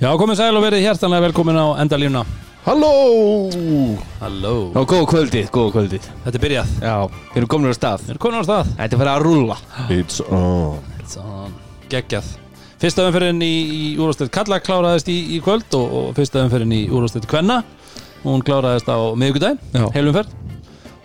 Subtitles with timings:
[0.00, 2.22] Já, komið sæl og verið hjertanlega velkomin á endalífuna
[2.64, 2.88] Halló!
[4.20, 4.52] Halló.
[4.72, 6.06] Já, góða kvöldið, góða kvöldið.
[6.24, 6.72] Þetta er byrjað.
[6.84, 8.02] Já, við erum komin á stað.
[8.04, 8.70] Við erum komin á stað.
[8.76, 9.56] Þetta er fyrir að rúlla.
[9.96, 10.90] It's on.
[11.08, 11.54] Þann,
[11.92, 12.28] Geggjað.
[12.80, 16.82] Fyrsta umferðin í, í úrvastöld Kalla kláraðist í, í kvöld og, og fyrsta umferðin í
[16.92, 17.60] úrvastöld Kvenna.
[18.24, 19.86] Hún kláraðist á miðvikudaginn, Já.
[19.96, 20.32] heilumferð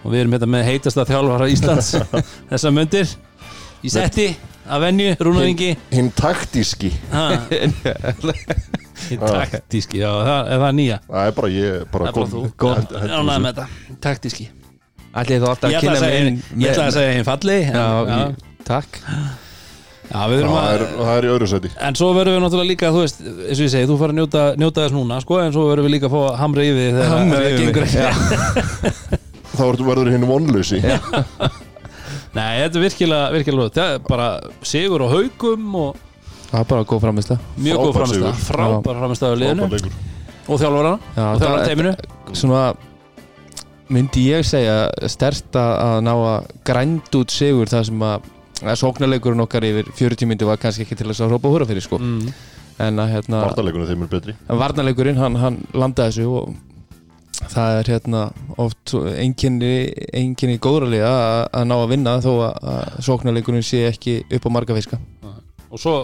[0.04, 1.94] Og við erum hérna með heitasta þjálfara Íslands
[2.52, 3.16] Þessa myndir
[3.80, 4.28] Í setti,
[4.68, 6.92] af venju, Rúnaringi Hinn taktíski
[8.96, 11.00] taktíski, já, það er það nýja.
[11.08, 12.44] Það er bara ég bara Það er bara þú.
[12.66, 13.40] Ánægð þessu.
[13.46, 13.66] með þetta,
[14.06, 14.46] taktíski.
[15.16, 17.88] Allir þú alltaf Ég að kynna mig ég ætla að segja hinn falli en, Já,
[18.10, 18.98] já, ég- takk.
[20.06, 22.44] Já, við erum Það að er, það er í öðru seti En svo verðum við
[22.44, 25.22] náttúrulega líka, þú veist, eins og ég segi, þú fara að njóta, njóta þess núna,
[25.24, 27.88] sko, en svo verðum við líka að fá að hamra yfir Hamra það yfir gengur
[27.88, 29.22] mig, ekki.
[29.56, 30.82] Þá ertu verður hinn vonlausi.
[32.36, 34.28] Nei, þetta er virkilega, virkilega er bara
[34.68, 36.04] sigur og haugum og
[36.50, 39.70] Það er bara góð framist það mjög góð framistæð, frábær framistæð á liðinu.
[40.46, 40.94] Og þjálfarana.
[41.16, 41.96] Og þjálfarana teiminu.
[42.36, 42.64] Svona
[43.96, 44.78] myndi ég segja
[45.12, 48.32] stert að ná að grænd út sigur það sem að
[48.64, 51.84] að sóknarleikurinn okkar yfir 40 myndi var kannski ekki til þess að hrópa húra fyrir
[51.84, 52.00] sko.
[52.00, 52.30] Mm.
[52.86, 54.34] en að hérna Vartaleikunum þeim er betri.
[54.52, 56.56] En varnarleikurinn hann, hann landaði þessu og
[57.52, 58.24] það er hérna
[58.60, 59.74] oft einkenni,
[60.12, 64.56] einkenni góðraliða að, að ná að vinna þó að, að sóknarleikurinn sé ekki upp á
[64.58, 65.00] marga fiska.
[65.72, 65.96] Og svo,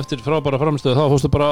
[0.00, 1.48] eftir frábæra framistæðu, þá fórstu bara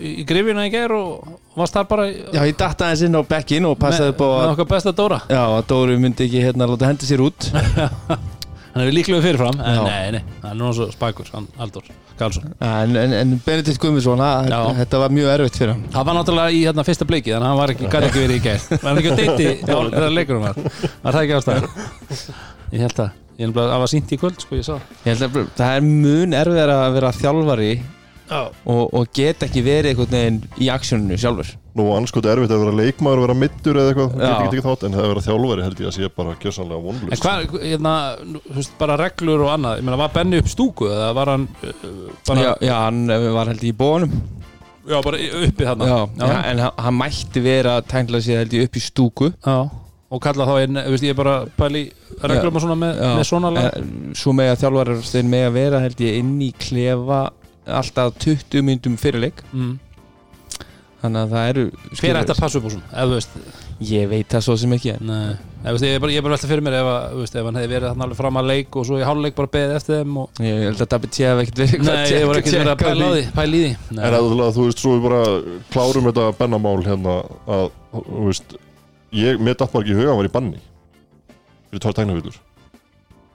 [0.00, 3.22] í grifina í ger og varst þar bara í- Já, ég datta aðeins inn á
[3.28, 5.20] bekkin og passaði upp á með að, okkar besta Dóra.
[5.30, 7.48] já, að Dóri myndi ekki hérna láta hendi sér út
[8.68, 9.82] Hann er líklega fyrirfram, en Já.
[9.88, 11.86] nei, nei, hann er svo spækur, hann Aldur
[12.18, 12.52] Karlsson.
[12.62, 14.58] en, en, en Benedikt Guðmundsson, að- Já.
[14.82, 17.48] þetta var mjög erfitt fyrir hann Það var náttúrulega í hérna fyrsta bleiki þannig að
[17.48, 20.44] hann var ekki, gæti ekki verið í gær Var hann ekki að deyti þegar leikurum
[20.46, 21.68] var Var það ekki ástæður?
[22.76, 24.74] Ég held að, ég held að það var sínt í kvöld sko, ég sá.
[25.04, 27.70] Ég held að það er mun erfið að vera þjálfari
[28.28, 31.54] Já, og, og get ekki verið einhvern veginn í aksjóninu sjálfur.
[31.78, 34.16] Nú anskot erfitt að vera leikmaður og vera mittur eða eitthvað.
[34.18, 36.78] Get ekki ekki þátt En það að vera þjálfari held ég að sé bara gjössanlega
[36.80, 37.94] en vonlaust hvað, hérna,
[38.34, 39.80] þú veist, bara reglur og annað.
[39.80, 41.88] Ég meina, var Benni upp stúku eða var hann uh,
[42.28, 43.00] bara, já, já, hann
[43.38, 44.16] var held ég í bónum
[44.88, 45.88] já, bara uppi þarna.
[45.88, 49.32] Já, já, en hann, hann mætti vera tækla sig held ég upp í stúku.
[49.44, 49.58] Já.
[50.08, 51.82] Og kalla þá einn, veist, ég er bara pæli
[52.22, 53.10] reglum og svona með, Já.
[53.18, 56.32] með svona lag En svo með að þjálfarar þeir með að vera held ég inn
[56.46, 57.20] í klefa
[57.68, 59.74] alltaf 20 myndum fyrirleik mm.
[61.02, 61.64] þannig að það eru
[62.00, 63.36] Hver ætti að passa upp á svona, ef þú veist
[63.88, 66.50] ég veit það svo sem ekki Nei, ég, veist, ég er bara, ég bara velta
[66.50, 68.78] fyrir mér ef, að, þú veist, ef hann hefði verið þarna alveg fram að leik
[68.80, 70.40] og svo í háluleik bara beðið eftir þeim og...
[70.48, 73.26] ég held að David Tjef ekkert verið Nei, ég var ekki verið að pæla, því,
[73.36, 74.00] pæla í því Nei.
[74.08, 75.20] En að, þú veist, svo við bara
[75.76, 77.18] klárum þetta bennamál hérna
[77.58, 78.58] að, þú veist
[79.14, 80.60] ég, mér datt bara ekki í huga hann var í banni
[81.70, 82.44] fyrir tvær tæknafillur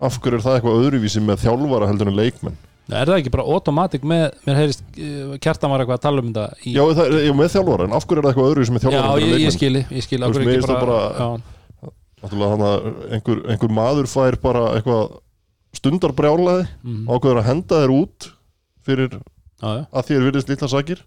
[0.04, 2.56] Af hverju er það eitthvað öðruvísi með þjálfara heldur en leikmenn?
[2.92, 6.32] Er það ekki bara automatic með, mér heyrist uh, kjartan var eitthvað að tala um
[6.34, 8.76] þetta í, Já, það er, já, með þjálfara, en af hverju er það eitthvað öðruvísi
[8.76, 9.56] með já þjálfara heldur en ég, ég leikmenn?
[9.56, 11.54] skili, ég skili Þú veist, mér finnst það bara, bara- já,
[12.24, 15.16] einhver, einhver maður fær bara eitthvað
[15.78, 18.28] stundarbrjálaði mm, ákveður að henda þér út
[18.86, 19.84] fyrir já, já.
[19.90, 21.02] að þér virðist lilla sakir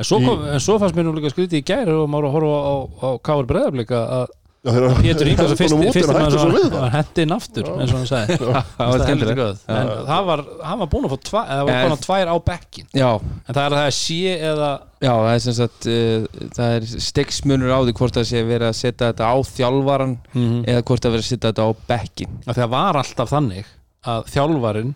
[0.00, 2.36] En, svo kom, en svo fannst mér nú líka skrítið í gæri og maður að
[2.38, 4.30] horfa á, á Káur Breðablika að
[4.62, 6.74] Pétur Ingvarsson Henda fyrst, honum út fyrst en hættu svo við það.
[6.76, 8.36] var hendi inn aftur eins og hann sagði.
[8.38, 13.58] Það var var, hann var búinn að fá að tvær á bekkin já, en það
[13.64, 14.70] er að það er sé eða
[15.02, 18.68] Já, það er sem sagt uh, það er stegsmunur á því hvort það sé verið
[18.68, 20.14] að setja þetta á þjálfaran
[20.62, 23.72] eða hvort það verið að setja þetta á bekkin að það var alltaf þannig
[24.12, 24.94] að þjálfarin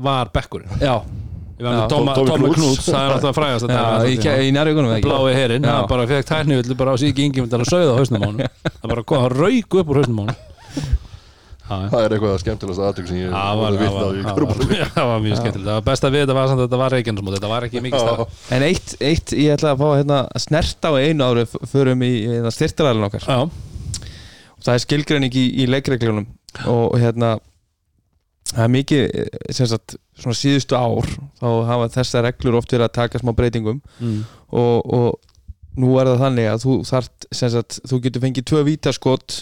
[0.00, 0.72] var bekkurinn.
[0.80, 1.02] Já,
[1.92, 2.56] Tóma Knúts.
[2.56, 5.06] Knúts, það er alltaf frægast já í, nærvíkunum ekki?
[5.08, 5.76] Blái herinn, Já.
[5.78, 8.42] hann bara fekk tærnivillu bara á síki yngjumundar og sauð á hausnum á hann
[8.82, 10.36] það bara rauk upp úr hausnum á hann
[11.62, 14.40] Já, Það er eitthvað skemmtilegast aðtök sem ég það var, það var, af í það
[14.42, 15.68] var, það var mjög skemmtilegt.
[15.68, 17.82] Það var best að við þetta var samt að þetta var reikjarnsmót þetta var ekki
[17.86, 18.18] mikið stað.
[18.22, 22.04] Já, En eitt, eitt ég ætla að fá hérna, að snerta á einu ári förum
[22.04, 23.28] í, í styrtaræðin okkar.
[23.30, 26.28] Já, og það er skilgreining í, í leikreglunum.
[26.66, 27.36] Og, og hérna
[28.50, 31.08] það er mikið eh, sem sagt svona síðustu ár
[31.40, 34.18] þá hafa þessar reglur oft verið að taka smá breytingum mm.
[34.50, 38.62] og, og nú er það þannig að þú þart sem sagt, þú getur fengið tvö
[38.68, 39.38] vítaskot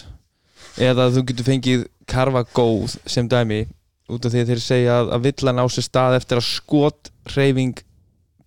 [0.81, 3.65] eða þú getur fengið karfa góð sem dæmi
[4.11, 7.83] út af því að þeir segja að, að villan á sér stað eftir að skotreifing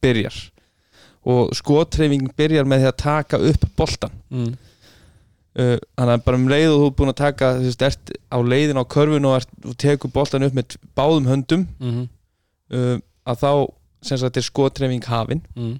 [0.04, 0.36] byrjar
[1.24, 4.54] og skotreifing byrjar með því að taka upp boltan Mm.
[5.58, 8.12] Uh, þannig að bara um leið og þú er búin að taka þú veist, ert
[8.32, 12.08] á leiðin á körfun og, og tekur boltan upp með báðum höndum Mm.
[12.74, 12.96] uh,
[13.26, 13.50] að þá
[14.04, 15.78] sem sagt er skotreifing hafin Mm.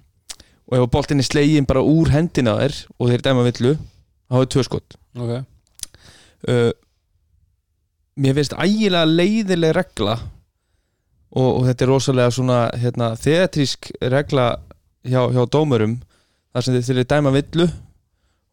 [0.71, 3.75] og ef boltin er slegin bara úr hendina á þér og þeir dæma villu
[4.31, 6.71] þá er tvö skot ok uh,
[8.15, 10.15] mér finnst ægilega leiðileg regla
[11.35, 14.45] og, og þetta er rosalega svona hérna, þeatrísk regla
[15.05, 15.97] hjá, hjá dómurum
[16.55, 17.67] þar sem þeir dæma villu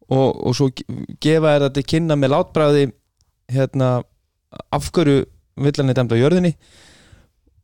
[0.09, 0.87] og, og svo ge-
[1.23, 2.87] gefa þér þetta kynna með látbræði
[3.53, 3.91] hérna
[4.73, 5.23] af hverju
[5.63, 6.53] villan er dæmd á jörðinni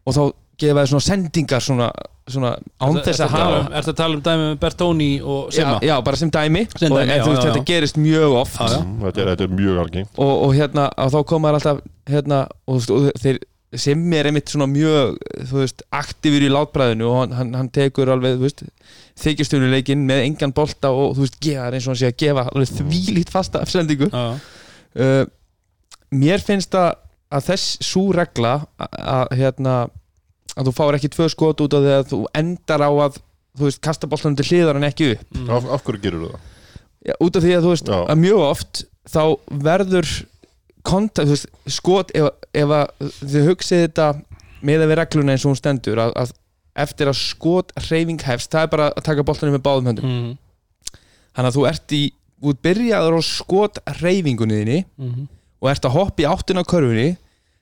[0.08, 0.22] og þá
[0.60, 1.90] gefa þér svona sendingar svona,
[2.30, 2.50] svona
[2.84, 5.78] án þess að hafa Er þetta að tala um dæmi með Bertoni og já, Simma?
[5.88, 7.68] já, bara sem dæmi Sem og, dæmi, en já, þú veist já, þetta já.
[7.70, 8.80] gerist mjög oft Já, já.
[8.84, 11.82] Mm, þetta, er, þetta er mjög algengt og, og hérna og þá koma þær alltaf
[12.10, 13.40] hérna og, og þeir
[13.78, 15.18] sem er einmitt svona mjög
[15.52, 18.64] þú veist, aktífur í látbræðinu og hann, hann, hann tekur alveg, þú veist
[19.24, 22.46] þykjastöluleikinn með engan bolta og þú veist, gefa þær eins og hann sé að gefa
[22.50, 24.40] alveg þvílít fasta afsendingu Já, já.
[25.06, 25.26] uh,
[26.18, 26.92] mér finnst að,
[27.30, 29.76] að þess svo regla að, hérna
[30.58, 33.20] að þú fáir ekki tvö skot út af því að þú endar á að
[33.60, 35.50] þú veist, kasta boltanum til hliðar en ekki upp Mm.
[35.54, 36.48] af, af hverju gerur það?
[37.06, 38.00] Já, út af því að þú veist Já.
[38.12, 38.82] að mjög oft
[39.14, 39.22] þá
[39.70, 40.10] verður
[40.90, 41.48] kontakt, þú veist,
[41.80, 44.08] skot ef, ef að þið hugsið þetta
[44.62, 46.34] með að við regluna eins og hún stendur að, að
[46.84, 50.38] eftir að skot hreyfing hefst það er bara að taka boltanum með báðum höndum Mhm.
[51.36, 52.02] þannig að þú ert í
[52.42, 55.28] þú byrjaður á skot hreyfingunni þinni Mhm.
[55.62, 57.18] og ert að hoppa í áttina á körfunni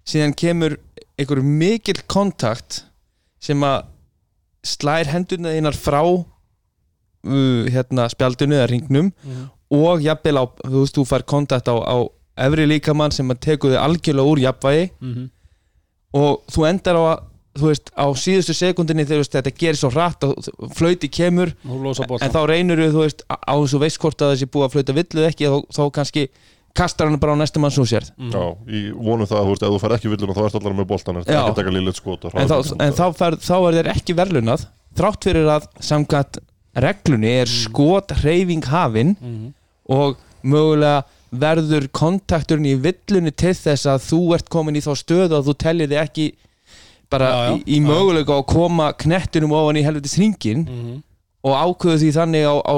[0.07, 0.77] síðan kemur
[1.17, 2.83] einhver mikill kontakt
[3.41, 3.85] sem að
[4.63, 6.01] slær hendurna þínar frá
[7.27, 9.49] uh, hérna spjaldinu eða ringnum Mhm.
[9.71, 11.97] og jafnvel á, þú veist, þú fær kontakt á, á
[12.37, 15.29] efri líkamann sem að teku þig algjörlega úr jafnvægi Mhm.
[16.13, 17.23] og þú endar á að
[17.57, 20.35] þú veist, á síðustu sekundinni þegar þú veist, þetta gerir svo hratt og
[20.77, 24.33] flöyti kemur en þá reynur þú veist, á á þess að þú veist hvort að
[24.35, 26.27] þessi búið að flöta villu eða ekki þá, þá kannski
[26.77, 28.31] kastar hann bara á næstum mann svo sérð Mhm.
[28.31, 30.73] Já, í vonum það að þú veist, ef þú fær ekki villuna þá ert allar
[30.77, 31.19] með boltan, Já.
[31.21, 33.89] er ekki að taka lillið skot og en, þá, en þá, fer, þá er þeir
[33.95, 36.37] ekki verðlunað þrátt fyrir að samkvæmt
[36.77, 39.53] reglunni er skot hreyfing hafin Mhm.
[39.89, 45.35] og mögulega verður kontakturinn í villunni til þess að þú ert komin í þá stöðu
[45.39, 46.27] að þú tellið þig ekki
[47.11, 47.55] bara Já, já.
[47.55, 47.87] í, í Já.
[47.87, 51.03] mögulega að koma knettunum ofan í helvitis ringin Mhm.
[51.43, 52.75] og ákveðu því þannig á, á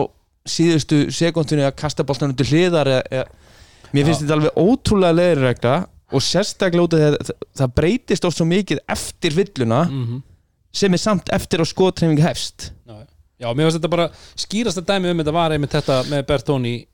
[0.50, 3.26] síðustu sekundinu að kasta boltanum til hliðar eða,
[3.94, 4.26] mér finnst Já.
[4.26, 5.76] þetta alveg ótrúlega leiðir regla
[6.12, 10.22] og sérstaklega út af því að það, það breytist oft svo mikið eftir villuna Mhm.
[10.74, 13.06] sem er samt eftir að skotreifing hefst Já,
[13.40, 16.88] Já, mér finnst þetta bara skýrasta dæmi um þetta var einmitt þetta með Bertoni á-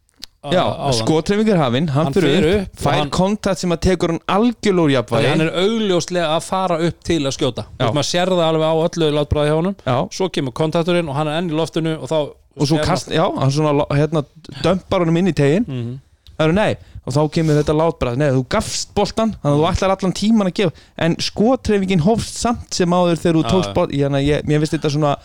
[0.54, 0.94] Já, áðan.
[1.00, 4.20] skotreifing er hafinn, hann, Hann fyrir upp, upp fær hann- kontakt sem að tekur hann
[4.28, 7.66] algjörlega úr Þannig jafnvægi hann er augljóslega að fara upp til að skjóta.
[7.80, 9.56] Maður sér það alveg á öllu látbræði hjá
[9.86, 12.18] Já, Svo kemur kontakturinn og hann er enn í loftinu og þá
[12.58, 14.24] og svo kast, já, hann svona hérna,
[14.64, 16.00] dömpar honum inn í tegin maður- Mhm.
[16.38, 16.76] Það eru nei,
[17.08, 20.48] og þá kemur þetta látbræð Nei, þú gafst boltan, þannig að þú ætlar allan tíman
[20.48, 20.72] að gefa.
[20.98, 23.74] En skotreifingin hófst samt sem áður þegar þú tókst
[24.10, 25.16] Þannig að ég, mér finnst þetta svona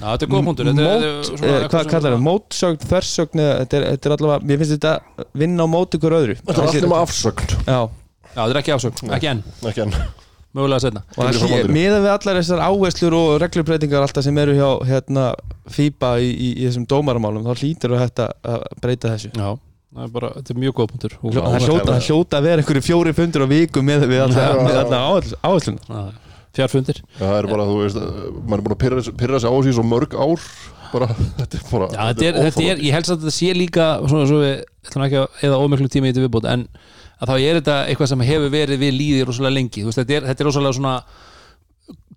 [0.00, 0.70] Já, þetta er góð punktur.
[0.70, 1.10] Þetta þetta
[1.40, 5.28] mót, eh, hvað kallar það, mótsögn, þversögn þetta er, þetta er allavega, mér finnst þetta
[5.44, 6.36] vinna á móti ykkur öðru.
[6.40, 7.54] Þetta er allt nema afsögn.
[7.64, 7.78] Já,
[8.34, 9.42] Já, þetta er ekki ásögn, ekki enn.
[9.70, 9.96] Ekki enn.
[10.54, 11.00] Mögulega setna
[11.74, 15.24] miðað við allar þessar áherslur og reglurbreytingar alltaf sem eru hjá hérna,
[15.74, 19.32] FIBA í, í, í þessum dómaramálum þá hlýtur þú hægt að breyta þessu.
[19.34, 21.16] Já, það er bara, þetta er mjög góð punktur.
[21.24, 24.62] Það hljóta, að vera einhverju fjóri fundur á viku með, við allar,
[25.90, 26.23] Já.
[26.54, 28.00] Fjárfundir Það er bara, þú veist,
[28.44, 30.48] maður er búin að pyrra, sig á þessu í svo mörg ár
[30.94, 31.08] bara,
[31.40, 34.28] þetta er bara Já, þetta er, þetta er, ég helst að þetta sé líka svona
[34.30, 34.56] svo við,
[34.86, 36.66] ætlum ekki að eða ómiklu tíma í þetta viðbót en
[37.18, 40.16] að þá er þetta eitthvað sem hefur verið við líði rosalega lengi, þú veist, þetta
[40.18, 40.94] er, þetta er rosalega svona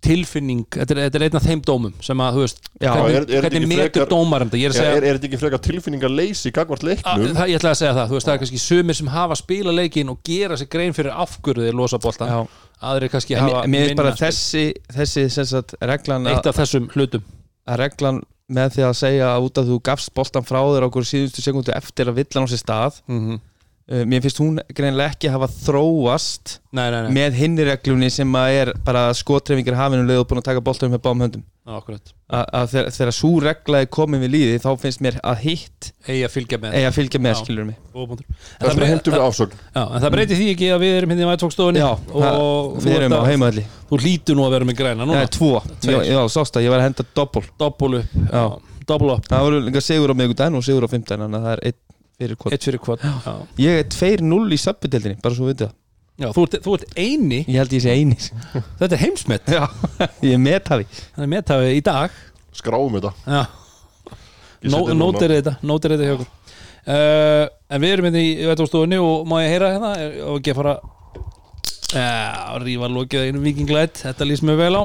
[0.04, 3.32] tilfinning, þetta er, þetta er einn af þeim dómum sem að, þú veist, Já, hvernig,
[3.34, 5.62] er- er metur frekar- dómarum þetta, ég er að segja er, er þetta ekki frekar
[5.68, 7.34] tilfinningar leysi gagvart að, leiknum?
[7.38, 9.74] það, ég ætla að segja það, þú veist, það er kannski sumir sem hafa spila
[9.74, 12.40] leikin og gera sér grein fyrir afgörðu þeir losa boltan, Já,
[12.92, 14.64] aðrir kannski en hafa mér- mér finnst bara þessi
[14.94, 17.22] þessi sagt reglan eitt að, af þessum hlutum.
[17.68, 20.88] að reglan með því að segja að út að þú gafst boltan frá þér á
[20.88, 23.38] okkur síðustu sekundu eftir að villan á sér stað mm uh,
[23.88, 28.56] mér finnst hún greinlega ekki hafa þróast Nei, nei, nei, með hinni reglunni sem að
[28.60, 31.44] er bara skotreifingir hafinu leið og búin að taka boltanum með báðum höndum.
[31.68, 36.22] Að, að þegar, svo regla er komin við líði þá finnst mér að hitt eigi
[36.26, 36.76] að fylgja með.
[36.90, 37.38] að fylgja með Já.
[37.70, 37.78] mig.
[37.88, 38.76] En Það
[39.16, 41.88] það afsögn Já, en það breytir því ekki að við erum hérna í vætfókstofunni Já,
[41.88, 45.12] og það- við erum á að- heimaðalli þú hlýtur nú að vera með græna Það
[45.12, 46.04] núna tvo, Tveir.
[46.12, 47.44] já, sást að ég var að henda doppul.
[47.58, 48.16] Doppul upp,
[49.28, 51.72] Það voru líka sigur á miðgudaginn og sigur á fimmtudaginn þannig að það er
[52.18, 55.76] fyrir kvot Eitt fyrir kvot Já, Ég er 2-0 í söpbudeldinni, bara svo við það.
[56.18, 57.36] Já þú, ert, þú ert eini.
[57.46, 58.16] Ég held ég sé eini.
[58.80, 59.52] Þetta er heimsmet.
[59.54, 59.68] Já,
[60.26, 62.16] ég er metaði Það er metafið í dag.
[62.58, 63.12] Skráum þetta.
[63.30, 63.44] Já,
[64.98, 66.34] nótir þetta Nótir þetta hjá okkur.
[66.88, 69.90] Uh, En við erum hérna í vætfókstofunni og má ég heyra hérna?
[70.32, 70.76] Og ekki að fara
[71.92, 72.06] Já,
[72.64, 74.82] rífa lokið að einu vikinglætt Þetta lýst mér vel á.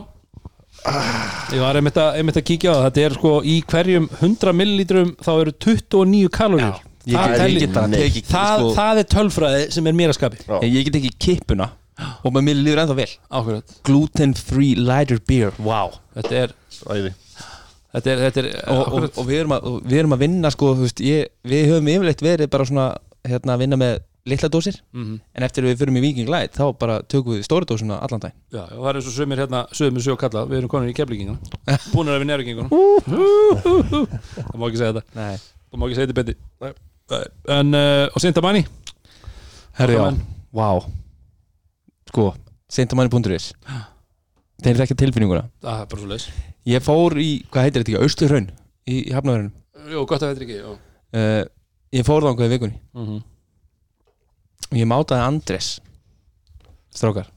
[1.54, 2.86] Ég var einmitt að, einmitt að kíkja á það.
[2.90, 7.64] Þetta er sko í hverjum 100 millilítrum þá eru 29 kaloríur Ég Það get, ég
[7.66, 7.98] get að Nei.
[8.00, 10.54] teki það, sko, það er tölfræði sem er mér að skapi Já.
[10.64, 11.68] Ég get ekki kippuna
[12.24, 13.10] og maður mér líður ennþá vel.
[13.30, 16.54] Ákveðat Gluten free lighter beer, wow Þetta er,
[16.88, 17.12] Æði.
[17.94, 20.52] þetta er, þetta er og, og, og, við erum að, og við erum að vinna
[20.56, 22.88] sko, þú veist, ég, við höfum yfirleitt verið bara svona
[23.28, 24.00] hérna, að vinna með
[24.32, 24.78] litla dósir.
[24.96, 25.18] Mhm.
[25.36, 28.24] en eftir að við fyrir í Viking Light þá bara tökum við stóra dósina allan
[28.24, 30.46] dag Já, og það er eins og sömur hérna, sömur sjó kalla.
[30.48, 31.38] Við erum konur í keflíkinguna
[31.94, 32.72] Búnir að við nærvíkingunum
[34.40, 35.06] Það má ekki segja þetta.
[35.20, 35.38] Nei.
[35.70, 36.38] Það má ekki segja þetta bendi
[37.12, 38.64] En, uh, og Sintamanni
[39.78, 40.06] Herri já,
[40.56, 40.68] vá.
[42.08, 42.30] Sko,
[42.72, 43.52] seintamanni.is
[44.64, 45.48] þeir þekkja tilfinninguna.
[45.64, 46.30] Það er bara svo leis
[46.70, 48.48] ég fór í, hvað heitir þetta ekki, Austurhraun
[48.88, 51.44] í, í Hafnavörunum Jú, gott að þetta ekki uh,
[51.94, 52.80] ég fór þangað í vikunni.
[52.96, 53.22] Mm -hmm.
[54.70, 55.74] og ég mátaði Andres
[56.94, 57.28] strákar.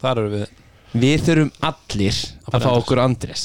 [0.00, 0.46] Þar eru við.
[0.94, 3.44] Við þurfum allir Að að, fá okkur Andres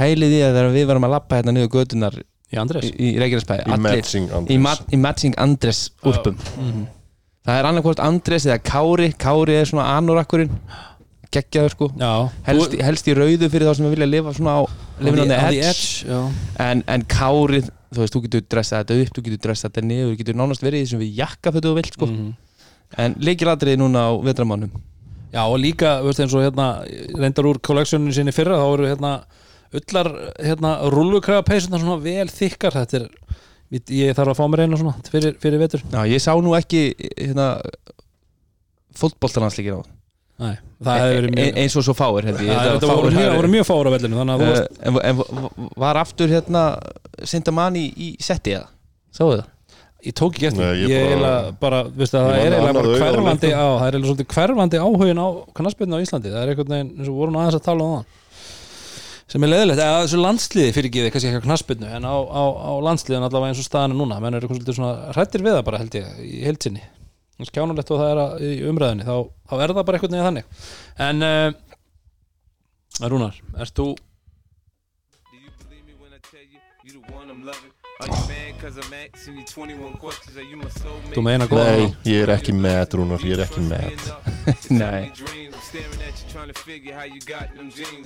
[0.00, 2.16] pælið því að þegar við varum að lappa hérna niður gödunar
[2.52, 2.84] í Andrés?
[2.90, 4.60] Í, í Reykjanesbæði Í matching í, Andrés.
[4.60, 6.86] ma í matching Andres úrpum Mhm.
[7.46, 9.12] það er annarkvort Andres eða Kári.
[9.16, 10.50] Kári er svona anorakkurinn.
[11.30, 11.86] Geggjaður sko.
[11.96, 12.28] Já.
[12.42, 14.62] Helst, í- helst í rauðu fyrir þá sem við vilja lifa svona á
[14.98, 16.04] the edge, edge.
[16.58, 17.60] En, en Kári,
[17.94, 20.62] þú veist, þú getur dressað þetta upp þú getur dressað þetta niður, þú getur nánast
[20.66, 22.06] verið þessum við jakka fyrir þú vilt sko.
[22.06, 22.32] Mhm.
[22.98, 24.70] en leikiladriði núna á vetramannum
[25.32, 26.82] Já, og líka, veist, eins og hérna
[27.14, 29.22] reyndar úr kolleksjónu sinni fyrra þá eru hérna
[29.78, 30.08] öllar
[30.42, 33.04] hérna rullukraga peysuna svona vel þykkar þetta er,
[33.76, 35.84] ég, ég þarf að fá mér eina svona fyrir, fyrir vetur.
[35.92, 36.82] Já, ég sá nú ekki
[37.14, 37.52] hérna
[38.98, 39.82] fótboltalansleikir á
[40.40, 42.48] Nei, það hefði verið e mjög eins og svo fáir held ég.
[42.48, 45.72] Var voru fáir mjög, mjög fára á vellinu þannig að þú Eh, varst en, en
[45.82, 46.62] var aftur hérna
[47.28, 48.70] Sintamani í setti eða?
[49.12, 49.48] Sáðu það?
[50.00, 52.72] ég tók ekki eftir, Nei, ég, ég ég bara- bara, það, Ég það er eiginlega
[52.72, 56.52] bara hverfandi á, það er eiginlega svolítið hverfandi áhugin á kannarspilnu á Íslandi, það er
[56.54, 58.04] einhvern veginn eins og vorum aðeins að tala um það
[59.30, 62.42] sem er leðilegt, eða þessu landsliði fyrir ekki kannski ekki á knaspinu, en á, á,
[62.50, 65.54] á landsliðin allavega eins og staðan er núna, menn er eitthvað svolítið svona hrættir við
[65.58, 66.82] það bara held ég, í heilsinni
[67.48, 69.14] skjánulegt og það er að, í umræðinni þá,
[69.48, 70.44] þá er það bara einhvern veginn þannig
[71.06, 73.86] en uh, Rúnar, ert þú
[75.30, 77.72] Do you believe me when I tell you you the one I'm loving?
[78.00, 80.36] Are you mad cause I'm asking you 21 questions?
[80.36, 81.14] Are you my soulmate?
[81.16, 85.49] Þú meina góða Nei, ég er ekki mad, Rúnar, ég er ekki mad Nei.
[85.70, 85.78] Það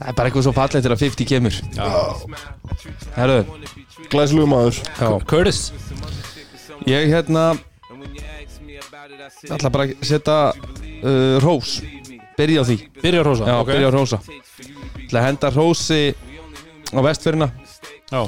[0.08, 1.54] er bara eitthvað svo fallegt þegar 50 kemur.
[3.16, 3.38] Herru,
[4.12, 4.76] Glæsilegu maður.
[5.00, 5.60] Já, Curtis,
[6.90, 7.44] ég hérna
[9.54, 10.56] ætla bara að setja uh,
[11.44, 11.70] rós.
[12.34, 12.76] Byrja á því.
[12.98, 14.18] Byrja að rosa Já, byrja á rósa.
[15.04, 16.02] Ætla að henda rósi
[16.90, 17.48] á vestfjörna
[18.10, 18.20] Já,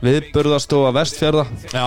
[0.00, 1.44] Viðburðastofa vestfjörða
[1.74, 1.86] já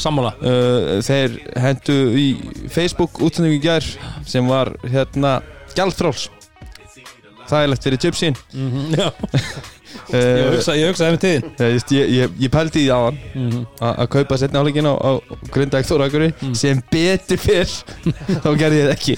[0.00, 0.32] sammála.
[0.44, 1.30] Uh, Þeir
[1.64, 2.26] hendu í
[2.72, 3.84] Facebook útsendingu í gær
[4.28, 5.32] sem var hérna
[5.74, 6.28] gjaldfráls
[7.50, 12.52] Þægilegt fyrir gypsyn mm uh, ég hugsa, ég hugsa með tíðin ég, ég, ég, ég
[12.52, 15.10] pældi í það á hann mm að kaupa setna áleikin á, á
[15.54, 16.54] Grindag Þórakuri Mm.
[16.58, 17.70] sem betur fyrr.
[18.44, 19.14] Þá gerði ég það ekki.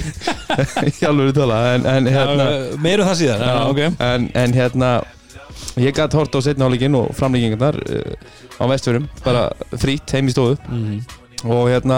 [0.90, 2.46] Í alveg tala en, en hérna
[2.82, 3.80] Meirum það síðan, já, ok.
[4.10, 4.90] en, en hérna
[5.80, 9.46] ég gæti hort á setna áleikin og framleikingarnar uh, á vestfjörum bara
[9.80, 10.58] frýtt heim í stofu.
[10.68, 10.98] Mm
[11.46, 11.96] og hérna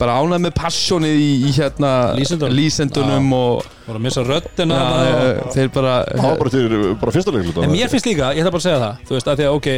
[0.00, 3.32] bara ánægð með passjónið í, í hérna lýsendunum?
[3.36, 3.66] og
[3.98, 7.92] að missa og- uh, þeir bara Það var bara til bara fyrsta leikluta En mér
[7.92, 9.68] finnst líka, ég ætla bara að segja það Þú veist, að því að ok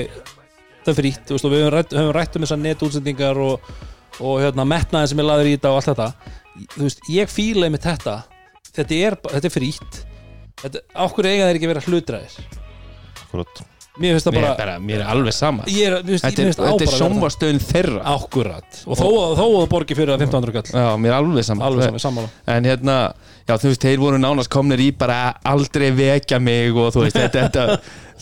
[0.82, 3.74] Það er frítt, þú veist, og við höfum rætt, um þessar netútsendingar og,
[4.18, 6.32] og hérna, metnaðin sem er laður í þetta og allt þetta.
[6.74, 8.14] Þú veist, ég fílaði með þetta.
[8.72, 10.00] Þetta er, þetta er frítt.
[10.62, 12.34] Þetta, Ákkur eiga þeir ekki að vera hlutræðir
[13.24, 13.62] Akkurat
[14.00, 15.66] Mér finnst það bara bara, mér er alveg sama.
[15.68, 18.04] Ég er, finnst, þetta er, þetta er að sjónvastöðun þeirra.
[18.14, 18.78] Akkurat.
[18.86, 21.66] Og þó, að það borgi fyrir það 1500 kall já, mér er alveg sama.
[21.68, 22.30] Alveg saman, sammála.
[22.54, 22.94] En hérna,
[23.44, 25.18] já þú veist, þeir voru nánast komnir í bara
[25.52, 27.66] aldrei vekja mig og þú veist, þetta,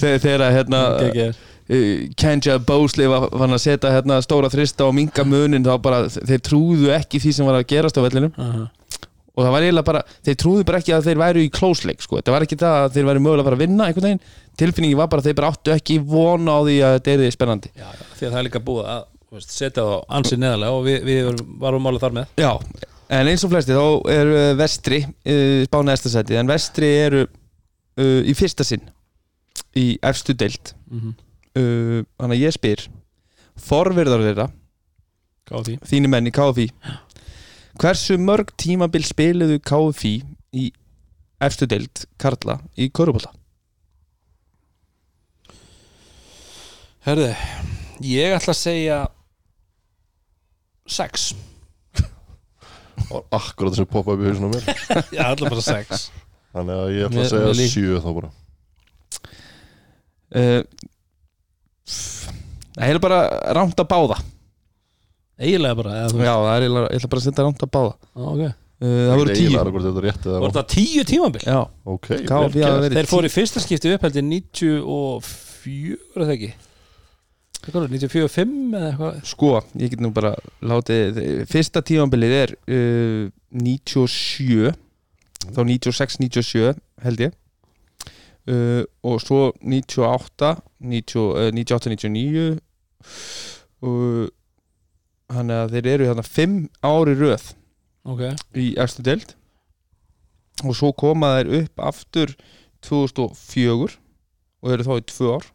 [0.03, 1.31] þegar hérna uh,
[2.19, 6.91] Kenja Bósli var, að setja hérna stóra þrista og minga munin þá bara, þeir trúðu
[6.99, 8.35] ekki því sem var að gerast á vellinum.
[8.35, 8.67] Uh
[9.41, 12.19] og það var eiginlega bara, þeir trúðu bara ekki að þeir væru í close-leik, sko,
[12.19, 14.23] þetta var ekki það að þeir væru mögulega að fara að vinna einhvern veginn,
[14.59, 17.31] tilfinningi var bara að þeir bara áttu ekki vona á því að þetta er því
[17.37, 17.73] spennandi.
[17.77, 20.79] Já, já, því að það er líka búið að veist, setja það á ansið neðarlega
[20.79, 21.21] og við, við
[21.63, 22.35] varum- málið þar með.
[22.41, 22.53] Já,
[23.21, 23.85] en eins og flesti þá
[24.17, 28.87] eru uh, vestri uh, spána eftir en vestri eru uh, í fyrsta sinn
[29.79, 30.75] í efstu deild.
[30.91, 31.13] Mm
[31.57, 32.85] uh, þannig að ég spyr
[33.61, 34.49] forverðar þeirra,
[35.51, 36.69] því þínu menn í KFI
[37.81, 40.15] hversu mörg tímabil spiluðu KFI
[40.57, 40.69] í
[41.43, 43.33] efstu deild Karla í Körubólta?
[47.07, 47.31] Herði,
[48.05, 48.99] ég ætla að segja
[50.91, 51.31] sex.
[53.11, 54.67] Og akkurat sem poppa upp í hausinu á mér.
[55.17, 56.09] Já, ætla bara sex.
[56.55, 58.31] Þannig að ég ætla Mér- að segja mér lík- sjö þá bara.
[60.31, 60.63] Uh,
[62.77, 63.21] það er bara
[63.57, 64.21] rámt að báða.
[65.41, 67.73] Eiginlega bara, eða þú Já, það er eiginlega, ég ætla bara að setja rámt að
[67.79, 67.95] báða.
[68.13, 68.45] Já, ok.
[68.81, 69.41] Uh, Það voru tíu.
[69.41, 71.43] Eiginlega hvort þetta er rétt eða Voru það tíu tímabil?
[71.49, 71.59] Já,
[71.95, 72.77] Ok, vel hafa gert.
[72.85, 76.49] verið Þeir fóru í fyrsta skipti upp heldur 94 94 er það ekki
[77.67, 79.19] 94-5 eða eitthvað?
[79.29, 79.51] Sko,
[79.81, 80.33] ég get nú bara
[80.65, 84.73] látið Fyrsta tímanbilið er uh, 97
[85.41, 86.75] Þá 96-97
[87.05, 87.37] held ég.
[88.49, 92.59] Uh, Og svo 98 90, uh, 98-99
[93.85, 94.31] Og
[95.31, 96.55] Þannig að þeir eru hérna 5
[96.91, 97.51] ári röð
[98.09, 98.23] Ok,
[98.57, 99.35] í efstu deild.
[100.65, 102.33] Og svo koma þær upp aftur
[102.87, 103.99] 2004
[104.61, 105.47] og eru þá í tvö ár.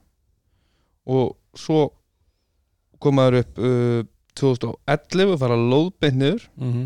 [1.10, 1.90] Og svo
[3.04, 4.04] koma þær upp uh,
[4.36, 6.48] 2011 og fara lóðbeint niður.
[6.62, 6.86] Mm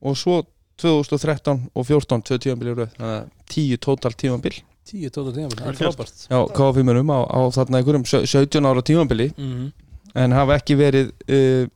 [0.00, 0.38] og svo
[0.80, 2.86] 2013 og 14 tvö röð.
[2.96, 4.54] Þannig að 10 tótal tímanbil
[4.90, 6.22] 10 tóta tíma, það er frábært.
[6.30, 9.70] Já, KF-umunum á, á þarna einhverjum sjö- 17 ára tímanbili mm
[10.18, 11.68] en hafa ekki verið uh,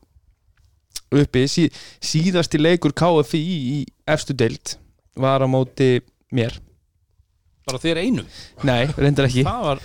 [1.15, 1.45] uppi.
[1.47, 1.69] Sí,
[2.03, 3.77] síðasti leikur KFI í
[4.11, 4.73] efstu deild
[5.15, 6.01] var á móti
[6.35, 6.57] mér
[7.65, 8.27] Bara þér einum?
[8.69, 9.43] Nei, reyndar ekki.
[9.47, 9.79] Það var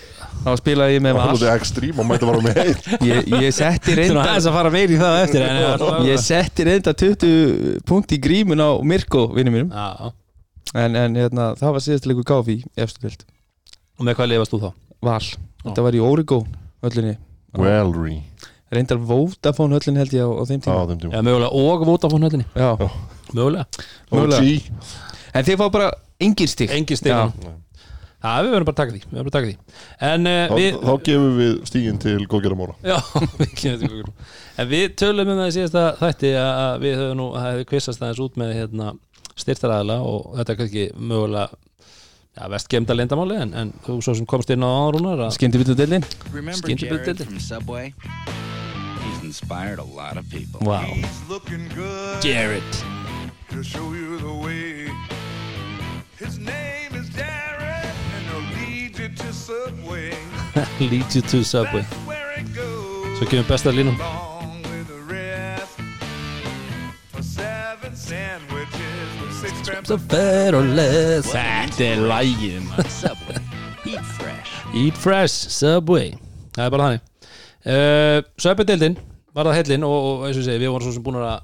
[0.44, 3.94] þá spilaði ég með Það var ekstrím og mætti bara með heil ég, ég setti
[3.96, 5.44] reynda aðeins að fara meir í það á eftir
[6.10, 9.72] ég setti reynda 20 punkt í grímun á Mirko vinnu mínum.
[9.72, 10.12] Já,
[10.76, 13.24] en, en hérna, það var síðast leikur KFI í efstu deild.
[13.96, 14.70] Og með hvað lifast þú þá?
[15.08, 15.30] Val,
[15.64, 16.42] þetta var í Origo
[16.84, 17.16] höllinni.
[17.56, 18.18] Wellry
[18.70, 21.16] reyndar Vodafone höllin held ég á, á þeim á tíma þeim tíma.
[21.16, 22.46] Já, mögulega og Vodafone höllinni.
[22.54, 22.70] Já.
[23.32, 23.66] Mögulega.
[24.12, 24.68] Mögulega.
[25.34, 27.14] En þið fá bara engin stík Engin stig
[28.20, 28.28] Já.
[28.30, 29.56] Já, við verðum bara að taka því, við verðum bara að taka því
[30.10, 32.96] En uh, Þá, við þá gefum við stígin til góðgerðamóla Já,
[33.40, 34.10] við kemum til gugur.
[34.60, 37.66] En við tölum um það í síðasta þætti að að við höfum nú, það hefði
[37.70, 38.92] kvissast aðeins út með hérna,
[39.40, 41.48] styrtaræðala og þetta er kannski mögulega
[42.36, 45.24] ja, vest gemda lindamáli en, en þú svo sem komst inn á árúnar
[47.24, 47.94] from Subway?
[49.00, 50.60] He's inspired a lot of people.
[50.60, 52.62] Wow, He's looking good Jared
[53.50, 54.92] to show you the way.
[56.18, 56.79] His name
[60.80, 61.84] Lead you to Subway.
[63.18, 63.96] Svo kemur besta línum
[69.90, 70.20] Þetta
[71.84, 73.40] er lægin Subway.
[73.90, 74.50] Eat fresh.
[74.76, 76.12] Eat fresh, Subway.
[76.54, 77.06] Það er bara þannig.
[77.60, 78.96] Uh, Subway-deildin
[79.34, 81.40] var það heillin og, og eins og ég segi, við vorum svo sem búin að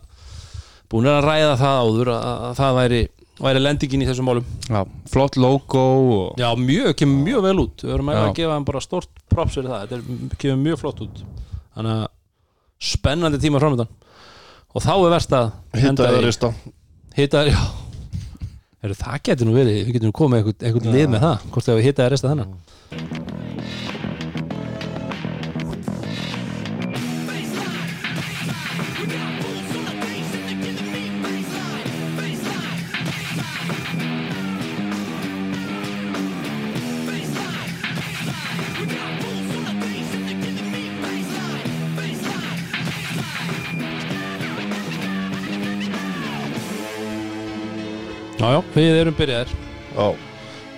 [0.93, 3.01] búin að ræða það áður að, að það væri,
[3.43, 4.47] væri lendingin í þessum málum?
[4.69, 4.81] Já,
[5.13, 5.83] flott logo
[6.17, 7.85] og Já, mjög, kemur mjög vel út.
[7.85, 9.85] Við verðum að gefa hann bara stort props fyrir það.
[9.85, 11.23] Þetta er, kemur mjög flott út.
[11.77, 12.07] Þannig að
[12.93, 13.89] spennandi tíma framöndan
[14.77, 15.47] Og þá er verst að
[15.81, 16.51] Hitta eða rista.
[17.17, 17.57] Hitta, já.
[18.85, 21.69] Heru, Það getur nú verið, við getum nú komið eitthvað, eitthvað lið með það Hvort
[21.69, 23.36] þegar við hitta eða resta þennan
[48.37, 49.55] Já, já, við erum byrjaðir.
[49.97, 50.07] Já.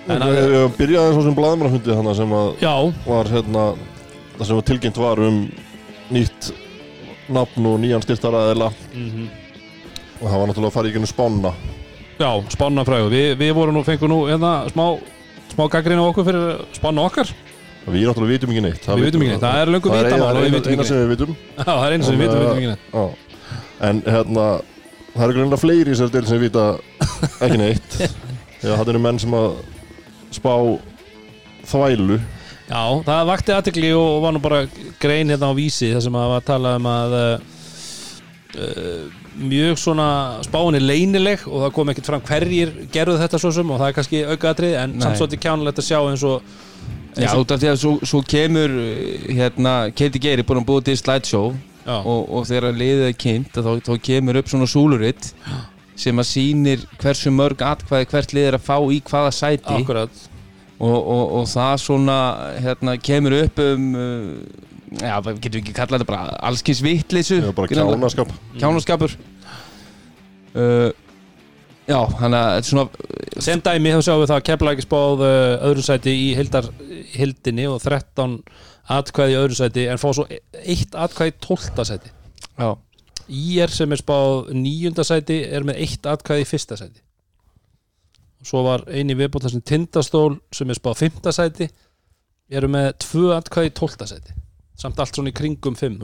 [0.09, 2.73] En við við byrjaði svo sem blaðmannafundið þannig sem að Já,
[3.05, 3.65] var hérna
[4.39, 5.41] það sem var tilkynnt var um
[6.09, 6.49] nýtt
[7.29, 11.51] nafn og nýjan styrtaraðila og það var náttúrulega að fara í gennum spána
[12.17, 14.85] já, spána fræðu Við, við vorum nú, fengum nú hérna smá
[15.53, 17.29] smá gaggrinu okkur fyrir spána okkar.
[17.89, 20.33] Við náttúrulega vitum ekki neitt Við vitum ekki neitt, það er löngu það er vitamál
[20.33, 21.37] eina, eina, eina sem við vitum.
[21.57, 23.25] Já, það er einu sem við vitum, vitum ekki neitt.
[23.89, 24.45] En hérna
[25.19, 26.65] það eru greinlega fleiri í þessari del sem vita
[27.43, 27.97] ekki neitt.
[28.63, 29.47] Já, það eru menn sem að
[30.35, 30.53] spá
[31.69, 32.19] þvælu.
[32.69, 34.65] Já, það vakti aðtekli og var nú bara
[35.01, 37.39] grein hérna á vísi þar sem að var að tala um að uh,
[39.39, 40.09] mjög svona
[40.45, 43.89] spáin er leynileg og það kom ekkert fram hverjir gerðu þetta svo sem og það
[43.89, 46.57] er kannski aukaðatrið en samt svolítið kjánulegt að sjá eins og
[47.19, 50.69] Já, út af því að svo, svo kemur uh, hérna, Katie Geir er búin að
[50.69, 51.49] búið til slideshow
[51.87, 55.31] og, og þegar liðið er kynnt þá, þá kemur upp svona súluritt
[55.99, 59.75] sem að sýnir hversu mörg atkvæði hvert lið er að fá í hvaða sæti.
[59.81, 60.21] Akkurat.
[60.79, 62.17] Og, og, og það svona
[62.63, 67.51] hérna, kemur upp um uh, já, við getum ekki kallað þetta bara allskins vittleysu Já,
[67.55, 68.31] bara kjánaskap.
[68.55, 69.15] Kjánaskapur.
[70.55, 70.89] Uh,
[71.89, 74.85] já, þannig að þetta er svona Sem dæmi þá sjáum við það að kepla ekki
[74.87, 76.71] spáð uh, öðru sæti í hildar,
[77.13, 78.39] hildinni og 13
[78.89, 82.13] atkvæði í öðru sæti en fá svo e- eitt atkvæði í 12 sæti.
[82.59, 82.69] Já,
[83.29, 87.03] IR sem er spáð nýjunda sæti er með eitt atkvæði í fyrsta sæti.
[88.39, 91.69] Og svo var eini viðbót þessum tindastól sem er spáð fymta sæti
[92.49, 94.35] eru með tvö atkvæði í tólta sæti.
[94.79, 95.99] Samt allt svona í kringum fimm.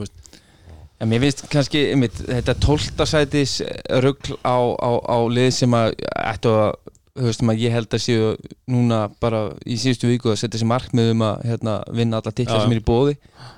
[0.99, 3.57] En mér finnst kannski einmitt, þetta tóltasætis
[4.03, 6.75] rugl á, á, á lið sem að ættu að
[7.15, 8.31] þú veist maður, ég held að séu
[8.71, 12.57] núna bara í síðustu viku að setja þessi markmið um að hérna, vinna alla titla
[12.63, 13.15] sem er í bóði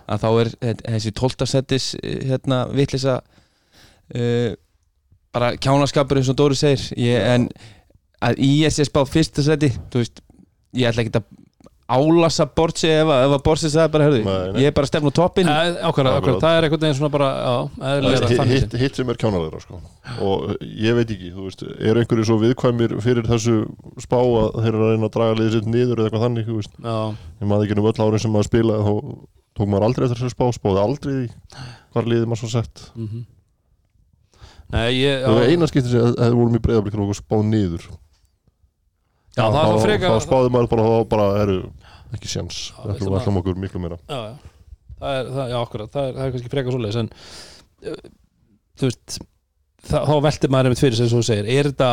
[0.08, 1.48] að þá er þe- þessi 12.
[1.54, 3.16] settis hérna, vitlisa
[4.14, 4.52] uh,
[5.34, 6.86] bara kjánaskapur eins og Dóri segir.
[6.98, 7.50] Ég, en
[8.26, 10.22] að ISS bá fyrsta seti þú veist,
[10.78, 11.28] ég ætla ekki að
[11.88, 15.18] álasa Bortsi ef að, Bortsi sagði bara, hörðu, Nei, ég er bara að stefna á
[15.20, 17.54] toppin það er einhvern veginn svona bara Já,
[17.94, 19.80] eðlilega hitt, þannig hitt, hitt sem er kjánalegra sko.
[20.28, 23.56] og ég veit ekki, þú veist er einhverju svo viðkvæmir fyrir þessu
[24.04, 26.60] spá að þeir eru að reyna að draga liðið sitt niður eða eitthvað þannig, þú
[26.60, 26.98] veist, Já,
[27.40, 28.94] ég maður ekki um öll árin sem maður spilaði þá
[29.58, 31.30] tók maður aldrei eftir þessu spá, spáði aldrei því
[31.96, 32.84] hvar liðið maður svo sett.
[32.98, 33.24] Mhm.
[34.76, 37.86] Nei, ég það var eina skipti sem að það vorum í breyðablikkinu og spáð niður
[39.38, 41.58] Já, það er svo frekar þá spáði maður bara, þá bara eru
[42.18, 44.00] ekki sjans, það veistu ætlum ætlum okkur miklu meira.
[44.10, 44.54] Já, já.
[44.98, 48.06] Það er, það, já, akkurat, það er, það er kannski frekar svoleiðis en uh,
[48.78, 49.18] þú veist
[49.88, 51.50] þá veltir maður einmitt fyrir svo þú segir.
[51.54, 51.90] Er þetta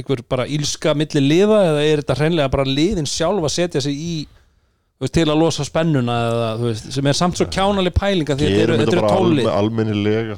[0.00, 3.98] einhver bara ílska milli liða eða er þetta hreinlega bara liðin sjálf að setja sig
[4.00, 4.14] í
[5.08, 8.98] til að losa spennuna eða, veist, sem er samt svo kjánalig pælinga því gerum þetta
[8.98, 10.36] eru alme, almennilega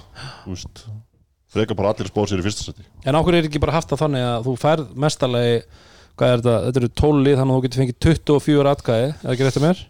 [1.53, 4.05] frekar bara allir spáð sér í fyrsta seti en ákveður er ekki bara haft það
[4.05, 5.57] þannig að þú færð mestarlegi,
[6.19, 9.49] hvað er þetta, þetta eru tólið þannig að þú getur fengið 24 atkæði er ekki
[9.49, 9.83] rétt að mér?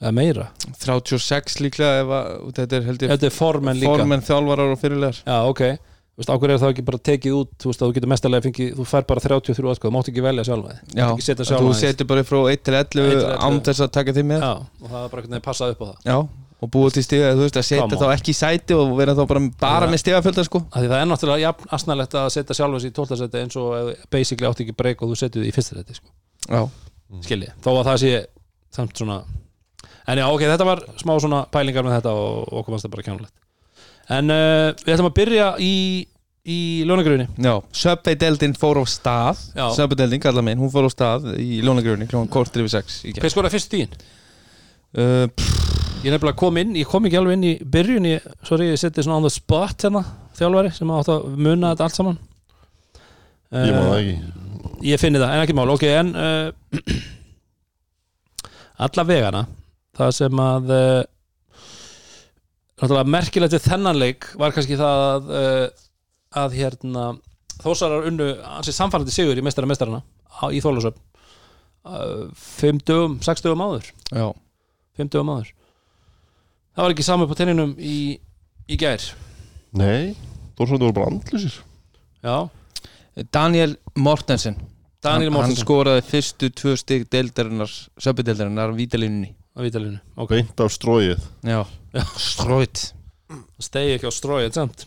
[0.00, 0.48] eða meira,
[0.80, 3.92] 36 líklega ef að, og þetta er ég þetta er formenn líka.
[3.92, 7.50] formenn þjálfarar og fyrirlegar Já, ok, þú veist, ákveður er það ekki bara tekið út?
[7.60, 10.24] Þú veist, að þú getur mestarlega fengið, þú fær bara 33 atkvæð, þú mátt ekki
[10.24, 10.94] velja sjálfa þig.
[10.96, 13.44] Já, ekki þú setur bara frá 1 til 11 1 til 11.
[13.44, 14.46] án þess að taka þig með.
[14.46, 15.96] Já, og það er bara einhvern veginn passað upp á það.
[16.08, 16.18] Já,
[16.60, 19.22] og búið til stiga, þú veist, að setja þá ekki í sæti og vera þá
[19.30, 19.92] bara, bara Já.
[19.94, 23.18] með stigafjölda sko það er náttúrulega jafn asnalegt að setja sjálfa sig í 12.
[23.22, 25.96] seti eins og ef basically átti ekki breyk og þú setju þig í fyrsta seti
[25.96, 26.12] sko.
[26.50, 26.60] Já,
[27.24, 28.12] skilji, þó að það sé
[28.76, 29.18] samt svona
[30.10, 33.06] en já, ok, þetta var smá svona pælingar með þetta og okkur fannst það bara
[33.08, 33.36] kjánulegt
[34.20, 35.74] en uh, við ætlum að byrja í
[36.50, 39.66] í lónagrunni já, Subway-deldin fór á stað Já.
[39.76, 43.26] Subway-deldin, kalla minn, hún fór á stað í Lónagrjóni, klokkan kortir yfir 6 í gær.
[43.26, 43.92] Hver skoraði fyrst stíðin?
[44.96, 45.26] uh,
[46.00, 49.02] Ég nefnilega kom inn, ég kom ekki alveg inn í byrjun ég, sorry, ég seti
[49.04, 50.00] svona on the spot hérna
[50.38, 52.16] þjálfari sem átt að muna þetta allt saman.
[53.52, 54.38] Ég maður það Eh, ekki
[54.80, 56.48] Ég finni það, en ekki mál, ok, en uh,
[58.86, 59.42] alla vegana
[59.98, 61.04] það sem að uh,
[62.80, 65.66] náttúrulega merkilegt við þennan leik var kannski það að, uh,
[66.46, 67.04] að hérna
[67.60, 70.00] þósarar unnu ansið samfærandi sigur í mestara mestarana
[70.32, 73.84] á- í Þólusöp uh, fimm dögum, sex dögum áður.
[74.16, 74.32] Já,
[74.96, 75.52] fimm dögum áður
[76.80, 77.96] það var ekki saman på tenninum í,
[78.64, 79.04] í gær.
[79.76, 80.14] Nei,
[80.56, 81.58] Þórsvöldur voru bara andlusir
[82.24, 82.48] já,
[83.32, 84.56] Daniel Mortensen.
[85.04, 90.32] Daniel hann, hann Mortensen skoraði fyrstu tvö stig deildarinnar Subway-deildarinnar á vítalínunni á Vítalínu ok,
[90.32, 91.60] beint af stróið Já,
[92.16, 92.90] stróit
[93.30, 94.86] það stegi ekki á stróið samt.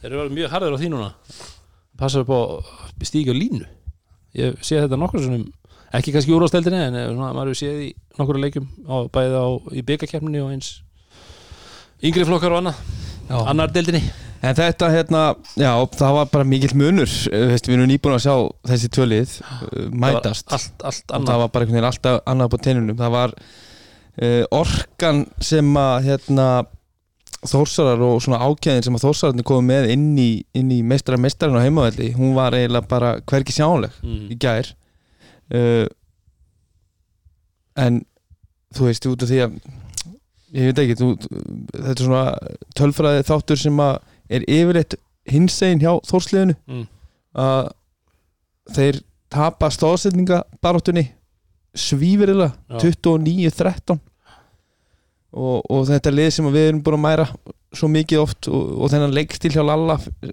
[0.00, 1.08] Þeir eru verið mjög harður á því núna.
[1.98, 3.66] Passa upp á að stíga á línu.
[4.38, 5.42] Ég sé þetta nokkur svona
[5.92, 9.48] ekki kannski úr ásteldinni en svona, maður hefur séð í nokkur leikjum á, bæði á,
[9.76, 10.70] í byggakeppninni og eins
[12.02, 12.82] yngri flokkar og annað.
[13.28, 13.38] Já.
[13.48, 14.02] annar deildinni.
[14.42, 15.20] En þetta hérna,
[15.54, 18.34] já, það var bara mikill munur eh, veist, Við erum nýbúin að sjá
[18.72, 22.50] þessi tvölið uh, mætast Það allt, allt og það var bara einhvern veginn alltaf annað
[22.50, 26.46] på teinunum það var uh, orkan sem að hérna,
[27.52, 31.62] þórsarar og svona ákjæðin sem að þórsararnir komið með inn í, inn í meistara meistarinn
[31.62, 34.26] á heimavelli hún var eiginlega bara hvergi sjáanleg mm.
[34.34, 34.74] í gær.
[35.54, 35.86] Uh,
[37.78, 38.02] en
[38.74, 39.56] þú veist, út af því að
[40.52, 41.08] ég veit ekki, þú,
[41.72, 42.24] þetta er svona
[42.78, 43.94] tölfræði þáttur sem að
[44.32, 44.96] er yfirleitt
[45.32, 46.84] hinsegin hjá þórsliðinu Mm.
[47.38, 47.70] að
[48.76, 49.00] þeir
[49.32, 51.06] tapa stóðsetninga baróttunni
[51.74, 52.78] svífirilega Já.
[52.84, 53.98] 29-13
[55.32, 57.26] og, og þetta er lið sem við erum búin að mæra
[57.72, 60.32] svo mikið oft og, og þennan leikstil hjá Lalla uh,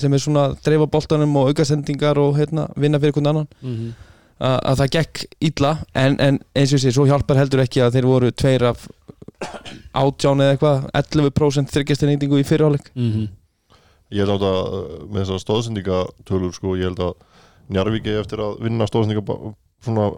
[0.00, 4.06] sem er svona dreifa boltanum og aukasendingar og hérna, vinna fyrir einhvern annan Mm að,
[4.40, 8.08] að það gekk illa en, en eins og sé, svo hjálpar heldur ekki að þeir
[8.08, 8.86] voru tveir af
[9.96, 13.28] átján eða eitthvað 11% þryggjastinýtingu í fyrirháleik -hmm.
[14.16, 14.60] ég held að
[15.08, 17.14] með þessar stóðsendingatölur sko, ég held að
[17.70, 20.08] Njarvík eigi eftir að vinna stóðsendinga svona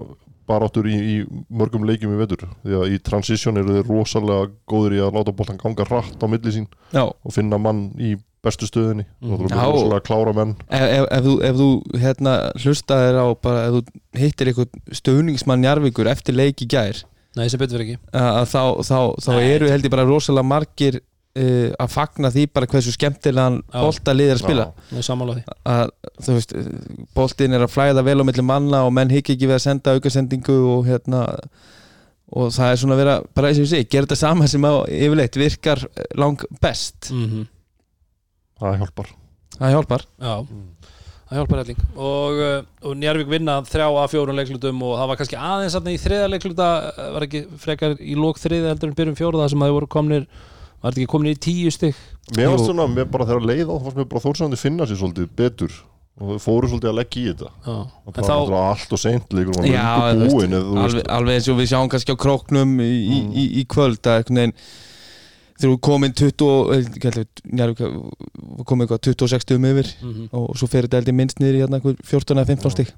[0.48, 1.16] baráttur í, í
[1.52, 2.46] mörgum leikjum í vetur.
[2.64, 6.26] Því að í transition eru þeir rosalega góður í að láta boltan ganga hratt á
[6.30, 9.36] milli sín Já, og finna mann í bestu stöðinni Mhm.
[9.44, 9.52] mm.
[9.52, 9.62] Já.
[9.70, 11.68] rosalega klára menn ef, ef, ef þú, ef þú
[12.02, 12.32] hérna,
[12.64, 13.82] hlustaðir á bara, ef þú
[14.18, 17.04] hittir eitthvað stöðningsmann Njarvíkur eftir leik í gær
[17.36, 19.48] Nei, sem betur fyrir ekki að, að þá, þá, þá Nei.
[19.54, 23.78] eru held ég bara rosalega margir uh, að fagna því bara hversu skemmtilegan Já.
[23.80, 24.90] bolta liðir að spila Já.
[24.92, 25.94] Nei, sammála því að
[26.26, 26.52] þú veist,
[27.16, 29.94] boltinn er að flæða vel á milli manna og menn hikki ekki við að senda
[29.96, 31.22] aukasendingu og hérna
[32.32, 34.64] og það er svona að vera, bara eins og ég segi gera þetta sama sem
[34.64, 35.82] á yfirleitt virkar
[36.20, 37.46] lang best, mm
[38.62, 39.12] það hjálpar.
[39.58, 40.06] Það hjálpar?
[40.22, 40.34] Já,
[41.28, 42.56] það hjálpar helling og, uh,
[42.88, 46.32] og Njarvík vinna þrjá að fjórun leiklutum og það var kannski aðeins þarna í þriða
[46.32, 49.78] leikluta uh, var ekki frekar í lók þriða heldur en byrjum fjóruða sem að þau
[49.80, 50.26] voru komnir
[50.82, 52.00] var þetta ekki komin í tíu stygg
[52.36, 55.00] Mér varst svona, mér bara þegar leið á, þá fannst mér bara þórsandi finna sér
[55.00, 55.74] svolítið betur.
[56.22, 57.50] Og þau fóru svolítið að leggja í þetta.
[57.72, 59.88] En bara þá, allt og seint leikur og Já,
[60.20, 63.64] búin veist, alveg, alveg eins og við sjáum kannski á króknum í, í, í, í
[63.72, 64.30] kvöld að
[65.62, 67.82] þegar við komin 20 eh, hvað heldur við, Njarðvík,
[68.58, 69.92] við komum eitthvað 26 stöðum yfir.
[70.02, 70.28] Mhm.
[70.36, 72.94] og svo fer þetta heldur minnst niður í hérna einhver 14 eða 15 stík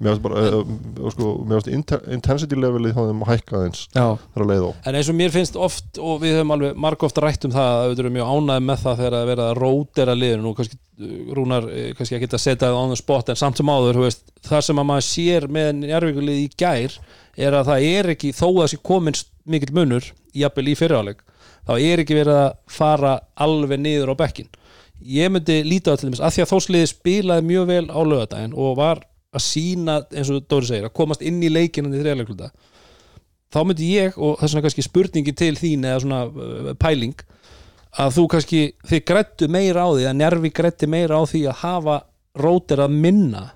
[0.00, 4.04] mér varst bara uh, sko, mér inter, intensity levelið þá þeim að hækka eins Já,
[4.32, 4.70] þegar að leið á.
[4.88, 7.88] En eins og mér finnst oft og við höfum alveg margóft rætt um það að
[7.90, 10.44] við erum mjög ánægð með það þegar að vera að rótera liðinu.
[10.46, 13.60] Nú kannski uh, Rúnar eh, kannski ekki að setja það on the spot en samt
[13.60, 16.96] sem áður veist, það sem að maður sér með njárvíkulið í gær
[17.36, 19.20] er að það er ekki þó að þessi komin
[19.50, 21.20] mikill munur jafnvel í fyriráleik
[21.70, 24.50] þá er ekki verið að fara alveg niður á bekkin
[25.00, 28.56] ég myndi líta á til þess að því að þósliði spilaði mjög vel á lögadaginn
[28.58, 32.50] og var að sína eins og Dóri segir að komast inn í leikinu í þriðarleikluta
[33.50, 37.14] þá myndi ég og þess vegna kannski spurningi til þín eða svona uh, pæling
[38.00, 41.62] að þú kannski, þið grættu meira á því að nervi grætti meira á því að
[41.64, 41.96] hafa
[42.38, 43.46] rótir að minna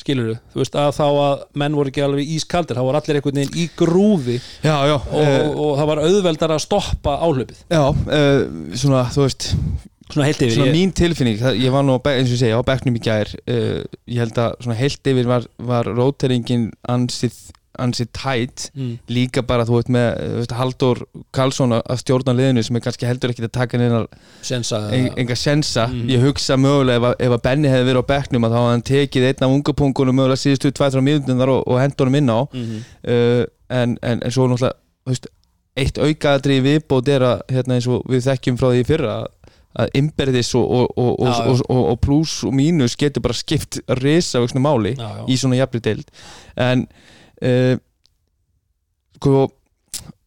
[0.00, 3.40] skilur þú veist að þá að menn voru ekki alveg ískaldir, þá voru allir einhvern
[3.40, 7.62] veginn í grúfi já, já og, eh, og það var auðveldar að stoppa áhlaupið.
[7.72, 8.42] Já, uh,
[8.76, 9.48] svona, þú veist
[10.12, 12.60] svona heilt yfir svona ég, mín tilfinning, það, ég var nú eins og ég segja
[12.60, 17.40] á bekknum í gær uh, ég held að svona heilt yfir var, var róteringin ansið,
[17.82, 21.02] ansið tætt mm, líka bara þú veit með þú veist, Halldór
[21.36, 26.08] Karlsson að stjórna liðinu sem er kannski heldur ekki að taka en, enga sensa, Mhm.
[26.10, 28.82] ég hugsa mögulega ef, að- ef að Benny hefði verið á bekknum að þá hann
[28.82, 32.40] tekið einn af ungapunkunum mögulega síðustu 2-3 mínútunar og, og hendunum inn á.
[32.52, 32.76] Mm
[33.08, 35.26] uh, en, en, en svo náttúrulega veist,
[35.76, 39.16] eitt aukaðatri viðbót er að hérna, eins og við þekkjum frá því fyrra
[39.76, 41.18] að, innberðis og, og, og,
[41.68, 43.80] og, pluss og mínus getur bara skipt
[44.40, 45.24] vöxnu máli já, já.
[45.28, 46.06] í svona jafnri deild.
[46.56, 46.86] En
[47.42, 47.76] uh,
[49.16, 49.46] sko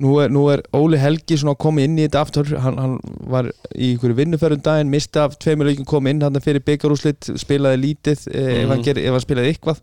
[0.01, 2.49] nú er, nú er Óli Helgi að koma inn í þetta aftur.
[2.63, 2.95] Hann, hann
[3.29, 7.81] var í einhverju vinnuferðum daginn mista af tveimur leikin kom inn hann fyrir byggarúslit, spilaði
[7.83, 8.85] lítið eh, ef, hann Mhm.
[8.87, 9.81] ger, ef hann spilaði eitthvað.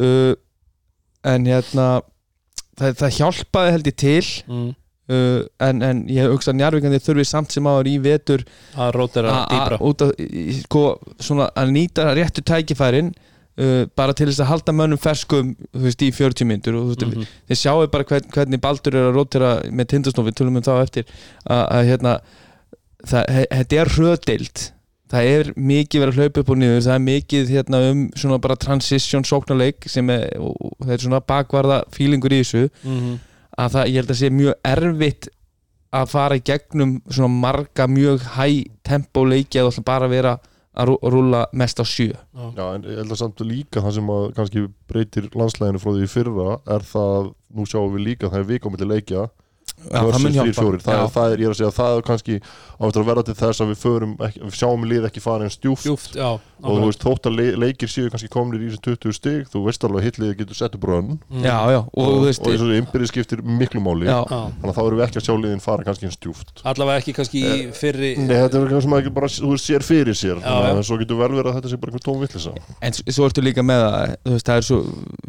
[0.00, 0.34] Uh,
[1.26, 1.88] en hérna
[2.78, 4.28] það, það hjálpaði held ég til.
[4.48, 4.68] Mm,
[5.10, 8.46] uh, en, en ég hugsa að njárvíkandi þurfi samt sem áður í vetur
[8.78, 8.94] að
[10.06, 10.84] að, í- sko,
[11.50, 13.12] að nýta réttu tækifærin
[13.60, 16.94] uh, bara til þess að halda mönnum ferskum þú veist, í 40 myndur og þú
[16.94, 17.26] veist, Mhm.
[17.50, 21.04] þið sjáu bara hvern, hvernig Baldur er að rótira með tindastófi, tölum um þá eftir
[21.46, 22.20] að, að hérna
[23.10, 24.62] þetta er hröðdeild
[25.10, 28.38] það er mikið verið að hlaupa upp og niður það er mikið hérna um svona
[28.44, 30.28] bara transition sóknarleik sem er,
[30.84, 33.18] það er svona bakvarða fílingur í þessu Mhm.
[33.58, 35.28] að það, ég held að sé mjög erfitt
[35.92, 38.46] að fara í gegnum svona marga mjög hæ
[38.86, 40.36] tempo leiki að það bara vera
[40.80, 42.14] að rú- rúlla mest á sjö.
[42.56, 46.06] Já, en ég held að samt líka það sem að kannski breytir landslæðinu frá því
[46.06, 49.26] í fyrra er það, nú sjáum við líka það er milli leikja
[49.88, 50.62] versus hjálpa.
[50.62, 52.40] 3-4 það, er- það er, ég að segja, það er kannski
[52.80, 55.44] á eftir að verða til þess að við förum ekki, við sjáum lið ekki fara
[55.48, 58.66] eins djúft djúft, já og þú veist, þótt að le leikir séu kannski komnir í
[58.68, 61.14] þessi 20 stig, þú veist alveg að hitlið getur sett upp rönn.
[61.32, 61.44] Mm.
[61.46, 64.04] já, já, og, og, þú og og innbyrði skiptir miklu máli.
[64.04, 64.40] Já, Já.
[64.60, 67.14] þannig að þá erum við ekki að sjá liðin fara kannski eins djúft allavega ekki
[67.16, 70.36] kannski í fyrri Nei, þetta er eitthvað sem ekki bara, þú sér fyrir sér.
[70.36, 70.80] Já, þannig já.
[70.82, 73.44] að svo getur vel verið að þetta sé bara einhver tóm villisa en svo ertu
[73.48, 74.80] líka með að það er svo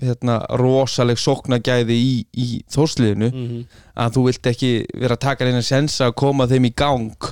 [0.04, 3.64] hérna, rosaleg sóknagæði í, í þórsliðinu Mhm.
[3.96, 7.30] Að þú vilt ekki vera að taka reyna sensa að koma þeim í gang.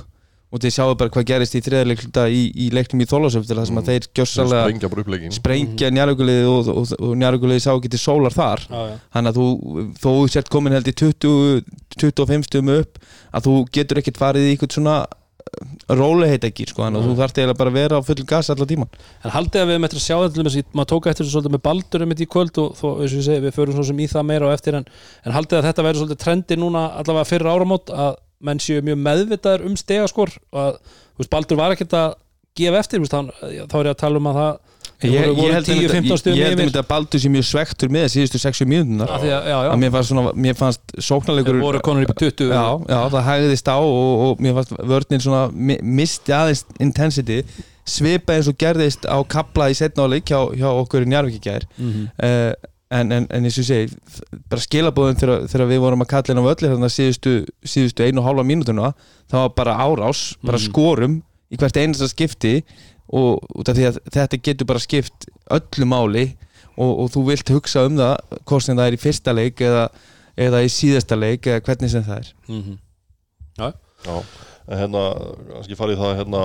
[0.50, 3.76] Og þið sjáu bara hvað gerist í þriðarleikluta í, í leiknum í Þólasöfn þar sem
[3.78, 8.34] að þeir gjössalega sprengja bara sprengja njárvíkulegið og, og, og njárvíkulegið sá ekki til sólar
[8.34, 8.64] þar.
[9.14, 11.70] Þannig að þú, þó þú sért komin held í 20,
[12.02, 12.98] 25 stum upp
[13.30, 14.96] að þú getur ekkert farið í eitthvað svona
[15.90, 18.70] róleheit ekki, sko, þannig að þú þarft eiginlega bara að vera á full gas allan
[18.70, 18.90] tíman
[19.24, 21.62] En haldið að við eftir að sjá þetta að maður tók eftir þessu svolítið með
[21.66, 24.00] baldur um þetta í kvöld og þó, eins og ég segi, við förum svo sem
[24.00, 24.88] í það meira á eftir en,
[25.24, 29.00] en haldið að þetta verður svolítið trendi núna allavega fyrir áramót að menn séu mjög
[29.04, 30.80] meðvitaður um stegaskor og að,
[31.14, 32.14] þú veist, baldur var ekkert að
[32.60, 34.69] gefa eftir, veist, hann, þá er ég að tala um að það
[35.00, 38.06] Ég, ég voru held 10-15 að stöðum ég held að Baldur sé mjög svektur með
[38.12, 42.04] síðustu 60 mínútunar Af því að, mér fannst, svona, mér fannst sóknarleikur þeir voru konur
[42.04, 45.78] upp í 20 já, já, það hægðist á og, og mér fannst vörnin svona mi-
[46.00, 47.38] misti aðeins intensity.
[47.90, 51.42] Svipa eins og gerðist á kapla í setna áleik hjá, hjá okkur í Njarvík í
[51.48, 51.64] gær.
[51.80, 52.04] Mhm.
[52.20, 52.52] uh,
[52.90, 53.88] en, en, en eins og segi
[54.50, 58.18] bara skilabóðum þegar, við vorum að kalla inn á völlir þannig að síðustu, síðustu einu
[58.20, 58.88] og hálfa mínútuna
[59.30, 60.64] það var bara árás, bara Mhm.
[60.68, 61.14] skorum
[61.54, 62.56] í hvert einasta skipti
[63.10, 66.24] og út af því að þetta getur bara skipt öllu máli
[66.78, 69.88] og, og þú vilt hugsa um það hvort sem það er í fyrsta leik eða,
[70.38, 72.32] eða í síðasta leik eða hvernig sem það er.
[72.48, 72.78] Mhm.
[73.60, 73.72] Já,
[74.70, 75.02] en hérna,
[75.52, 76.44] kannski farið það hérna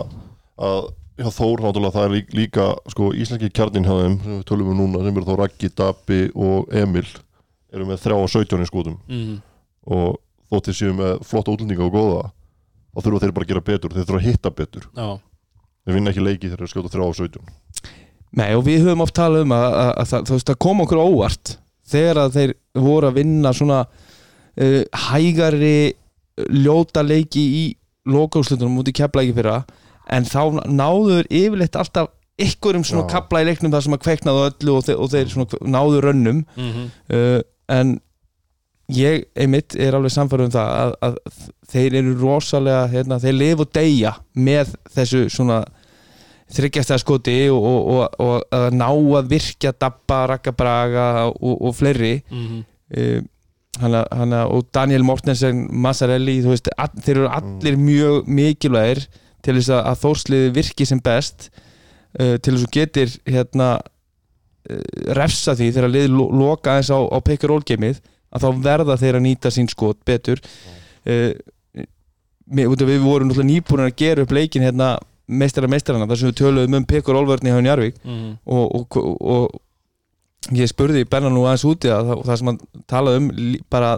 [0.59, 4.41] að Já, Þór, náttúrulega, það er lí- líka sko, íslenski kjarnin hjá þeim sem við
[4.49, 7.05] tölum um núna, sem eru þá Raggi, Dabbi og Emil
[7.71, 8.97] eru með 3 og 17 í skotum.
[9.07, 9.37] Mm.
[9.87, 10.17] og
[10.51, 12.25] þótt þeir séu með flotta útlendinga og góða
[12.91, 14.89] þá þurfa þeir bara að gera betur, þeir þurfa að hitta betur.
[14.91, 15.07] Já,
[15.85, 17.53] þeir vinna ekki leiki þegar þeir skjóta 3 og 17
[18.35, 20.81] Nei og við höfum oft talað um að, að, að, það- þú veist, það kom
[20.83, 21.53] okkur á óvart
[21.87, 25.77] þegar að þeir voru að vinna svona uh, hægari
[26.51, 27.63] ljóta leiki í
[28.11, 29.61] lokaúslutunum út í keflæki fyrra
[30.13, 32.11] en þá náður yfirleitt alltaf
[32.43, 33.13] ykkur um svona Já.
[33.15, 36.41] kapla í leiknum þar sem að kveiknaðu öllu og þeir, og þeir svona náðu rönnum.
[36.59, 37.39] Mm uh,
[37.71, 37.95] en
[38.93, 41.15] ég einmitt er alveg samfærum það að, að
[41.71, 45.63] þeir eru rosalega hérna, þeir lifa og deyja með þessu svona
[46.55, 52.17] þryggjastæða skoti og, og, og, og að ná að virkja dabba, rakkabraga og, og fleiri.
[52.29, 52.65] -hmm.
[52.97, 53.23] uh,
[53.81, 59.03] hana, hana, og Daniel Mortensen Massarelli, þú veist, all, þeir eru allir mjög mikilvægir
[59.45, 61.49] til þess að, að þórsliði virki sem best
[62.19, 64.85] uh, til þess að þú getir hérna uh,
[65.19, 67.99] refsa því þegar liði lo loka aðeins á, á pick and roll gameið
[68.35, 70.41] að þá verða þeir að nýta sín skot betur.
[71.05, 71.35] Uh,
[72.45, 74.95] við, við vorum náttúrulega nýbúin að gera upp leikin hérna
[75.27, 78.75] meistara meistarana þar sem við töluðum um pick and roll vörðni hjá Njarvík Mm og,
[78.75, 79.61] og, og,
[80.53, 82.59] ég spurði Benna nú aðeins úti að það, það sem hann
[82.91, 83.29] talaði um
[83.73, 83.91] bara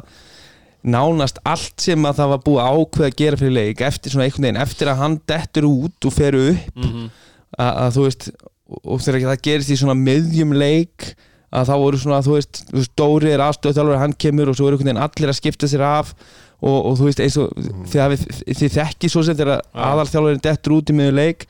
[0.87, 4.27] nánast allt sem að það var búið að ákveða að gera fyrir leik eftir svona
[4.27, 7.09] einhvern veginn, eftir að hann dettur út og fer upp -hmm.
[7.57, 8.29] að, að þú veist
[8.67, 11.11] og, þegar það gerist í svona miðjum leik
[11.57, 12.63] að þá voru svona, þú veist,
[12.99, 16.13] Dóri er aðstöðþjálfur, hann kemur og svo eru einhvern veginn allir að skipta sér af
[16.61, 18.23] og, og þú veist, eins og þið, hafið,
[18.57, 21.45] þið þekki svo sem þegar aðalþjálfurinn dettur út í miðjum leik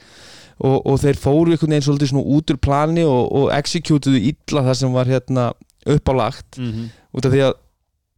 [0.57, 4.63] og, og þeir fóru einhvern veginn svolítið svona út úr plani og, og executuðu illa
[4.67, 5.47] það sem var hérna
[5.87, 6.89] uppálagt Mhm.
[7.15, 7.53] út af því að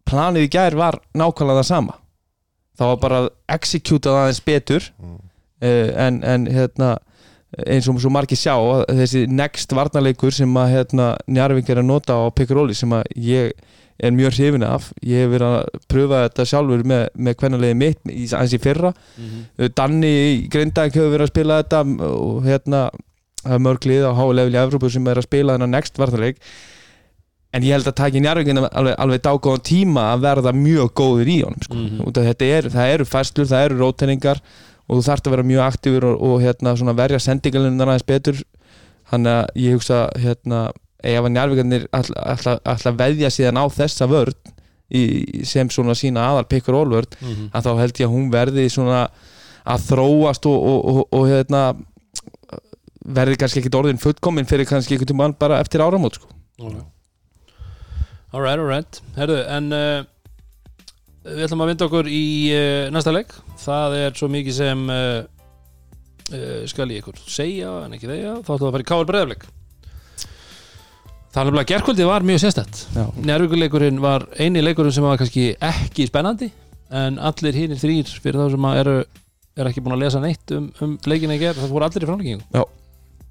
[0.09, 1.93] planið í gær var nákvæmlega það sama
[2.79, 5.19] það var bara að executa það aðeins betur Mm.
[5.61, 6.97] uh, en, en hérna
[7.67, 8.53] eins og svo margir sjá
[8.87, 13.51] þessi next varnarleikur sem að hérna Njarving er að nota á Piccaroli sem að ég
[13.99, 14.89] er mjög hrifin af.
[15.03, 18.93] Ég hef verið að pröfa þetta sjálfur með, með hvernalegi mitt í, aðeins í fyrra.
[19.17, 19.45] Mhm.
[19.59, 22.89] Uh, Danni í Grindag hefur verið að spila þetta og hérna
[23.43, 25.99] það er mörg lið á háu level í Evrópu sem er að spila þennan next
[25.99, 26.41] varnarleik.
[27.55, 31.37] En ég held að taki Njarvíkina alveg, alveg dágóðan tíma að verða mjög góður í
[31.41, 31.85] honum sko.
[32.11, 34.41] Af þetta er, það eru fæslur, það eru róteiningar
[34.89, 38.43] og þú þarft að vera mjög aktífur og, og hérna, verja sendingalinnar aðeins betur.
[39.09, 40.61] Þannig að ég hugsa hérna,
[41.03, 44.35] ef að Njarvíkarnir ætla að veðja síðan á þessa vörn
[44.91, 45.01] í,
[45.45, 47.49] sem svona sína aðal pikkur ólvörn Mhm.
[47.53, 49.03] að þá held ég að hún verði svona
[49.69, 51.63] að þróast og, og, og, og hérna
[53.09, 56.27] verði kannski ekkit orðin fullkomin fyrir kannski einhvern tímann bara eftir áramót sko.
[56.59, 56.81] Okay.
[58.33, 60.03] Alright, alright Herðu, en uh,
[61.25, 63.31] við ætlum að vinda okkur í uh, næsta leik
[63.63, 65.21] það er svo mikið sem uh,
[66.69, 69.47] skal ég ykkur segja en ekki þegar, þá ætlum við að fara í káar breðafleik
[71.39, 73.03] Það er nefnilega gerkvöldið var mjög sérstætt Já.
[73.23, 76.49] Njárvíkuleikurinn var eini leikurinn sem var kannski ekki spennandi
[76.91, 78.95] en allir hinnir þrýr fyrir þá sem að eru,
[79.55, 82.09] eru ekki búin að lesa neitt um, um leikina í gerð, það voru allir í
[82.09, 82.65] framlíkingu Já.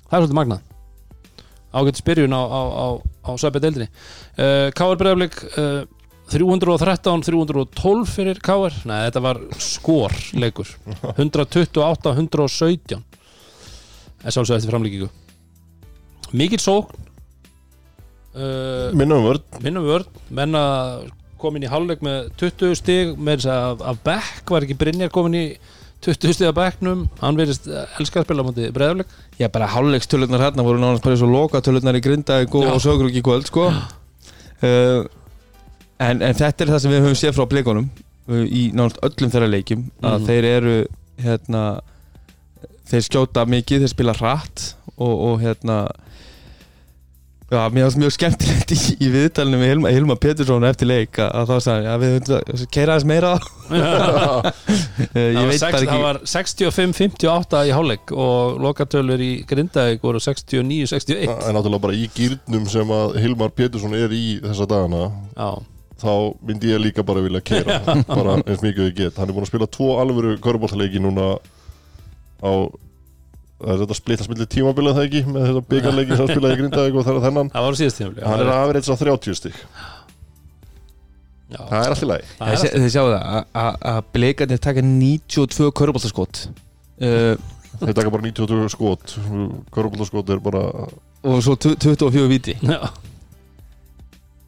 [0.08, 0.62] Það er svolítið magnað.
[1.76, 2.86] Ágætt spyrjun á, á, á,
[3.28, 3.88] á Söpja deildinni.
[4.38, 5.82] Uh, Káar Breiðaflik uh,
[6.32, 10.72] 313, 312 fyrir Káar, nei þetta var skor leikur.
[11.18, 13.04] 128, 117
[14.24, 15.10] er sálsög eftir framlíkingu
[16.32, 17.04] mikill sókn
[18.38, 20.06] uh, Minnum vörð minnum vörn.
[20.30, 20.62] Menna
[21.38, 24.42] komin í hálfleik með 20 stig með þess að af Beck.
[24.50, 25.44] Var ekki Brynjar komin í
[26.06, 27.04] 20 stig af Becknum?
[27.20, 31.18] Hann verðist elskar að spila á móti Breiðaflik Já, bara hálfleikstölunar hérna voru nánast bara
[31.18, 33.68] svo loka tölunar í Grindavík og, sögur ekki kvöld sko.
[33.70, 35.02] uh,
[35.98, 37.88] en, en þetta er það sem við höfum séð frá blikunum
[38.30, 40.26] uh, í nánast öllum þeirra leikjum að Mhm.
[40.30, 40.74] þeir eru
[41.22, 41.62] hérna,
[42.90, 45.80] þeir skjóta mikið, þeir spila hratt og, og hérna
[47.48, 51.30] Já, mér finnst mjög skemmtilegt í, í viðtalinu með Hilma, Hilma Petursson eftir leik að,
[51.32, 53.30] að þá sagði já við að keira aðeins meira.
[55.14, 56.02] Það ég veit bara það ekki.
[56.02, 62.66] var 65-58 í hálfleik og lokatölur í Grindavík voru 69-61 En náttúrulega bara í gýrnum
[62.70, 65.06] sem að Hilmar Pétursson er í þessa dagana
[65.38, 65.48] Já,
[66.02, 66.12] þá
[66.48, 67.78] myndi ég líka bara vilja keira
[68.10, 69.16] bara eins mikið og ég get.
[69.20, 71.30] Hann er búin að spila tvo alvöru körbóltaleiki núna
[72.44, 72.52] á
[73.58, 76.98] það er þetta splittast millir tímabilið það ekki með þetta byggarleiki sem spilaði í Grindavík
[77.00, 77.50] og þar þennan.
[77.54, 79.58] Það var síðast tímafli hann er aðverið á 30 stig.
[81.48, 82.30] Já, það er allt í lagi.
[82.38, 87.34] Það er Þið sjáu það að- blikarnir taka 92 köruboltaskot uh,
[87.80, 89.16] þeir taka bara 92 skot.
[89.74, 90.62] Körbóltaskot er bara
[91.26, 92.78] og svo 24 viti Já,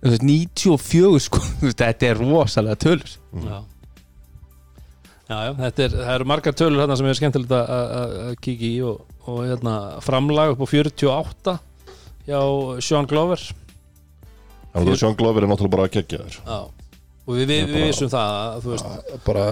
[0.00, 3.16] Þú veist, 94 sko Þú veist, þetta er rosalega tölur.
[3.42, 3.58] Já
[5.30, 8.78] Já, já, þetta er, það eru margar tölur þarna sem er skemmtilegt að- kíkja í
[8.82, 11.52] og og hérna, framlag upp á 48
[12.26, 12.40] hjá
[12.82, 13.38] Sean Glover
[14.74, 16.58] En þú Sean Glover er náttúrulega bara að gegja þér Já.
[17.26, 19.44] og við, við, við vissum það að, þú veist, bara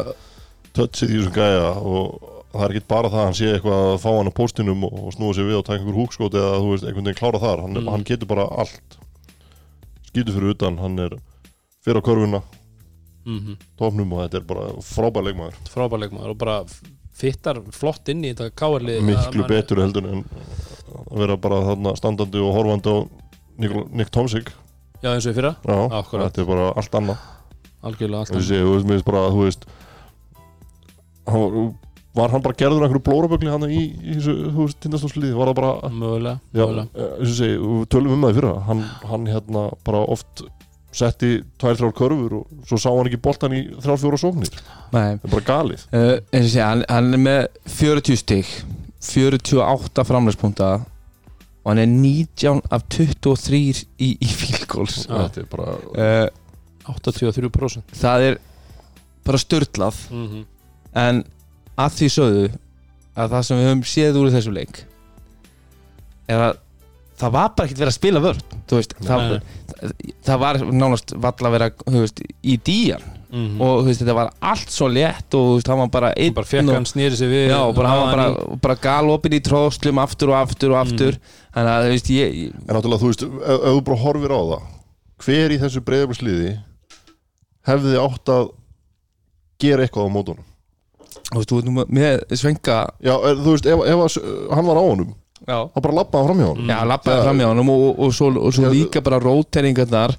[0.75, 3.99] touchið í þessum gæja og það er ekki bara það að hann sé eitthvað að
[4.03, 6.87] fá hann á póstinum og, snúa sér við og taka einhver húkskot eða þú veist,
[6.89, 7.89] einhvern veginn klára þar hann, Mm.
[7.93, 8.99] hann getur bara allt
[10.11, 11.19] skýtur fyrir utan, hann er
[11.85, 12.43] fyrir á körfuna,
[13.27, 15.59] mm tófnum og þetta er bara frábær leikmaður.
[15.73, 16.59] Frábærleikmaður og bara
[17.19, 20.25] fittar flott inn í þetta káarlið miklu betur heldur en
[21.09, 22.97] að vera bara þarna standandi og horfandi á
[23.59, 24.53] Nikol, Nick Tomsik.
[25.03, 26.31] Já, eins og fyrra, Já, Akkúrat.
[26.31, 27.19] þetta er bara allt annað.
[27.83, 29.67] Algjörlega alltaf þessi, þú veist, bara, þú veist
[31.29, 31.75] hann
[32.17, 36.41] var, hann bara gerður einhverju blórabögli hann í, í þessu, tindastóðsliði var það bara, Mögulega,
[36.55, 36.89] já, mögulega.
[36.95, 38.55] eh, við tölum um það í fyrra.
[38.69, 40.43] Hann, hann hérna bara oft
[40.99, 41.31] setti
[41.61, 44.53] tvær, þrjár körfur og svo sá hann ekki boltan í þrjár, fjóra sóknir
[44.93, 47.41] Nei, það er bara galið uh, eins og sé, hann, hann er með
[47.79, 48.53] 40 stig
[48.99, 50.71] 48 framlegspunkta
[51.63, 53.63] og hann er 19 af 23
[54.01, 55.29] í, í Já.
[55.29, 56.29] þetta er bara, uh,
[56.89, 58.39] 83% það er
[59.29, 60.47] bara störtlað mm -hmm.
[60.95, 61.25] en
[61.79, 62.47] að því sögðu
[63.19, 64.81] að það sem við höfum séð úr þessu leik
[66.29, 66.59] er að
[67.19, 69.39] það var bara ekkert verið að spila veist, það.
[69.79, 69.95] Það,
[70.29, 73.07] það var nánast valla að vera veist, í díjan.
[73.29, 76.33] Mm og þú veist, þetta var allt svo létt og veist, hann var bara einn
[76.37, 79.37] bara fekk og- hann snýri sig við Já, og bara, hann var bara, bara galopin
[79.37, 81.19] í tróðslum aftur og aftur og aftur.
[81.53, 84.41] Þannig að, þú veist, ég, ég en náttúrulega, þú veist ef, þú bara horfir á
[84.41, 84.63] það
[85.19, 86.55] hver í þessu breyðablisliði
[87.69, 88.51] hefði átt að
[89.61, 90.45] gera eitthvað á mótunum?
[91.29, 94.81] Þú veist, þú veist, nú með svenga já, er, þú veist, ef, ef hann var
[94.81, 95.13] á honum
[95.47, 96.73] Já, þá bara lappaði fram hjá honum.
[96.73, 100.17] Já lappaði fram hjá honum og, og, og svo, og svo líka bara róteringarnar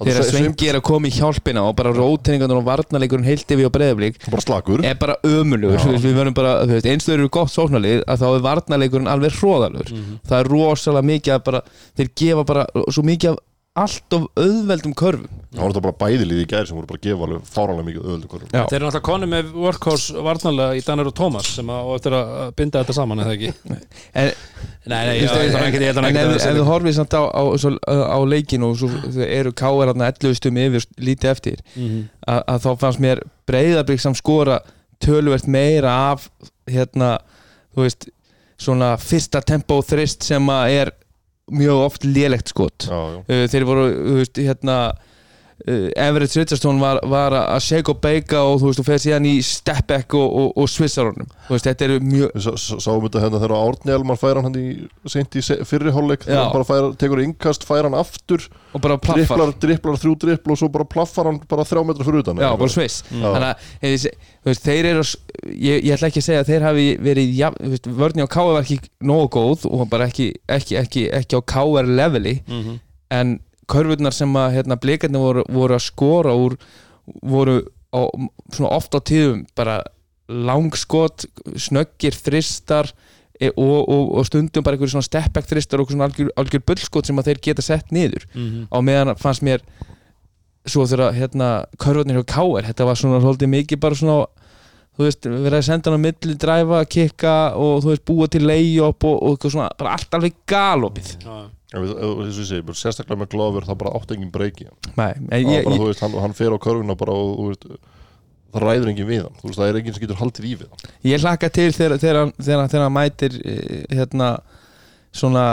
[0.00, 4.40] Þegar Svengi er að koma í hjálpina og bara róteringarnar og varnarleikurinn heilt yfir á
[4.40, 4.80] slakur.
[4.80, 9.92] er bara ömulugur, eins og þeir eru gott sóknarlið að þá er varnarleikurinn alveg hróðalur
[10.24, 11.60] það er rosalega mikið að bara
[12.00, 13.38] þeir gefa bara svo mikið af
[13.78, 17.04] allt of auðveldum körfum það var þetta bara bæðilið í gæri sem voru bara að
[17.06, 18.62] gefa alveg fáranlega mikið öðvöldu korfum Já.
[18.66, 22.16] Þeir eru náttúrulega konu með workhorse varnarlega í Danir og Thomas sem að, og eftir
[22.18, 24.32] að binda þetta saman eða ekki en,
[24.90, 27.42] Nei, nei, Þú ég ég þarf ekki en að ef þú horfið samt á, á,
[27.46, 32.00] á, á leikin og svo þeir eru káir hérna 11 stum yfir lítið eftir Mhm.
[32.26, 34.58] að, að þá fannst mér breyðablík samt skora
[35.04, 36.26] töluvert meira af
[36.66, 37.18] hérna,
[37.74, 38.08] þú veist
[38.60, 40.90] svona fyrsta tempo þrist sem að er
[41.50, 43.20] mjög oft lélegt skot já, já.
[43.24, 44.76] uh, þeir voru, þú veist, hérna
[45.66, 49.34] Everett Richardson var, var að shake og beika og þú veist, þú fer síðan í
[49.44, 53.04] step back og, og, og svissarunum þú veist, þetta eru mjög Við sá- sá- sáum
[53.04, 56.30] þetta hérna þegar Árni Elmar fær hann hann í seint í se- fyrri hálfleik Já.
[56.30, 60.14] þegar hann bara fær, tekur innkast, fær hann aftur og bara plaffar dripplar, dripplar þrjú
[60.24, 63.26] drippl og svo bara plaffar hann bara þrjá metra fyrir utan Já, bara sviss Já.
[63.26, 64.06] Þannig að ég,
[64.40, 65.04] þú veist, þeir eru
[65.50, 68.54] ég, ég ætla ekki að segja að þeir hafi verið ja, veist, vörni á K.R.
[68.54, 68.80] var ekki
[69.10, 71.90] nógu góð og bara ekki, ekki, ekki, ekki á K.R.
[72.00, 72.78] leveli Mhm.
[73.10, 73.38] en
[73.70, 76.56] körfurnar sem að hérna, blikarnir voru, voru að skora úr
[77.22, 77.60] voru
[77.94, 78.00] á,
[78.54, 79.80] svona oft á tíðum bara
[80.30, 81.24] langskot
[81.58, 82.90] snöggir þristar
[83.40, 86.62] e, og, og, og stundum bara einhverjum svona step back þristar og svona algjör, algjör
[86.70, 88.68] bullskot sem að þeir geta sett niður Mhm.
[88.70, 89.64] á meðan fannst mér
[90.68, 91.48] svo þegar hérna
[91.80, 92.68] körfarnir hjá K.R.
[92.68, 94.18] þetta var svona svolítið mikið bara svona
[95.00, 98.42] þú veist, verið að senda hann á milli dræfa, kikka og þú veist, búa til
[98.44, 101.38] layup og, og svona, bara allt alveg galopið Já.
[101.70, 104.66] Sérstaklega með Glover það bara átt engin breyki
[106.02, 107.66] hann, hann, fer á körfuna bara og veist,
[108.50, 109.36] það ræður engin við hann.
[109.44, 110.94] Veist, það er engin sem getur haldið í við hann.
[111.06, 111.94] Ég hlakka til þegar,
[112.24, 112.34] hann-
[112.96, 114.30] mætir eh, hérna
[115.14, 115.44] svona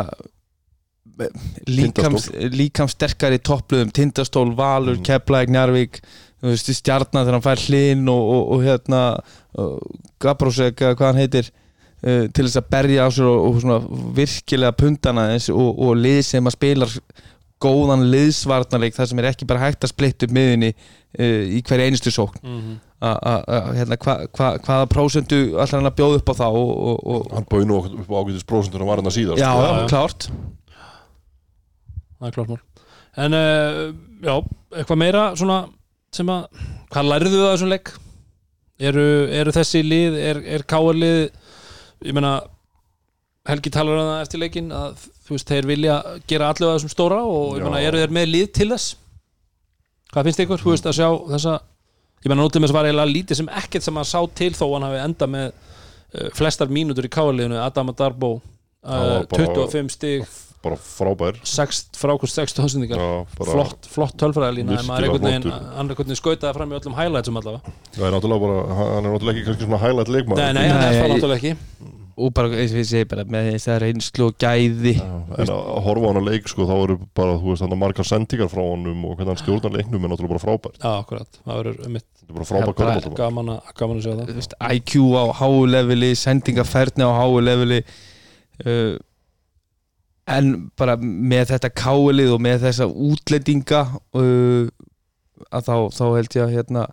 [1.22, 1.30] eh,
[1.70, 5.06] líkams, líkams sterkari toppluðum, Tindastól, Valur, Mm.
[5.06, 6.02] Keflæk, Njarvík
[6.78, 9.00] stjarnan þegar hann fær hlinn og, og, og hérna
[10.22, 11.50] Gabrósek, hvað hann heitir
[12.04, 13.80] uh, til þess að berja á sér og, og svona
[14.18, 16.98] virkilega puntana þess og, og lið sem að spilar
[17.64, 21.88] góðan liðsvarnarleik þar sem er ekki bara hægt að splitta upp miðunni uh, í hverja
[21.90, 22.76] einustu sókn Mhm.
[23.02, 26.72] a- a- hérna, hva, hva, hvaða prósentu ætlar hann að bjóða upp á það og,
[26.92, 29.52] og, og, hann bauði nú upp á ágætis prósentur hann var hann að síðast já,
[29.54, 29.88] já, já.
[29.92, 30.30] klárt
[32.18, 32.64] Það er klart mál
[33.18, 33.84] En uh,
[34.22, 34.34] já,
[34.78, 35.60] eitthvað meira svona
[36.14, 36.44] sem að,
[36.94, 37.90] hvað lærðu það þessum leik?
[38.90, 41.24] Eru, eru þessi lið, er, er káar lið
[42.06, 42.36] ég meina
[43.48, 45.94] Helgi talar um það eftir leikin að þú veist, þeir vilja
[46.28, 48.88] gera allir að þessum stóra og ég meina, eru þeir með lið til þess?
[50.12, 51.54] Hvað finnst ykkur, þú veist, að sjá þessa
[52.26, 54.88] ég meina, nótum þess var eiginlega lítið sem ekkert sem hann sá til þó hann
[54.90, 58.34] hafi enda með uh, flestar mínútur í káarliðinu Adam Darbo
[58.88, 60.28] Það var bara- 25 stig
[60.68, 61.40] bara frábær.
[61.48, 63.10] 6, frákvæmst 6 tóðsendingar Já,
[63.40, 66.80] bara- flott, flott tölfræðalína en maður er einhvern veginn, hann er veginn skautaði fram í
[66.80, 67.76] öllum highlightsum allavega.
[67.98, 70.44] Það er náttúrulega bara, hann er náttúrulega ekki kannski svona highlight leikmaður.
[70.44, 71.56] Nei, nei, hann er það ég- náttúrulega ekki.
[72.18, 74.94] Og bara eins og ég segi bara með þess að reynslu og gæði.
[75.38, 78.08] En að horfa á hann að leik sko, þá eru bara, þú veist, þannig margar
[78.10, 80.80] sendingar frá honum og hvernig hann stjórnar leiknum er náttúrulega bara frábært.
[80.82, 84.02] Já, akkurat, það verður um mitt þetta er bara frábært körfbólta gaman, að- gaman að
[84.08, 84.26] sjá það.
[84.32, 87.84] Þú veist, IQ á háu leveli sendingaferðni á háu leveli
[88.66, 88.98] uh,
[90.28, 93.84] en bara með þetta káilið og með þessa útlendinga
[94.18, 94.68] uh,
[95.54, 96.86] að þá, þá held ég að hérna,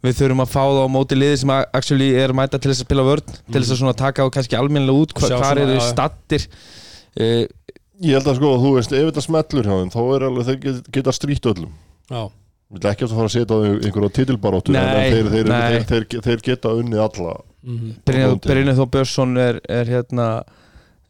[0.00, 2.88] við þurfum að fá það á móti liði sem actually er mæta til þess að
[2.88, 6.46] spila vörn til þess að svona taka á kannski almennilega út hva, svona, eru stattir
[6.48, 7.44] uh,
[8.00, 10.60] ég held að sko, þú veist, ef þetta smellur hjá þeim þá er alveg, þeir
[10.64, 11.74] get, geta strýtt öllum.
[12.10, 12.22] Já,
[12.70, 15.84] við ætlum ekki að fara að setja á þau einhverja titilbaróttu en þeir, þeir, þeir,
[15.90, 17.92] þeir, þeir geta unnið alla mhm.
[18.08, 20.28] Brynjar Brynjar Þó Björnsson er, er hérna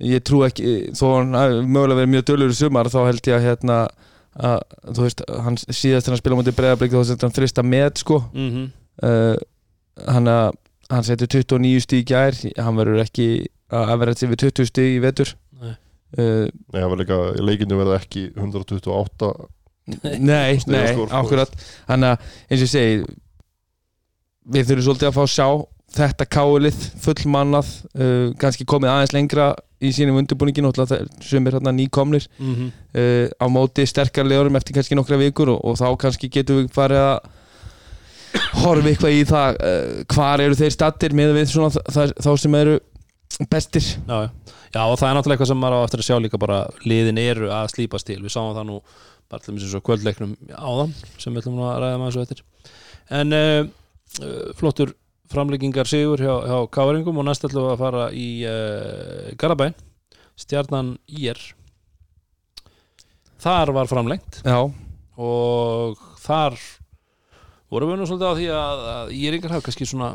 [0.00, 1.34] ég trú ekki, þó hann
[1.68, 3.78] mögulega verið mjög dölur í sumar þá held ég að hérna
[4.40, 4.64] að,
[4.96, 8.20] þú veist, hann síðast hann spila mútið breyðarblik þá setur hann þrista með sko.
[8.34, 8.66] Mhm.
[9.00, 9.36] Uh,
[10.10, 10.50] hann að
[10.90, 13.28] hann setur 29 stíg í gær hann verður ekki
[13.70, 15.32] að vera þetta við 20 stíg í vetur.
[15.60, 15.72] Nei.
[16.18, 19.32] uh, Nei, það var líka, leikinu verða ekki 128
[20.20, 21.66] nei, nei, sko, skor, akkurat.
[21.88, 23.02] Hann að, eins og ég segi
[24.50, 25.48] við þurfum svolítið að fá að sjá
[25.90, 29.48] þetta káilið fullmannað uh, kannski komið aðeins lengra
[29.80, 30.66] í sínum undirbúningin
[31.24, 32.70] sem er hérna nýkomnir mhm.
[32.94, 36.72] uh, á móti sterkar legurum eftir kannski nokkra vikur og, og þá kannski getum við
[36.76, 37.18] farið að
[38.60, 42.30] horfa eitthvað í það uh, hvar eru þeir stattir með við svona þ- þar- þá
[42.44, 42.76] sem eru
[43.50, 43.86] bestir.
[44.06, 44.16] Já,
[44.74, 44.82] já.
[44.84, 47.50] og það er náttúrulega eitthvað sem maður á eftir að sjá líka bara liðin eru
[47.54, 48.18] að slípast til.
[48.22, 48.78] Við sáum það nú
[49.30, 52.42] bara til þess að kvöldleiknum áðan sem við ætlum að ræða maður svo eftir.
[53.20, 53.62] En uh,
[54.58, 54.94] flottur
[55.30, 59.76] framleggingar sigur hjá, hjá Káringum og næst ætlum við að fara í uh, Garabæn
[60.40, 61.40] stjarnan IR
[63.40, 64.42] þar var framlengt.
[64.44, 64.60] Já,
[65.20, 66.58] og þar
[67.72, 70.12] vorum við nú svolítið á því að, að IR-ingar hafa kannski svona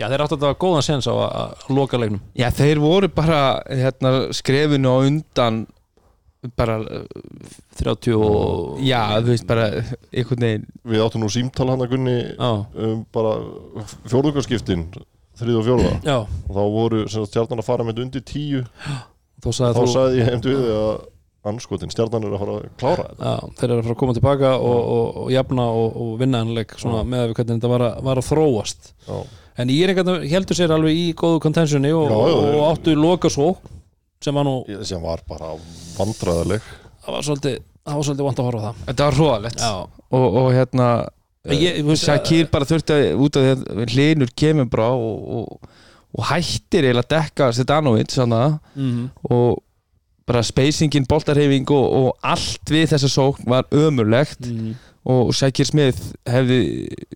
[0.00, 2.22] já þeir áttu að það góðan sens á að, að loka leiknum.
[2.38, 5.62] Já þeir voru bara hérna, skrefinu á undan
[6.56, 9.66] bara, uh, 30 og já þú veist bara
[10.10, 13.36] einhvern veginn Við áttum nú símtal hann að gunni um bara
[14.08, 14.88] fjórðugarskiptin
[15.40, 15.94] þrið og fjórða.
[16.04, 18.62] Já, og þá voru sem sagt, stjarnan að fara með undir tíu.
[19.40, 20.90] Þá sagði þá þú sagði ég heimt við að
[21.50, 23.30] anskotin, stjarnan er að fara að klára þetta.
[23.30, 26.42] Já, þeir eru að fara að koma tilbaka og, og, og jafna og, og vinna
[26.44, 28.90] hannleik svona með að við hvernig þetta var að, var að þróast.
[29.06, 29.20] Já.
[29.60, 32.12] en Íringarnir heldur sér alveg í góðu contentioni og,
[32.68, 33.54] áttu loka svo
[34.24, 35.54] sem var nú, Ég- sem var bara
[35.96, 36.60] vandræðaleg.
[37.04, 37.54] Það var svolítið
[37.86, 38.82] það var svolítið vant að horfa á það.
[38.90, 39.70] Þetta var hróðalegt já,
[40.10, 40.88] og, og hérna
[41.48, 45.22] Ég- þú veist, Shakir bara þurfti að út af því að hlinur kemur bara og,
[45.38, 45.70] og,
[46.18, 48.42] og hættir eiginlega að dekka Sedanovic svona,
[48.76, 49.62] mm og
[50.30, 54.44] bara spacingin, boltarhefing og, og allt við þessa sókn var ömurlegt.
[54.46, 54.76] Mm,
[55.10, 56.60] og Shakir Smith hefði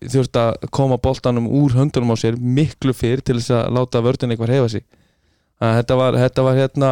[0.09, 4.33] þurft að koma boltanum úr höndunum á sér miklu fyrr til þess að láta vördin
[4.33, 4.83] eitthvað hefa sig
[5.61, 6.89] þetta var, þetta var hérna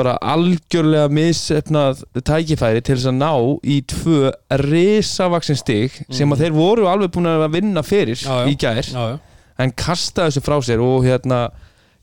[0.00, 3.32] bara algjörlega missefnað tækifæri til þess að ná
[3.68, 4.30] í tvö
[4.62, 8.46] risavaksin stig sem að þeir voru alveg búin að vinna fyrir Já, já.
[8.48, 8.86] í gær.
[8.94, 9.18] Já,
[9.60, 11.42] en kasta þessu frá sér og hérna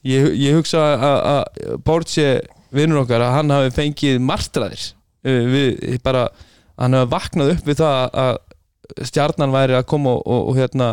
[0.05, 2.27] ég, ég hugsa að- Bortse
[2.75, 4.83] vinnur okkar að hann hafi fengið martraðir.
[5.25, 6.27] Við bara
[6.77, 8.37] hann hafi vaknað upp við það að
[9.09, 10.91] stjarnan væri að koma og, og, og hérna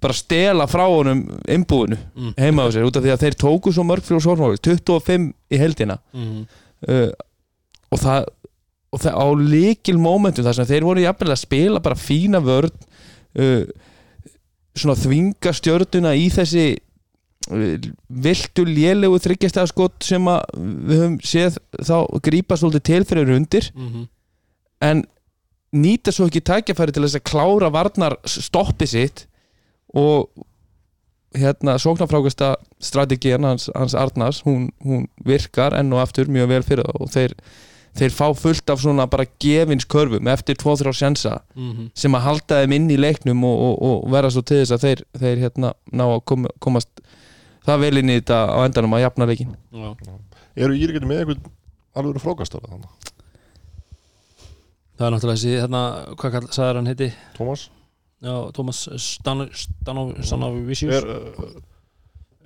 [0.00, 2.34] bara stela frá honum innbúinu Mm.
[2.38, 5.58] heima á sér út af því að þeir tóku svo mörg fyrir sórmáli 25 í
[5.58, 6.46] heldina mm,
[6.88, 7.10] uh,
[7.90, 8.28] og það
[8.94, 12.70] og það á líkil momentum þar sem þeir voru jafnvel að spila bara fína vörn
[13.42, 13.66] uh,
[14.76, 16.64] svona þvinga stjörnuna í þessi
[17.50, 23.34] uh, viltu lélegu þryggjastæða skot sem að við höfum séð þá grípa svolítið til fyrir
[23.36, 23.70] undir.
[23.74, 24.06] Mm,
[24.86, 25.04] en
[25.76, 29.26] nýta svo ekki tækjafæri til þess að klára varnar stoppi sitt
[29.94, 30.28] og
[31.36, 36.86] hérna sóknarfrákasta strategían hans, hans Arnars hún, hún virkar enn og aftur mjög vel fyrir
[36.86, 37.34] það og þeir,
[37.98, 42.76] þeir fá fullt af svona bara gefinskörfum eftir 2-3 sjensa mm, sem að halda þeim
[42.78, 46.06] inn í leiknum og, og, og vera svo til þess að þeir, þeir hérna ná
[46.08, 47.04] að kom, komast
[47.66, 49.92] það vel inn í þetta á endanum að jafna leikin já.
[50.56, 51.50] Eru Írikandi með einhvern
[51.96, 53.12] alveg frákastara þannig?
[54.96, 55.80] það er náttúrulega þessi hérna,
[56.16, 57.66] hvað kall, sagði hann heiti Tómas?
[58.22, 61.06] Já, Thomas Stanovicius Er,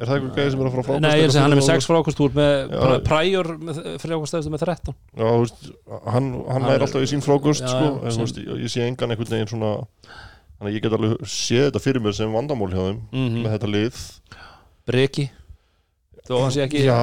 [0.01, 1.03] er það einhver gæði sem er að fara frákastara?
[1.05, 2.81] Nei, ég er að segja, hann er með 6 frákast úr með Já.
[2.81, 7.05] bara Prior með frákast eftir með 13 Já, þú veist, hann, hann Hann er alltaf
[7.05, 9.73] í sín Já, sko, já, en þú veist, ég, ég sé engan einhvern veginn svona
[10.61, 13.55] þannig að ég get alveg séð þetta fyrir mér sem vandamál hjá þeim mm með
[13.57, 14.01] þetta lið
[14.91, 15.27] Breki
[16.29, 16.99] þó hann sé ekki Já,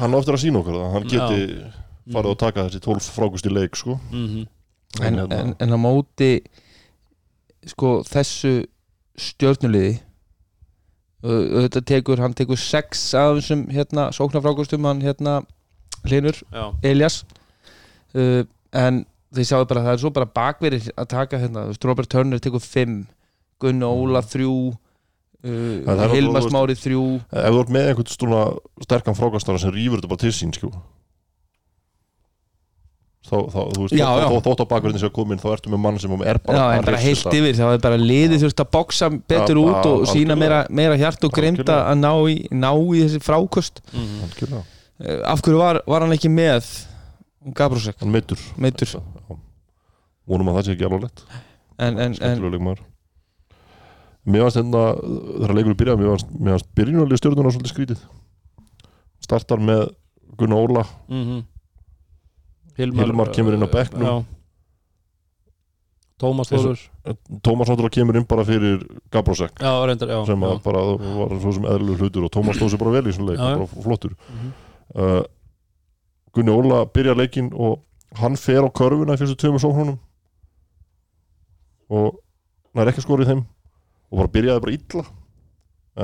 [0.00, 1.74] hann á eftir að sína okkur það hann geti farið
[2.04, 2.26] Mhm.
[2.28, 3.94] að taka þessi 12 frákust í leik sko.
[4.12, 4.42] Mhm.
[5.00, 6.42] en, hérna- en, en á móti
[7.70, 8.52] sko þessu
[9.20, 9.94] stjörnuliði
[11.24, 15.40] uh, þetta tekur, hann tekur sex af þessum hérna sóknarfrákustum hann hérna
[16.04, 16.36] hlinur
[16.84, 17.22] Elias
[18.14, 18.42] uh,
[18.74, 19.04] en
[19.34, 23.04] þið sjáu bara það er svo bara bakverið að taka hérna, Robert Turner tekur fimm
[23.62, 24.54] Gunni Óla þrjú
[25.44, 27.00] En það uh, Hilmar alveg- Smári þrjú.
[27.28, 28.38] Ef þú ert með einhvern svona
[28.86, 30.70] sterkan frákastara sem rýfur þetta bara til sín sko
[33.34, 34.24] þá, þá þú veist, Já, já.
[34.24, 36.56] þó- þó- þótt á bakverðin sem er komin þá ertu með mann sem er bara
[36.58, 39.68] Já, en að bara heilt yfir, þá er bara liðið þurft að boksa betur út
[39.74, 40.12] og algjörlega.
[40.14, 43.82] sína meira, meira hjart og grimta að ná í, ná í þessi frákost.
[43.94, 46.68] Uh, af hverju var, var hann ekki með
[47.54, 48.12] Gabrúsek, hann
[49.28, 49.36] Já.
[50.30, 51.24] vonum að það sé ekki alveg lett.
[51.78, 52.76] En, en, en
[54.24, 54.84] mér fannst hérna
[55.42, 58.04] þegar leikur byrjaði mér fannst, mér fannst byrjunarlega stjórnuna svolítið skrítið.
[59.24, 59.82] Startar með
[60.38, 60.86] Gunnar Óla.
[61.08, 61.42] Mhm
[62.78, 64.02] Hilmar kemur inn á bekknum.
[64.06, 64.24] Já
[66.18, 66.78] Tómas Þórur
[67.42, 70.52] Tómas náttúrulega kemur inn bara fyrir Gabrosek Já, reyndar, já sem já.
[70.62, 70.82] bara
[71.18, 73.66] var svo sem eðlur hlutur og Tómas stóð sér bara vel í svona leik bara
[73.82, 74.52] flottur Mhm.
[74.94, 75.22] uh,
[76.34, 77.82] Gunni Óla byrja leikinn og
[78.18, 79.98] hann fer á körfuna í fyrstu tveimur sóknunum
[81.90, 82.16] og
[82.74, 83.42] nær ekki að skora í þeim
[84.10, 85.04] og bara byrjaði bara illa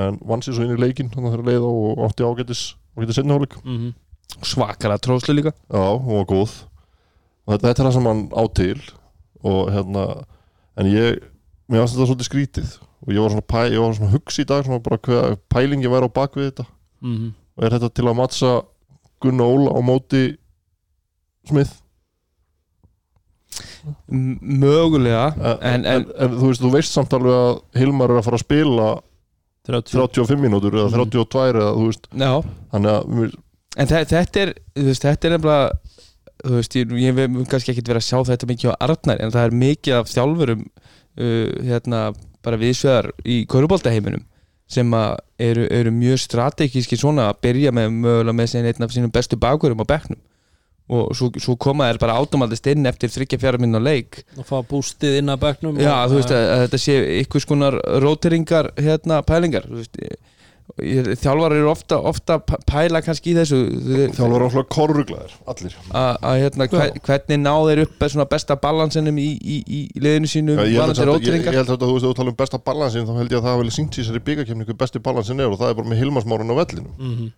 [0.05, 2.63] en vann sér svo inn í leikinn þannig að þeirra leið á og átti ágætis
[2.99, 3.95] ágætis setniháleik Mhm.
[4.43, 5.53] Svakara tróslu líka.
[5.71, 6.53] Já, hún var góð.
[7.47, 8.81] Og þetta, þetta er það sem hann á til.
[9.43, 10.05] Og hérna
[10.81, 11.21] en ég,
[11.69, 12.73] mér fannst þetta svolítið skrítið.
[13.07, 15.89] Og ég var svona, pæ, ég var svona hugsi í dag svona bara hvað pælingi
[15.93, 16.67] væri á bakvið þetta.
[17.01, 17.31] Mhm.
[17.57, 18.51] og er þetta til að mattsa
[19.21, 20.37] Gunnar Óla á móti
[21.49, 21.73] Smith?
[24.13, 28.21] M mögulega en, en, en, en, þú veist, þú veist samt alveg að Hilmar er
[28.21, 28.89] að fara að spila
[29.69, 31.11] 30 35 mínútur eða Mhm.
[31.11, 32.33] 32 eða þú veist, já,
[32.73, 33.35] þannig að
[33.79, 35.71] en þe- þetta er veist, þetta er nefnilega
[36.41, 39.35] þú veist, ég, ég hef kannski ekkit verið að sjá þetta mikið á Arnar en
[39.35, 42.01] það er mikið af þjálfurum uh, hérna,
[42.45, 44.25] bara viðsveðar í körubóltaheiminum
[44.71, 49.35] sem eru, eru mjög strategíski svona að byrja með mögulega með einn af sínum bestu
[49.41, 50.21] bakverðum á bekknum.
[50.91, 54.21] Og svo, svo koma þær bara átomaldist inn eftir 3-4 minna leik.
[54.39, 57.77] Og fá bústið inn að bekknum Já, þú veist að, að þetta sé ykkur skonar
[58.07, 60.17] róteringar, hérna, pælingar þú veist, ég,
[60.79, 62.37] þjálfar eru ofta, ofta
[62.69, 63.59] pæla kannski í þessu.
[64.17, 65.77] Þjálfur áflag korruglaðir, allir.
[65.91, 70.31] Að að, hérna, hver, hvernig ná þeir upp svona besta balansinum í, í, í liðinu
[70.31, 70.59] sínu?
[70.59, 72.63] Já, ég, held að, ég, ég held að þú veist, ef þú tala um besta
[72.71, 75.43] balansin þá held ég að það hafa vel sínt í þessari byggakefni hver besti balansin
[75.43, 76.95] er og það er bara með Hilmarsmáran á vellinum.
[77.01, 77.35] Mhm.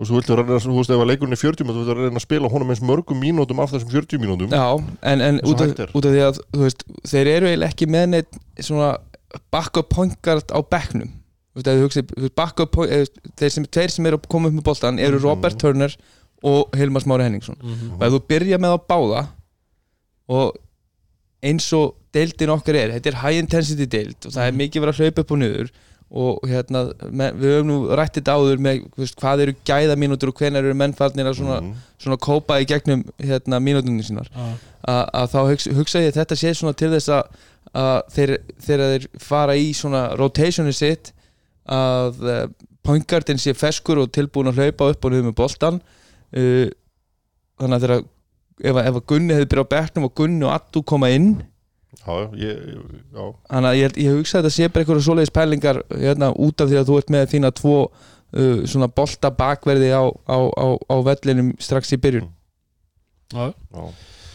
[0.00, 2.16] og svo viltu reyna, þú veist, ef að leikurinn er 40 mínútur, þú viltu reyna
[2.16, 4.48] að spila honum eins mörgum mínútum af þessum 40 mínútum.
[4.48, 4.80] Já,
[5.10, 5.92] en, en út, af, er.
[5.92, 8.94] út af því að þú veist, þeir eru eiginlega ekki með neitt svona
[9.52, 11.12] backup point guard á bekknum
[11.50, 12.76] Þú veist, ef þú veist, backup
[13.36, 15.24] þeir sem, tveir sem eru að koma upp með boltan eru Mhm.
[15.24, 15.96] Robert Turner
[16.44, 17.92] og Hilmar Smári Henningsson Mhm.
[17.98, 19.26] og ef þú byrja með á báða
[20.28, 20.56] og
[21.42, 24.94] eins og deildin okkar er, þetta er high intensity deild og það er mikið verið
[24.94, 25.70] að hlaupa upp og niður
[26.10, 30.28] og hérna, með, við höfum nú rætt þetta áður með veist, hvað eru gæða mínútur
[30.32, 31.74] og hvenær eru mennfarnir að svona, Mhm.
[32.02, 34.54] svona kópa í gegnum hérna, mínútunni sínar Já.
[34.88, 37.22] að, að þá hugsa, hugsa ég að þetta sé svona til þess að,
[37.74, 41.12] að þeir, þegar þeir fara í svona rotationi sitt
[41.70, 42.40] að uh,
[42.86, 46.66] pointgardin sé feskur og tilbúin að hlaupa upp og niður með boltan uh,
[47.60, 50.54] þannig að þegar ef, að- ef að Gunni hefði byrjað á bekknum og Gunni og
[50.56, 51.30] Attu koma inn
[52.00, 52.58] Já, ég,
[53.10, 56.28] já, þannig að ég, held- ég hugsa að þetta sé bara einhverja svoleiðis pælingar hérna,
[56.38, 60.38] út af því að þú ert með þína tvo uh, svona bolta bakverði á, á,
[60.38, 62.28] á, á vellinum strax í byrjun.
[63.34, 63.50] Já.
[63.50, 63.82] já.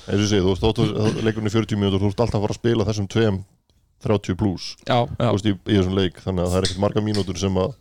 [0.05, 0.67] Eins og ég segi, þú veist,
[1.23, 3.23] er 40 mínútur þú veist alltaf að fara að spila þessum 2
[4.05, 7.59] 30 pluss, þú í, í þessum leik þannig að það er ekkert marga mínútur sem
[7.61, 7.73] að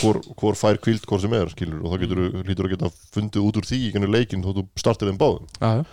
[0.00, 3.46] hvor, hvor fær kvíld hvort sem er, skilur og þá getur, hlýtur að geta fundið
[3.48, 5.46] út úr því í genið leikin þó þú startir þeim báðum.
[5.60, 5.84] Já, já.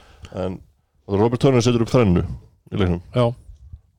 [0.43, 0.57] en
[1.07, 3.03] Robert Turner setur upp þrennu í leiknum.
[3.15, 3.25] Já.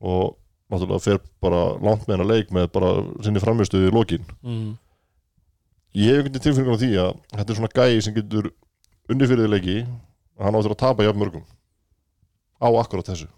[0.05, 0.35] og
[0.69, 2.91] náttúrulega fer bara langt með hennar leik með bara
[3.25, 4.25] sinni framistuði í lokin.
[4.43, 4.75] Mhm.
[5.95, 8.51] ég hef einhvern veginn tilfinningun á því að þetta er svona gæi sem getur
[9.09, 11.45] því leiki að hann áttur að tapa jafn mörgum.
[12.59, 13.29] Á akkurat þessu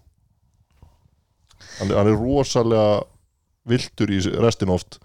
[1.80, 3.04] hann, er- hann er rosalega
[3.68, 5.00] viltur í restin oft.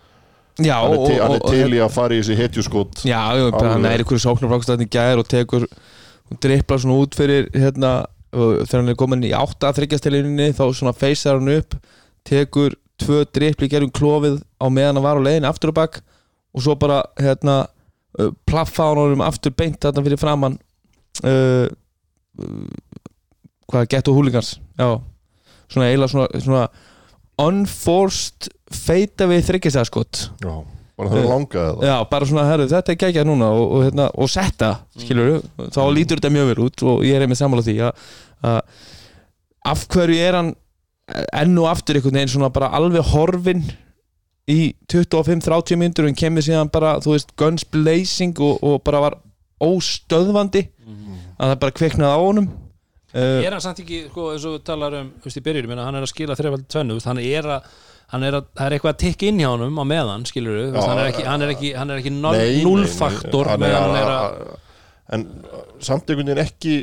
[0.61, 2.37] Já hann er, og, til, hann og, er og, til í að fara í þessi
[2.39, 3.05] hetjuskot.
[3.09, 5.67] Já, já, hann er ykkur sóknarfrákstæðin gæðir og tekur
[6.33, 7.93] og dripplar svona út fyrir hérna,
[8.33, 11.77] og þegar hann er komin í átta að þryggjastelinni þá svona feysar hann upp
[12.29, 15.99] tekur tvö drippli gerum klófið á meðan hann var á leiðin aftur og bakk
[16.53, 17.57] og svo bara hérna
[18.21, 20.57] uh, plaffa hann honum aftur beint þarna fyrir framann
[21.27, 22.69] uh, uh,
[23.73, 24.89] hvað, gett og húligans já,
[25.73, 26.65] svona eiginlega svona, svona
[27.43, 30.55] unforced feita við þryggjastæðaskott já,
[30.97, 33.85] bara það er Eh, langað Já, bara svona, herru, þetta er geggjað núna og, og,
[33.89, 35.41] hérna, og setta, skilur
[35.73, 38.11] þá lítur þetta mjög vel út og ég er einmitt sammála því að,
[38.47, 38.61] að
[39.73, 40.53] af hverju er hann
[41.13, 43.65] enn og aftur einhvern veginn svona bara alveg horfin
[44.51, 49.19] í 25-30 myndur og kemur síðan bara, þú veist, guns blazing og, og bara var
[49.63, 50.65] óstöðvandi.
[51.39, 52.49] Að það bara kveiknaði á honum
[53.15, 55.83] uh, er hann samt ekki, sko, eins og við talar um þú veist, í byrjunum,
[55.85, 57.71] hann er að skila þrefald tvennu hann er að
[58.13, 60.75] hann er að, það er eitthvað að tikka inn hjá honum á meðan, skilur við,
[60.81, 62.13] hann er ekki hann er ekki, hann er ekki
[62.67, 64.59] nullfaktor hann er meðan hann er að- að
[65.13, 66.75] En uh, samt einhvern veginn ekki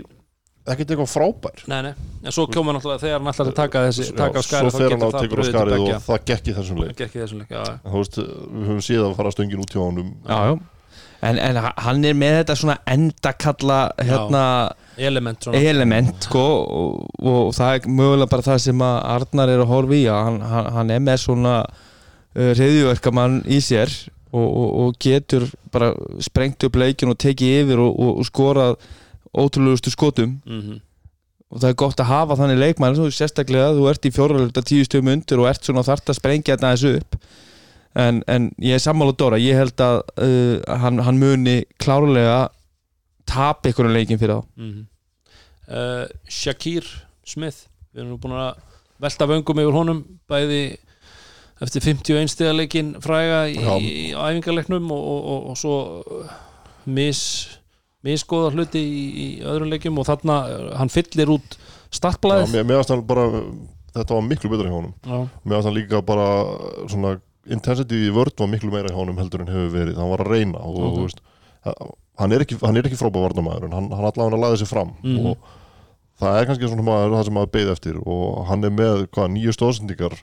[0.70, 1.62] ekkert eitthvað frábær.
[1.72, 1.94] Nei, nei,
[2.28, 5.06] en svo koma náttúrulega þegar hann að taka þessi, taka á skarið Svo fer hann
[5.08, 6.92] á tekur á skarið og það gekk í þessum leik.
[6.92, 7.80] Það gekk í þessum leik, já, já.
[7.88, 10.12] Þú veist, við höfum séð að fara stöngin út hjá honum.
[10.30, 10.54] Já, já.
[11.26, 14.44] En, en hann er með þetta svona endakalla hérna,
[14.96, 15.60] element svona.
[15.72, 16.44] element sko,
[16.80, 20.22] og, og það er mögulega bara það sem að Arnar er að horfa í að
[20.30, 23.92] hann, hann, hann er með svona uh, reyðjuverkamann í sér
[24.32, 25.92] og, og, og getur bara
[26.24, 28.78] sprengt upp leikin og tekið yfir og, og, og skorað
[29.36, 30.40] ótrúlegustu skotum.
[30.48, 30.80] Mm
[31.50, 34.86] og það er gott að hafa þannig leikmann þú sérstaklega, þú ert í fjóralölda tíu
[34.86, 37.18] stöðum undir og ert svona þart að sprengja þetta aðeins upp
[37.96, 42.50] en, en ég er sammála Dóra, ég held að uh, hann, hann muni klárlega
[43.30, 44.48] tap ykkur leikin fyrir þá.
[44.60, 44.88] Mm
[45.70, 46.86] uh, Shakir
[47.28, 48.62] Smith við erum nú búin að
[49.02, 50.62] velta vöngum yfir honum bæði
[51.64, 53.74] eftir 51 stigaleikin fræga í, Já.
[53.80, 56.38] í æfingarleiknum og, og, og, og svo uh,
[56.90, 57.22] mis,
[58.06, 62.84] misgóða hluti í, í öðrum leikjum og þarna uh, hann fyllir út Já, startblæð mér,
[62.86, 63.26] hann bara
[63.96, 64.94] þetta var miklu betra hjá honum.
[65.02, 65.20] Já,
[65.50, 66.28] mér hann líka bara
[66.86, 67.18] svona
[67.56, 70.32] intensity í vörd var miklu meira hjá honum heldur en hefur verið hann var að
[70.36, 71.22] reyna og þú veist
[72.20, 74.68] hann er ekki, hann er ekki frábæð varnamæður en hann, hann allavega að laði sig
[74.72, 75.26] fram Mhm.
[75.26, 75.38] og
[76.20, 79.32] það er kannski svona maður, það sem maður beið eftir og hann er með hvað,
[79.36, 80.18] nýju stóðsendingar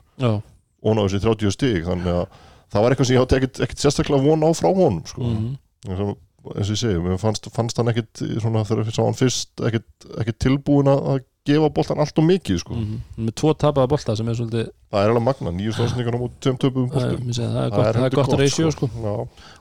[0.83, 2.27] og á þessi 30 stig þannig að
[2.71, 5.21] það var eitthvað sem ég átti ekkit, ekkit sérstaklega von á frá honum sko.
[5.23, 5.57] mhm,
[5.87, 6.17] eins og
[6.55, 9.87] eins og ég segi, fannst, fannst hann ekkit svona þegar við sá hann fyrst ekkit,
[10.21, 12.75] ekkit tilbúin að gefa boltan allt og mikið sko.
[12.75, 12.99] mhm.
[13.27, 16.41] með tvo tapaða bolta sem er svolítið það er alveg magna, nýju stóðsendingar á móti
[16.43, 18.89] tveim töpum segi, það er gott, það er heldur gott ratio sko.
[18.93, 19.13] Já,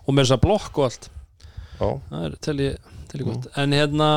[0.06, 1.08] og með þess að blokk og allt.
[1.76, 3.50] Já, það er tel ég, tel ég gott.
[3.62, 4.10] En hérna,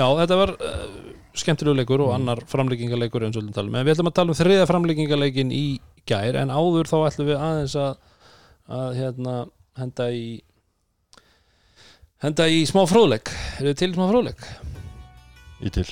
[0.00, 0.84] já þetta var uh,
[1.40, 5.54] skemmtilegu leikur og annar að tala um, en við ætlum að tala um þriða framlíkingarleikin
[5.54, 5.64] í
[6.08, 6.40] gær.
[6.42, 7.92] En áður þá ætlum við aðeins að,
[8.80, 9.36] að hérna,
[9.78, 10.24] henda í
[12.20, 13.32] henda í smá fróðleik.
[13.60, 14.50] Er þið til smá fróðleik?
[15.60, 15.88] í til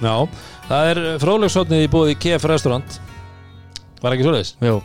[0.00, 0.14] Já,
[0.68, 3.00] það er fróðleiksotnið í búið í KF Restaurant.
[4.00, 4.54] Var ekki svoleiðis?
[4.64, 4.78] Jó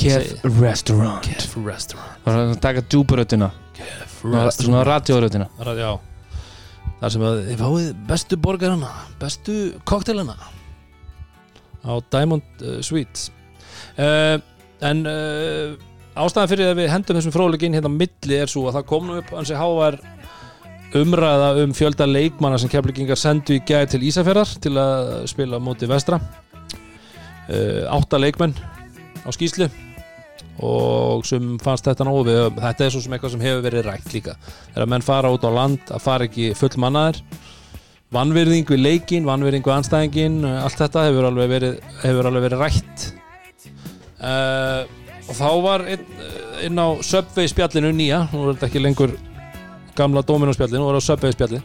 [0.00, 1.26] Kef Restaurant.
[1.26, 2.22] KF Restaurant.
[2.24, 4.22] Það var að taka djúburöttina KF
[4.56, 5.90] Svona radiouröttina Það er, já.
[7.00, 8.88] Það sem að þið fáið bestu borgarana
[9.20, 10.36] bestu koktelana
[11.80, 13.30] á Diamond uh, Suites
[13.96, 14.36] uh,
[14.84, 15.76] en uh,
[16.20, 19.16] ástæðan fyrir að við hendum þessum fróðleikin hérna milli er svo að það kom nú
[19.22, 19.96] upp hansi hávar
[20.96, 25.88] umræða um fjölda leikmanna sem keflingingar sendu í gæði til Ísafjörðar til að spila móti
[25.90, 26.18] vestra.
[27.50, 28.54] Uh, átta leikmenn
[29.26, 29.66] á skýslu
[30.60, 34.12] og sem fannst þetta nógu við þetta er svo sem eitthvað sem hefur verið rætt
[34.14, 34.36] líka.
[34.74, 37.22] Þegar menn fara út á land að fara ekki full mannaðir
[38.14, 43.04] vannvirðing við leikin, vannvirðing við anstæðingin allt þetta hefur alveg verið, hefur alveg verið rætt.
[44.20, 44.82] Uh,
[45.30, 46.06] og þá var inn,
[46.66, 48.24] inn á Subway spjallinu nýja.
[48.34, 49.14] Nú er þetta ekki lengur
[49.98, 50.22] gamla
[50.80, 51.62] nú er það Subway spjalli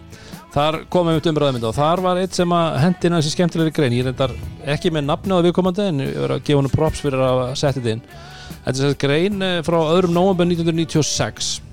[0.55, 3.95] þar komum við umræðmynda og þar var eitt sem að hendina þessi skemmtilegri grein.
[3.97, 4.33] Ég reyndar
[4.75, 7.81] ekki með nafni á viðkomandi en ég verið að gefa hennu props fyrir að setja
[7.81, 8.03] þetta inn.
[8.63, 11.64] Þetta er þessi grein eh, frá öðrum nóvember 1996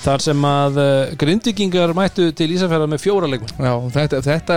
[0.00, 3.52] þar sem að uh, grindvikingar mættu til Ísafjörðar með fjóra leikmenn.
[3.60, 4.56] Já, þetta, þetta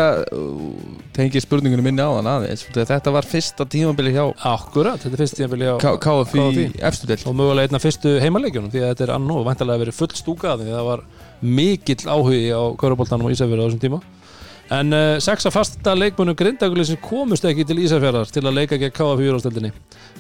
[1.18, 2.64] tengir spurningunum minni á þann aðeins.
[2.74, 4.24] Þetta var fyrsta tímabili hjá
[4.54, 6.66] Akkurat, þetta er fyrst tíðanbili á K- KFI KFI.
[6.90, 10.12] efstu del og mögulega einna fyrstu heimaleikjunum því að þetta er annó væntalega verið full
[10.18, 10.72] stúkað því.
[10.72, 11.06] Að það var
[11.60, 14.02] mikill áhugi á Köruboltanum og Ísafjörðar á þessum tíma.
[14.74, 18.96] En uh, sex að fasta leikmönnum grindagulisins komust ekki til Ísafjörðar til að leika gegn
[18.96, 19.74] KFI úrástöldinni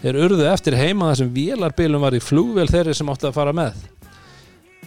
[0.03, 3.79] þeir urðu eftir heima þessum vélarbilum var í flugvél þeirri sem átti að fara með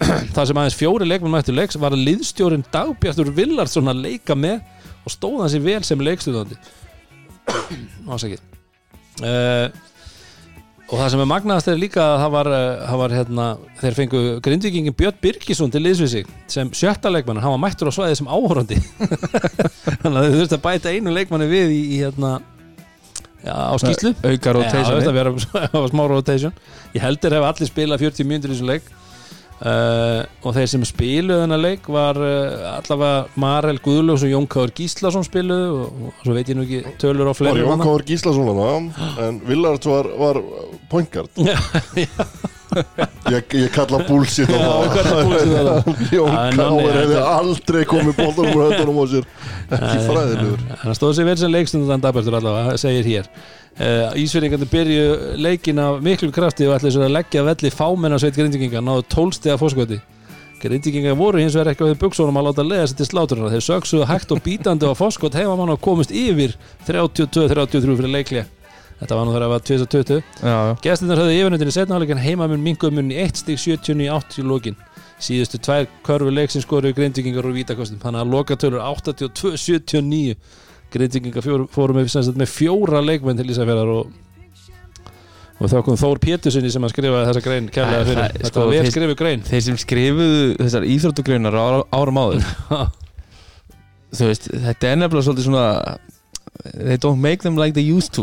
[0.37, 4.61] það sem aðeins fjóri leikmenn mættu leiks var liðstjórin Dagbjartur Villarsson að leika með
[5.07, 6.59] og stóð hann sér vel sem leikstjóðandi
[8.07, 8.41] ásækið
[9.23, 9.69] uh,
[10.87, 13.47] og það sem er magnaðast er líka að það var, uh, það var hérna,
[13.81, 17.91] þeir fengu grindvikingin Björn Birgisson til liðs við sig sem sjötta leikmann, hann var mættur
[17.91, 18.81] á svæði sem áhorandi
[20.03, 22.37] þannig að þau þurfti að bæta einu leikmanni við í, í hérna
[23.47, 25.11] já, á skýslu Auka Já, það rotation að
[25.57, 26.55] það var smá rotation.
[26.97, 28.95] Ég heldur hef allir spilað 40 mínútur í þessum leik
[29.65, 34.75] uh, og þeir sem spiluðu þennan leik var uh, allavega Marel Guðlöfs og Jón Káður
[34.81, 37.87] Gíslason spiluðu og, og svo veit ég nú ekki tölur á fleiri Jón manna.
[37.89, 38.69] Káður Gíslason hana
[39.29, 40.43] En Villard var, var
[40.93, 41.57] pointgard Já,
[43.31, 44.59] Ég, ég kalla bullshit á
[44.93, 45.87] það?
[46.17, 49.29] Jón Káður hefði aldrei komið bóltanum úr höndunum á sér.
[49.77, 50.65] Ekki fræðilegur.
[50.83, 53.31] Hann stóð sér vel sem leikstundan dagbæstur allavega, segir hér
[53.81, 55.07] uh, Ísverðingandi byrju
[55.43, 59.59] leikin af miklum krafti og ætla sér að leggja velli fámenna sveit grindinginga, náðu tólstega
[59.61, 60.01] fórskoti
[60.63, 63.65] grindinginga voru hins vegar ekki á því buksónum að láta leiða sér til sláturina þeir
[63.67, 66.57] söksuðu hægt og bítandi á fórskot hefa mann og komist yfir
[66.89, 68.45] 32-33 fyrir leikli
[69.01, 70.75] þetta var nú þegar það var 2020 Já, já.
[70.85, 74.77] Gestinnar höfðu yfirnöndinni setnáleikin heimamun mingumun í 1 stík 70 í 80 í lokin.
[75.21, 78.01] Síðustu tvær körfu leiksins skoruðu grindvikingar úr vítakostum.
[78.01, 78.33] Þannig að
[80.93, 84.07] lokatölur 82-79 grindvikingar fjóru- fóru með, sem sagt, með fjóra leikmenn til Ísafjörðar og
[85.57, 88.69] og þakkum Þór Pétursinni sem að skrifa þessa grein kærlega fyrir, það- þetta sko, var
[88.69, 89.41] vel þeir- skrifu grein.
[89.43, 91.65] Þeir sem skrifuðu þessar íþróttugreinar á
[91.97, 92.45] árum áður.
[94.17, 95.97] Þú veist, þetta er nefnilega svolítið svona
[96.77, 98.23] They don't make them like they used to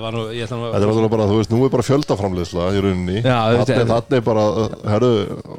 [0.00, 3.22] var nú Þetta er náttúrulega bara, þú veist, nú er bara fjöldaframleiðsla í rauninni.
[3.24, 4.42] Já, þetta Þannig er bara,
[4.92, 5.12] herru,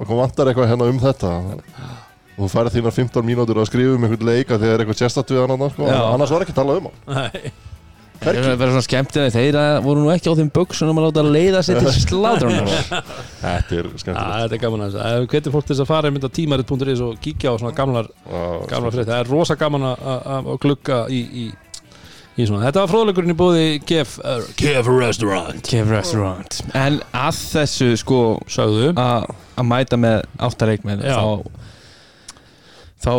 [0.06, 1.32] hvað vantar eitthvað hérna um þetta
[2.40, 5.02] og þú færið þínar 15 mínútur að skrifa um einhvern leik að þið er eitthvað
[5.04, 5.90] sérstætt við hann sko.
[5.92, 7.20] Annars var ekki að tala um hann.
[7.20, 7.52] Nei,
[8.20, 11.06] Það er vera svona skemmt en þeir að voru nú ekki á þeim buksunum að
[11.06, 12.68] láta leiða sér til slátrunar
[13.46, 15.30] Þetta er Já, skemmtilegt þetta er gaman að þessu.
[15.32, 18.42] Hvernig fólk til þess að fara einmitt á tímarit.is og kíkja á svona gamlar Já,
[18.74, 21.46] gamla frétt, það er rosa gaman að- að að glugga í, í,
[22.36, 22.66] í svona.
[22.68, 25.64] Þetta var fróðleikurinn í búði Kef, uh, Kef Restaurant.
[25.72, 26.60] Cave Restaurant.
[26.76, 28.20] En að þessu sko
[28.52, 28.92] sögðu.
[29.00, 31.16] að mæta með áttareikmenn Já.
[31.16, 31.69] þá
[33.04, 33.14] þá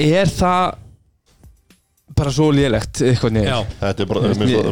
[0.00, 0.66] er það
[2.20, 3.48] bara svo lélegt eitthvað niður.
[3.48, 4.20] Já, Þetta er bara,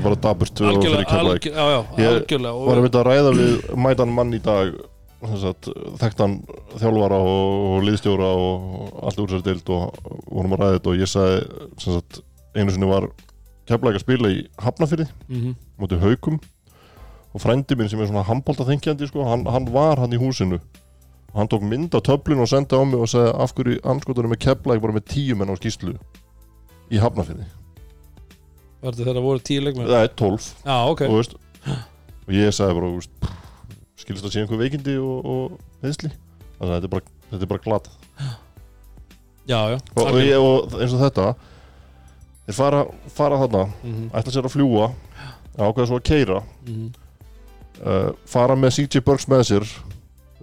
[0.05, 3.53] bara og fyrir algjörlega, algjörlega, já, já, Ég algjörlega Var að mynda að ræða við
[3.86, 4.72] mætan mann í dag
[5.99, 6.34] þekktan
[6.78, 9.97] þjálfara og, og liðstjóra og allt úr sér deild og
[10.28, 11.41] vorum að ræða þetta og ég sagði
[11.82, 12.20] sem sagt,
[12.55, 13.09] einu sinni var
[13.68, 16.39] keflæk að spila í Hafnafyrði mm mútið haukum.
[17.34, 20.59] Og frændi minn sem er svona handbólta þengjandi sko, hann, hann var hann í húsinu
[21.33, 24.33] og hann tók mynd á töflun og sendi á mig og sagði af hverju anskotunum
[24.33, 25.95] með keflæk bara með tíu menn á skýslu
[26.89, 27.47] í Hafnafyrði
[28.79, 29.89] var þetta þegar voru tíu leikmenn?
[29.91, 30.53] Það er tólf.
[30.62, 31.33] Já, ok, og,
[32.29, 33.31] og ég sagði bara veist,
[33.99, 37.93] skilst það sé einhver veikindi og, að þetta er bara, er bara glata
[39.49, 41.26] já, já og, og, ég, og eins og þetta
[42.47, 44.89] þeir fara, fara þarna Mhm, ætla sér að fljúa
[45.59, 46.89] ákveða svo að keira mhm.
[47.83, 49.68] uh, fara með CJ Burks með sér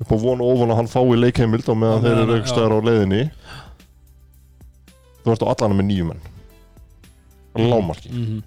[0.02, 2.76] upp á von og ofan að hann fái leikheimild á meðan þeir eru ekki stæðar
[2.76, 3.22] á leiðinni.
[5.24, 6.26] Þú ert á allan með nýjum menn.
[7.56, 8.44] Lámarki Mhm.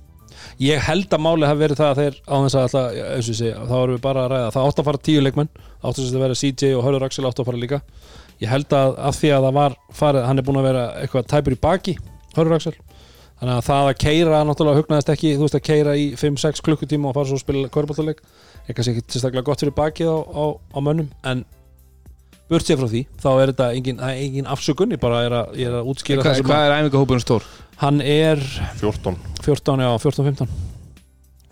[0.59, 2.87] Ég held að málið hafi verið það að þeir á þess að alltaf,
[3.19, 4.67] og segi, þá erum við bara að ræða það.
[4.69, 5.49] Átt að fara tíu leikmenn,
[5.85, 7.81] átt að vera CJ og Hörður Axel átt að fara líka.
[8.41, 11.27] Ég held að af því að það var farið hann er búin að vera eitthvað
[11.31, 11.95] tæpur í baki
[12.37, 12.75] Hörður Axel,
[13.41, 17.09] þannig að það að keira náttúrulega hugnaðist ekki, þú veist að keira í 5-6 klukkutíma
[17.11, 18.23] og fara svo að spila körbáltaleg
[18.69, 20.45] er kannski ekki tilstaklega gott fyrir bakið á, á,
[20.77, 21.45] á mönnum, en
[22.49, 25.37] burt sér frá því, þá er þetta engin, það er engin afsökun, ég bara er
[25.43, 27.49] að, ég er að útskýra Hvað, það sem hvað er æfingahópurinn stór?
[27.79, 28.43] hann er
[28.81, 30.68] 14, 14, já, 14-15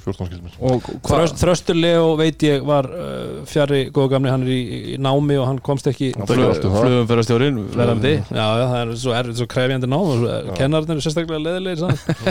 [0.07, 4.53] 14 skilmir Og Þröst, Þröstur Leo veit ég var uh, fjari góða gamni, hann er
[4.55, 4.61] í,
[4.95, 6.87] í námi og hann komst ekki Það er alltaf það.
[8.83, 9.91] er svo, er, svo krefjandi
[10.23, 11.83] svo- kennararnir eru sérstaklega leðilegir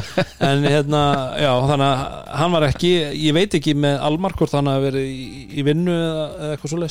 [0.49, 1.03] en hérna,
[1.41, 2.05] já, þannig að
[2.41, 2.93] hann var ekki,
[3.25, 5.27] ég veit ekki með Almar hvort hann hafi verið í,
[5.59, 6.81] í vinnu eða, eða eitthvað svo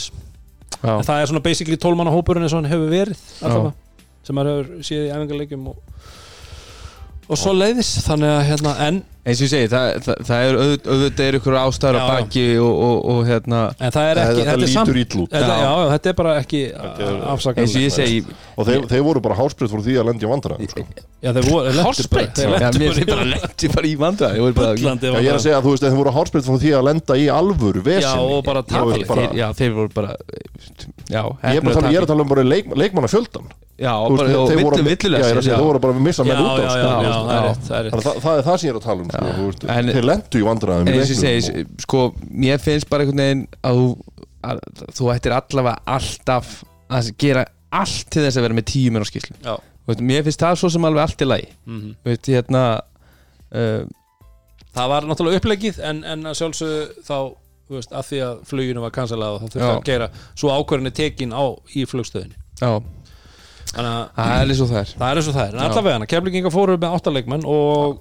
[0.85, 3.73] en það er svona basically tólmanna hópurinn eins og hann hefur verið allavega,
[4.27, 5.79] sem maður hefur séð í æfingarleikjum og,
[7.29, 10.59] og svo leiðis þannig að hérna, en eins og ég segi, það, það, það er
[10.65, 12.05] auð- auðvitað er ykkur ástæður já.
[12.11, 15.31] baki og, og, og hérna en það er ekki, þetta þetta lítur ítl út.
[15.33, 15.65] þetta, Já.
[15.65, 18.21] já, þetta er bara ekki afsakanlegt eins og ég segi
[18.55, 20.87] og þeir, þeir voru bara hásbreytt frá því að lendi á vandræðum sko.
[21.25, 24.37] Já, þeir voru Hársbreytt Þeir Já, lentu mér finnst bara bara lendi bara í vandræði
[24.37, 26.49] Ég voru bara Bullandi Já, ég er að segja að þú veist, þeir voru hásbreytt
[26.51, 29.95] frá því að lenda í alvöru Já, vesinni og bara Já, þeir, Já, þeir voru
[29.95, 30.11] bara
[31.09, 33.49] Já, Ég er bara að tala, ég er að tala um bara leik, leikmanna fjöldan
[33.75, 36.05] Já, bara og þeir voru villu Já, ég er að segja, þeir voru bara að
[36.05, 39.01] missa menn út sko, er er það, það er það sem ég er að tala
[39.01, 42.89] um sko, Þeir lendu í vandræðum í En eins og ég segi, sko, mér finnst
[42.91, 43.87] bara einhvern veginn að þú,
[44.51, 44.63] að,
[44.99, 46.55] þú ættir allavega alltaf
[46.95, 47.45] að gera
[47.75, 49.55] allt til þess að vera með tíu menn á skýrslu
[50.01, 51.49] Mér finnst það svo sem alveg allt í lagi.
[51.69, 51.95] Mhm.
[52.09, 52.61] Veit, hérna
[53.53, 53.83] uh,
[54.75, 57.19] Það var náttúrulega upplegið en, en að sjálfsögðu þá
[57.65, 60.93] þú veist, að því að fluginu var kansalað og þá þurfti að gera svo ákvörðinni
[60.97, 61.45] tekin á
[61.77, 62.37] í flugstöðinni.
[62.61, 62.81] Já,
[63.75, 64.91] Þannig að það er eins og það er.
[64.95, 65.55] Það er eins og það er.
[65.55, 67.97] En allavega keflinginga fóru með áttaleikmenn og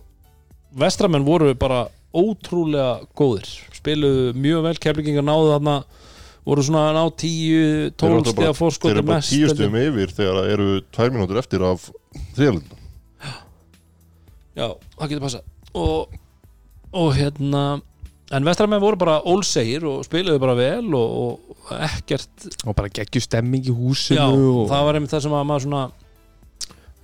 [0.78, 3.50] vestramenn voru bara ótrúlega góðir.
[3.74, 5.78] Spiluðu mjög vel, keflinginga náðu þarna
[6.44, 9.58] voru svona að ná 10 12 stiga þeir fórskoti eru bara mest tíu held ég.
[9.58, 11.88] stöðum yfir þegar það eru tvær mínútur eftir af
[12.36, 12.82] þriðalundum
[14.54, 14.68] Já,
[15.00, 15.42] það getur passa
[15.74, 16.18] og,
[16.94, 17.64] og hérna
[18.34, 23.24] en vestramenn voru bara ólsegir og spiluðu bara vel og, og ekkert og bara geggjur
[23.24, 24.66] stemming í húsinu Já, og...
[24.72, 26.00] það var einmitt það sem að maður svona að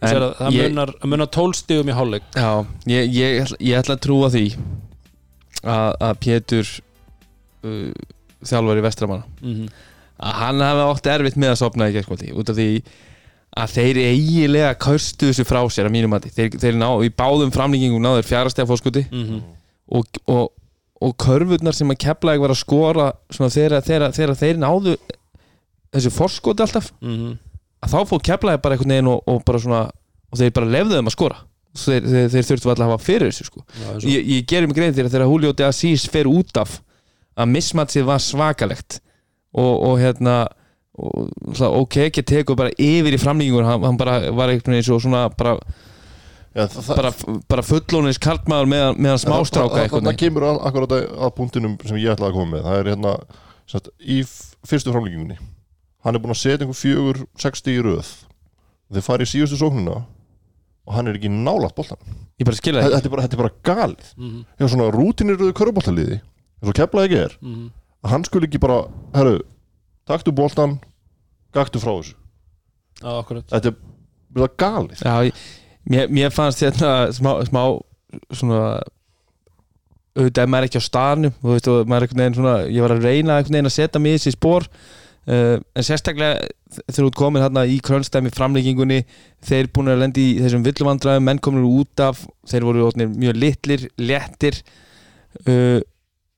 [0.02, 4.45] það ég- munar, munar tólstigum í hálfleik Já, ég, ég, ég ætla að trúa því
[5.64, 6.70] að, að Pétur
[7.68, 7.91] uh,
[8.47, 9.70] þjálfari vestramanna mm -hmm.
[10.24, 12.70] að hann hafi átt erfitt með að sopna í gerðskvöldi út af því
[13.60, 17.52] að þeir eiginlega kaustu þessu frá sér að mínum mati þeir, þeir ná, í báðum
[17.52, 19.41] framlýkingum náður fjárastega fórskoti Mhm.
[19.91, 20.52] og, og,
[21.02, 24.95] og körfurnar sem að kepla var að skora þegar, þeir náðu
[25.91, 27.38] þessu fórskoti alltaf Mhm.
[27.80, 29.82] Að þá fór keflaði bara einhvern veginn og, og bara svona
[30.30, 31.41] og þeir bara lefðu þeim að skora.
[31.80, 33.63] Þeir, þeir, þeir þurftu alltaf að hafa fyrir þessu sko.
[33.77, 36.80] Já, ég, ég gerir mig grein þegar þegar Julio de Assis fer út af
[37.39, 38.99] að mismatsið var svakalegt.
[39.53, 40.39] Og, og hérna
[40.99, 44.86] og, það, ok, ekki tekur bara yfir í framlýgingur hann, hann bara var einhvern veginn
[44.89, 45.55] svo svona bara,
[46.57, 47.13] Já, það, það, bara,
[47.53, 50.19] bara fullónis karlmaður meðan, meðan smástráka það, það veginn.
[50.25, 52.67] kemur akkurat að, punktinum sem ég ætlaði að koma með.
[52.67, 53.15] Það er hérna
[53.69, 54.19] sagt, í
[54.69, 55.39] fyrstu framlíkingunni
[56.06, 58.10] hann er búinn að setja einhver fjögur 60 í röð.
[58.93, 59.97] Þeir fara í síðustu sóknuna
[60.88, 62.00] og hann er ekki nálægt boltan
[62.39, 64.14] ég bara skilja það þetta er bara, þetta er bara galið.
[64.18, 64.45] Mhm.
[64.60, 67.66] já svona rútiniröðu köruboltaliði eins og keflaði ekki er Mhm.
[68.04, 69.39] að hann skuli ekki bara herru,
[70.08, 70.80] taktu boltan
[71.54, 72.16] gaktu frá þessu.
[73.02, 73.45] Já, akkurat.
[73.50, 73.76] Þetta er
[74.34, 75.00] bara galið.
[75.04, 75.34] Já, ég,
[75.89, 77.82] mér, mér fannst hérna smá, smá
[78.34, 78.82] svona
[80.18, 82.93] auðvitað maður ekki á staðnum þú veist, og maður er einhvern veginn svona ég var
[82.95, 84.66] að reyna einhvern veginn að setja mig í þessi spór
[85.30, 88.99] uh, en sérstaklega þegar þú ert komin hérna í krönstæmi framlíkingunni
[89.45, 93.39] þeir búin að lendi í þessum villumandræðum menn komin út af, þeir voru orðnir mjög
[93.41, 94.59] litlir, léttir
[95.47, 95.80] uh,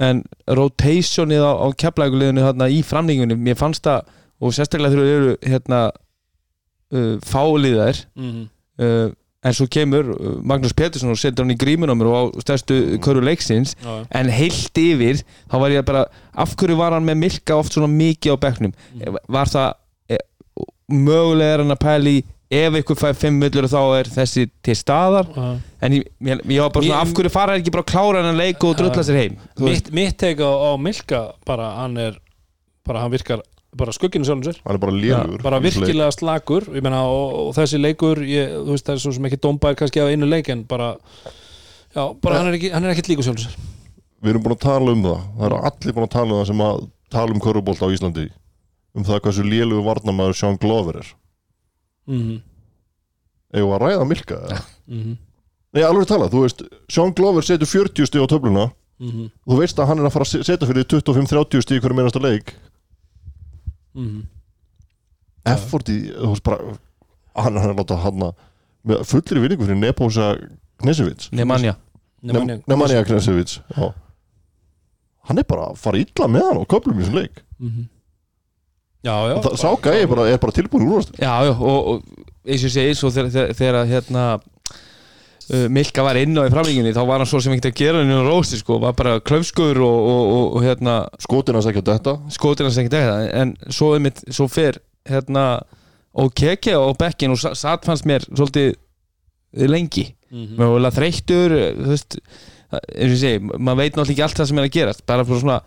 [0.01, 4.07] en rotationið á, á keflæguleginu hérna í framlíkingunni, mér fannst það
[4.41, 8.45] og sérstaklega þegar þeir eru hérna uh, fáliðar Mhm.
[8.81, 9.09] uh,
[9.43, 13.23] en svo kemur uh, Magnús Pettersson og setur hann í grímunumur og á stærstu köru
[13.25, 13.73] leiksins.
[13.81, 14.03] Já, já.
[14.19, 16.03] en heilt yfir þá var ég bara
[16.37, 18.75] af hverju var hann með Milka oft svona mikið á bekknum?
[18.93, 19.17] Mm.
[19.33, 19.73] var það
[20.13, 20.19] e,
[20.93, 22.15] mögulega er hann að pæli
[22.51, 25.29] ef ykkur fæði fimm millur þá er þessi til staðar.
[25.33, 25.49] Já.
[25.87, 28.23] en ég, ég, ég var bara svona Mér- af hverju fara ekki bara að klára
[28.27, 29.37] hann leik og drulla sér heim?
[29.63, 32.19] Mitt, mitt teik á, á Milka bara hann er
[32.85, 33.41] bara hann virkar
[33.77, 34.57] bara skugginu sjálfum sér.
[34.65, 38.85] Hann er bara lélugur bara virkilega slagur meina, og, og þessi leikur ég, þú veist
[38.89, 40.89] það er svo sem ekki dómbær kannski á einu leik en bara
[41.95, 43.55] já, bara hann er, ekki, hann er ekkit líku sjálfum sér.
[44.21, 46.49] Við erum búin að tala um það það eru allir búin að tala um það
[46.51, 46.81] sem að
[47.15, 48.25] tala um körubolt á Íslandi
[48.95, 51.09] um það hversu lélugu varnamaður Sean Glover er.
[52.11, 52.41] Mhm,
[53.55, 54.59] eigum við að ræða Milka eða?
[54.91, 55.15] mhm,
[55.75, 58.65] nei alveg tala, þú veist Sean Glover setur 40 stíð á töfluna.
[59.01, 61.79] Mhm, og þú veist að hann er að fara að se- setja fyrir 25-30 stíð
[61.81, 62.51] hverju meinasta leik
[63.97, 64.23] mhm.
[65.51, 66.75] Effort í, þú veist bara
[67.33, 68.35] hann hann er að láta hann að
[68.87, 70.27] með fullri vinningu fyrir Nepósa
[70.81, 71.29] Knesevits.
[71.37, 71.75] Nemanja.
[72.21, 73.59] Nemanja Knesevits.
[73.75, 73.91] Já.
[75.29, 77.43] Hann er bara að fara illa með hann og köflum í þessum leik.
[77.61, 77.89] Mhm.
[79.05, 79.35] já, já.
[79.37, 82.03] Og það sá gæði bara, er bara tilbúin úr Já, já, og, og
[82.45, 84.25] eins og ég segi, svo þegar, þegar, þegar hérna
[85.53, 88.01] uh, Milka var inn á í framlíkinni þá var hann svo sem ekkert að gera
[88.03, 91.83] henni á rósti sko, var bara klöfskur og, og, og, og hérna skotin hans ekki
[91.83, 94.79] að detta skotir hans ekkert ekkert en svo, einmitt, svo fer
[95.09, 95.45] hérna
[96.13, 98.73] og keke og bekkin og sa- satt fannst mér svolítið
[99.67, 100.55] lengi Mhm.
[100.55, 102.15] mögulega þreyttur þú veist,
[102.71, 105.01] það- eins og ég segi, maður veit náttúrulega ekki allt það sem er að gerast
[105.05, 105.57] bara fyrir svona,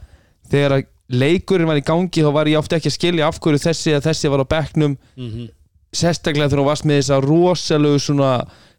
[0.48, 0.84] þegar að
[1.20, 4.06] leikurinn var í gangi þá var ég ofta ekki að skilja af hverju þessi að
[4.08, 5.48] þessi var á bekknum Mhm.
[5.92, 8.30] sérstaklega þegar hún varst með þessa rosalegu svona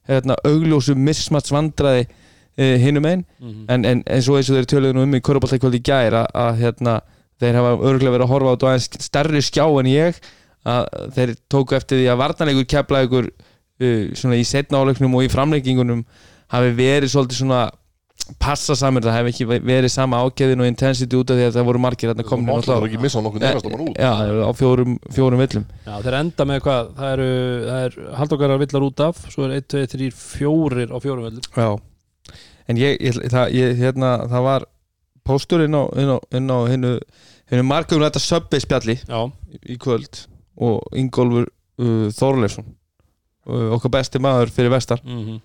[0.10, 3.66] hérna, augljósu mismats vandraði uh, hinum einn Mhm.
[3.70, 6.60] en, en, en svo eins og þeir töluðu nú um í Körubaltakvöldi í gær að,
[6.62, 7.00] hérna,
[7.42, 10.20] þeir hafa örgulega verið að horfa á þetta aðeins stærri skjá en ég
[10.66, 10.86] að
[11.18, 15.32] þeir tóku eftir því að varnarleikur kepla ykkur uh, svona í setna áleiknum og í
[15.34, 16.06] framleikingunum
[16.54, 17.60] hafi verið svolítið svona
[18.42, 21.68] passa samir, það hefði ekki verið sama ágæðin og intensity út af því að það
[21.68, 25.66] voru margir hérna komin máttur ekki missa nokkuð nefnast Já, á fjórum, fjórum villum.
[25.86, 27.28] Já, þeir enda með hvað, það eru
[27.68, 31.46] það er haldokkarar villar út af svo er 1, 2, 3, 4 á fjórum vellum
[31.54, 31.70] Já,
[32.72, 34.68] en ég, ég, það, ég hérna, það var
[35.26, 36.94] póstur inn á, inn á, inn á hinnu,
[37.54, 39.20] hinnu markum þetta söbbi spjalli Já,
[39.70, 42.66] í kvöld og Ingólfur uh, Þorleifsson
[43.50, 45.02] uh, okkar besti maður fyrir vestar.
[45.06, 45.42] Mhm,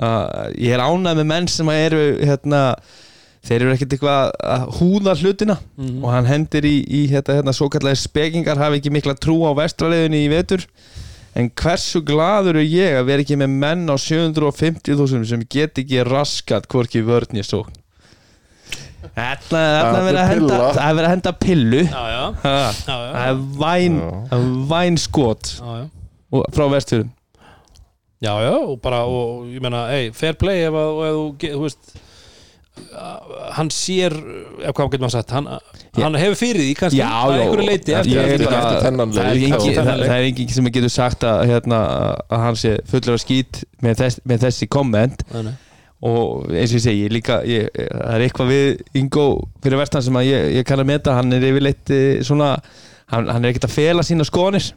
[0.00, 2.62] uh, ég er ánægð með menn sem eru hérna,
[3.46, 6.00] þeir eru ekkert eitthvað að húða hlutina mhm.
[6.04, 9.52] og hann hendir í, í hérna, hérna, svo kallega spekingar hafi ekki mikla trú á
[9.58, 10.66] vestraleðinni í vetur
[11.38, 16.02] en hversu gladur er ég að vera ekki með menn á 750.000 sem get ekki
[16.08, 17.66] raskat hvorki vörn ég svo
[19.10, 20.58] er að Þetta er henda pilla.
[20.74, 23.96] Það er verið að henda pillu Já, já, Ha, já, já, Það er væn.
[24.70, 25.86] Væn skot já, já.
[26.30, 27.10] og- frá vestfjörðum
[28.20, 31.52] Já, já, og bara, og ég meina, ei, fair play ef, að- og ef þú,
[31.54, 31.92] þú veist
[32.92, 34.12] uh, hann sér
[34.60, 35.46] ef hvað getur maður sagt, hann,
[35.96, 38.84] hann hefur fyrir því kannski, Já, að já, einhverju leiti eftir, er eftir- bara- eftir
[38.88, 39.80] þennan það er leik, engin- já.
[39.80, 41.80] það- það er engin sem getur sagt að, hérna,
[42.28, 45.24] að hann sé fullur af skít með, þess, með þessi komment.
[45.34, 45.56] Nei.
[46.02, 49.24] og eins og ég segi, líka ég, það er eitthvað við Ingo
[49.60, 52.54] fyrir vestan sem að ég, ég kann að meta hann er yfirleitt eh, svona
[53.12, 54.70] hann, hann er ekkert að fela sína skoðanir.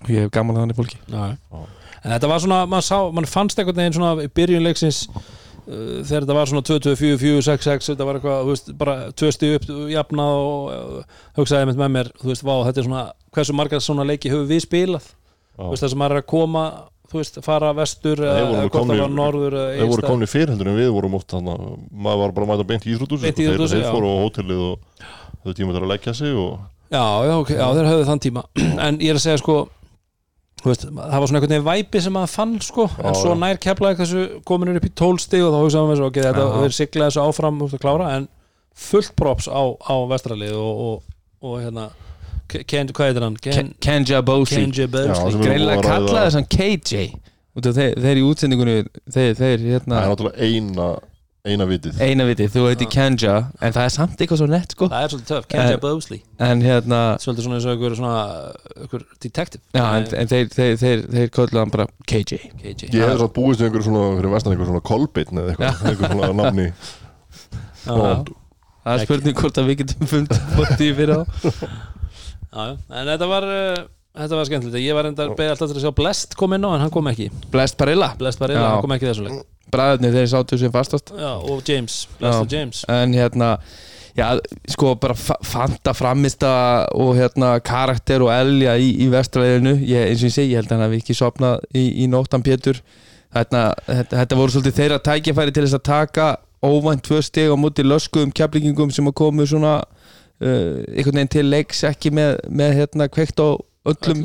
[0.00, 0.96] Og ég hef gaman að hann er fólki.
[1.12, 1.66] Já, já.
[2.04, 6.24] En þetta var svona, mann sá, mann fannst einhvern veginn svona í byrjunleiksins uh, þegar
[6.26, 10.40] þetta var svona 2-2-4, 4-6-6 þetta var eitthvað, þú veist, bara tvö stíu upp jafnað
[10.40, 14.32] og uh, hugsaði með mér, þú veist, vá, þetta er svona hversu margar svona leiki
[14.32, 15.14] höfum við spilað?
[15.54, 16.66] Þú veist, þess að maður er að koma
[17.14, 20.92] þú veist, fara vestur eða hvort það var norður Þeir voru í fyrrhendur en við
[20.94, 24.16] vorum að maður var bara að mæta beint í íþrótúsi Beint í þeir, fóru á
[24.24, 25.04] hótelið og
[25.44, 26.56] þau tíma til að leggja sig og
[26.94, 28.42] Já, já, ok, já, þeir höfðu þann tíma.
[28.86, 29.56] En ég er að segja sko
[30.70, 33.60] veist, Það var svona einhvern veginn væpi sem maður fann sko, En Já, svo nær
[33.62, 37.10] keflaði þessu kominur upp í tólsti og þá hugsaðum við svo okay, Þetta verður sigla
[37.10, 38.28] þessu áfram úst, að klára En
[38.84, 41.12] fullt props á, á vestralið og, og,
[41.44, 41.90] og hérna
[42.44, 43.36] Ken, hvað heitir hann?
[43.42, 47.06] Ken, Kenja við greinlega kallaði þessan KJ
[47.62, 48.76] þeir, þeir í útsendingunni
[49.10, 50.88] þeir, þeir hérna það er náttúrulega eina
[51.44, 51.98] eina vitið.
[52.00, 54.86] Eina viti, þú heiti Kenja en það er samt eitthvað svo nett sko.
[54.88, 58.22] Það er svolítið töff, Kenji En- Belsley en hérna Svolítið svona eins og einhver svona
[58.80, 59.62] einhver detective.
[59.76, 63.36] Já, en, en þeir, þeir, þeir, þeir kolluðu hann bara KJ KJ Ég hefði satt
[63.36, 66.68] búist við einhverju svona fyrir vestan einhverju svona kolbeitn eða eitthvað einhverju svona nafni.
[67.84, 71.20] Það er spurning hvort að við getum fundið bótti fyrir á.
[72.54, 72.64] Já.
[72.88, 73.82] En þetta var uh,
[74.14, 76.70] Þetta var skemmtilegt, ég var enda beðið alltaf til að sjá Blest kom inn á
[76.70, 77.26] en hann kom ekki.
[77.50, 78.60] Blest Barilla, Blest Já.
[78.62, 79.40] hann kom ekki í þessu leik
[79.74, 81.10] bræðarnir þeir sátu sem fastast.
[81.18, 82.84] Já, og James, og James.
[82.88, 83.50] En hérna
[84.14, 84.28] já,
[84.70, 86.52] sko bara fa- fanta framista
[86.94, 90.70] og hérna karakter og elja í, í vestræðinu, ég, eins og ég segi ég held
[90.70, 92.78] að hann hafi ekki sopnað í, í nóttan Pétur.
[93.34, 96.26] Þetta, þetta, þetta voru svolítið þeirra tækifæri til þess að taka
[96.64, 101.42] óvænt tvö steg á móti löskuðum keflingingum sem að komu svona uh, einhvern veginn til
[101.50, 103.58] leiks ekki með, með hérna kveikt á
[103.90, 104.22] öllum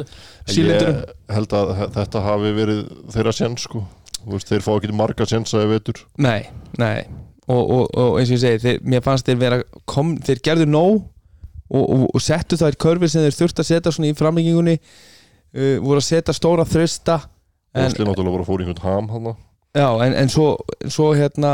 [0.48, 1.02] sílindurum.
[1.02, 2.84] Ég held að þe- þetta hafi verið
[3.16, 3.82] þeirra séns sko
[4.36, 6.44] veist, þeir fá ekki marga sénsa ef veitur Nei,
[6.82, 7.06] nei.
[7.50, 10.68] Og, og, og eins og ég segi, þeir, mér fannst þeir vera kom, þeir gerðu
[10.70, 11.00] nóg
[11.70, 14.78] og, og, og settu það í körfi sem þeir þurftu að setja svona í framlengingunni
[14.78, 17.20] uh, voru að setja stóra þrösta
[17.74, 19.34] en, Ósli náttúrulega bara fór í einhvern ham hann
[19.78, 20.54] já, en, en svo,
[20.90, 21.54] svo hérna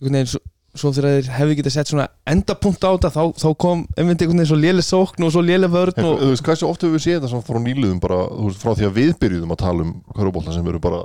[0.00, 0.30] einhvern veginn,
[0.74, 4.42] svo, þegar þeir hefðu getað sett svona endapunkt á þetta þá, þá kom einmitt einhvern
[4.42, 6.96] veginn svo léle sókn og svo léle vörn og, Þú veist, hvað svo oft hefur
[6.96, 9.86] við séð þetta frá nýliðum bara, þú veist, frá því að við byrjuðum að tala
[9.86, 11.04] um körubólta sem eru bara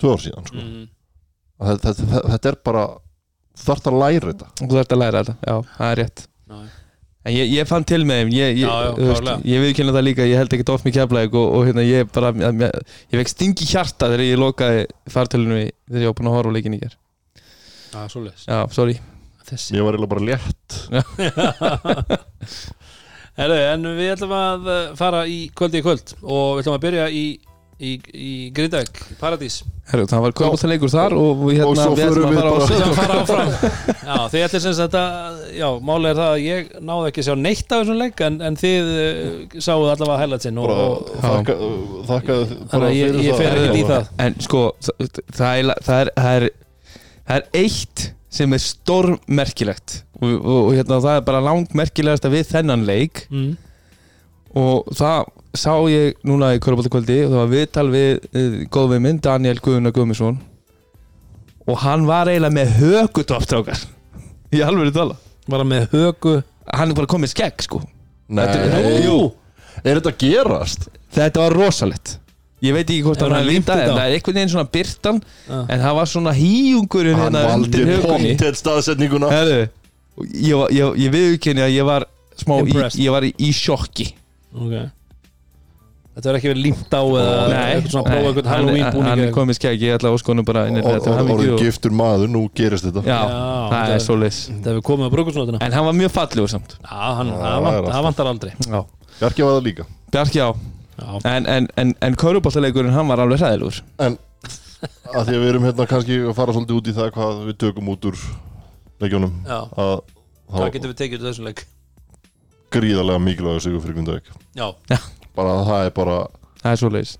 [0.00, 0.64] tvö ár síðan sko.
[0.64, 0.88] mm.
[1.60, 2.84] Að þetta, þetta, þetta er bara
[3.60, 4.50] þú þarft að læra þetta.
[4.60, 6.22] Þú þarft að læra þetta, já, það er rétt.
[6.50, 6.60] Já.
[7.20, 10.54] En ég, ég fann til með þeim ég, ég, ég viðkynna það líka, ég held
[10.56, 12.62] ekki oft með keflaðið og, og hérna ég bara ég,
[13.12, 16.48] ég vekk stingi hjarta þegar ég lokaði fartölunum í þegar ég var búin að horfa
[16.48, 16.96] á leikin í ger
[17.90, 18.46] Já, svoleiðis.
[18.46, 18.96] Já, sorry.
[19.50, 19.74] Þessi.
[19.74, 20.76] Ég var eiginlega bara létt.
[23.40, 24.68] Herðu, en við ætlum að
[24.98, 27.24] fara í kvöldi í kvöld og við ætlum að byrja í,
[27.80, 29.60] í, í Grindavík, Paradís.
[29.90, 32.98] Herru, það var kvöldleikur þar og við, hérna, Og við ætlum að fara bara- að
[32.98, 33.48] fara áfram.
[34.04, 37.26] Já, þið ætlum sem sagt að Já, máli er það að ég náði ekki að
[37.30, 41.10] sjá neitt af þessum leik en, en þið uh, sáuð allavega highlightsin og, bara, og,
[41.24, 41.56] þakka,
[42.12, 42.38] þakka
[42.70, 44.12] Þannig að ég, ég fer ekkert í það.
[44.26, 46.48] En sko, það, það, er, það, er, það, er,
[47.26, 52.46] það er eitt sem er stórmerkilegt og, og, og hérna, það er bara langmerkilegast við
[52.52, 53.24] þennan leik.
[53.34, 53.56] Mm.
[54.60, 59.58] og það sá ég núna í Körbóltakvöldi og það var viðtal við góðvið minn Daniel
[59.62, 60.38] Guðuna Guðmundsson.
[61.70, 63.82] Og hann var eiginlega með högutopstrákar
[64.54, 65.16] í alveg tala.
[65.50, 66.36] Var hann með högu
[66.70, 67.80] hann er bara komið skegg sko.
[68.30, 69.18] Nei, Þetta- jú.
[69.84, 70.88] Er þetta gerast?
[71.10, 72.18] þetta var rosalett
[72.62, 73.90] ég veit ekki hvort Hefur hann hann er límta en þetta?
[73.90, 73.96] á?
[73.96, 75.18] það er einhvern veginn svona byrtan
[75.48, 75.58] Já.
[75.72, 79.30] en það var svona hýjungurinn Hann hérna valdi undir högunni pottet staðsetninguna.
[79.32, 79.68] Herðu,
[80.20, 82.06] og ég, var- ég, ég viðurkenni að ég var
[82.36, 83.00] smá í, Impressed.
[83.00, 84.12] ég var í, í sjokki.
[84.54, 84.90] Ok
[86.10, 89.20] Þetta verður ekki verið límt á eða eitthvað svona prófa eitthvað hann, Halloween hann búning
[89.28, 91.12] er komið skegg ég ætla að óskonu bara inn í þetta.
[91.22, 93.04] Orðið og- giftur maður, nú gerist þetta.
[93.06, 93.20] Já,
[93.70, 94.40] það er svoleiðis.
[94.50, 96.74] Það hefur komið á brúkursnótina En hann var mjög fallegur samt.
[96.82, 98.52] Já, hann, það, það það vantar aldrei.
[98.66, 98.80] Já.
[99.20, 99.86] Bjarki var það líka.
[100.10, 100.50] Bjarki á
[101.00, 103.78] Já, En, en, en, en Köruboltaleikurinn hann var alveg hræðilegur.
[104.04, 104.18] En
[105.14, 107.56] að því að við erum hérna kannski að fara svolítið út í það hvað við
[107.62, 108.18] tökum út úr
[109.00, 110.02] leikjónum Hvað
[110.50, 111.64] þá getum við tekið úr þessum leik?
[112.70, 114.28] gríðarlega mikilvægur sigur fyrir Grindavík.
[114.54, 114.68] Já,
[115.40, 116.20] bara að það er bara
[116.60, 117.10] Það er svoleiðis.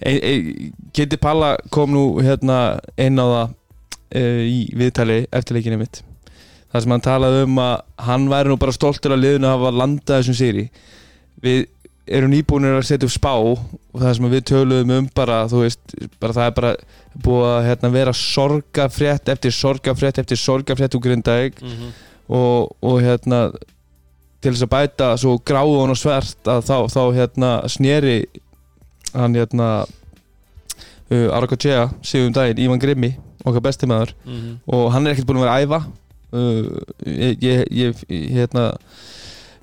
[0.00, 2.58] E, e, Kitty Palla kom nú hérna
[2.96, 3.50] inn á það
[4.16, 5.98] e, í viðtali eftir leikinu mitt
[6.72, 7.74] þar sem hann talaði um að
[8.06, 10.64] hann væri nú bara stoltur að liðinu að hafa landað þessum sigri.
[11.44, 11.60] Við
[12.08, 13.60] erum nýbúinir að setja upp spá og
[14.00, 16.72] það sem við töluðum um bara þú veist, bara það er bara
[17.28, 21.92] búið að hérna, vera sorgafrétt eftir sorgafrétt eftir sorgafrétt úr Grindavík Mhm.
[22.28, 23.42] og, og hérna
[24.42, 28.18] til þess að bæta svo gráðun og svert að þá, þá hérna sneri
[29.14, 29.68] hann hérna
[31.10, 33.14] uh, Arakochea, sigum daginn, Ívan Grimmi
[33.46, 34.58] okkar bestimæður Mhm.
[34.68, 35.80] og hann er ekkert búin að vera að æfa.
[36.28, 38.64] Uh, ég, ég, ég hérna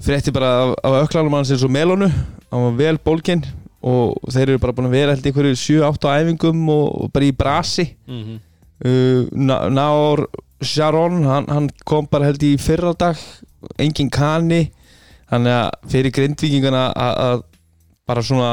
[0.01, 2.07] frétti bara af, af öklanum hans eins og Melonu.
[2.51, 3.43] Hann var vel bólkinn
[3.85, 7.35] og þeir eru bara búin að vera held einhverju 7-8 æfingum og, og bara í
[7.37, 7.91] brasi.
[8.07, 8.39] Mhm.
[8.85, 10.25] uh, Ná- Náor
[10.61, 13.19] Sharon, hann, hann kom bara held í fyrra dag
[13.79, 14.71] engin kanni
[15.31, 17.43] þannig að fyrir grindvíkingana að að
[18.05, 18.51] bara svona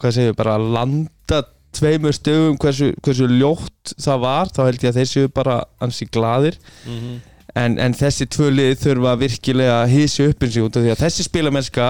[0.00, 1.40] hvað segir, bara að landa
[1.76, 6.06] tveimur stöfum hversu, hversu ljótt það var, þá held ég að þeir séu bara ansi
[6.12, 7.20] gladir Mhm.
[7.56, 10.90] en, en þessi tvö lið þurfa virkilega að hísi upp eins og út af því
[10.94, 11.86] að þessi spilamennska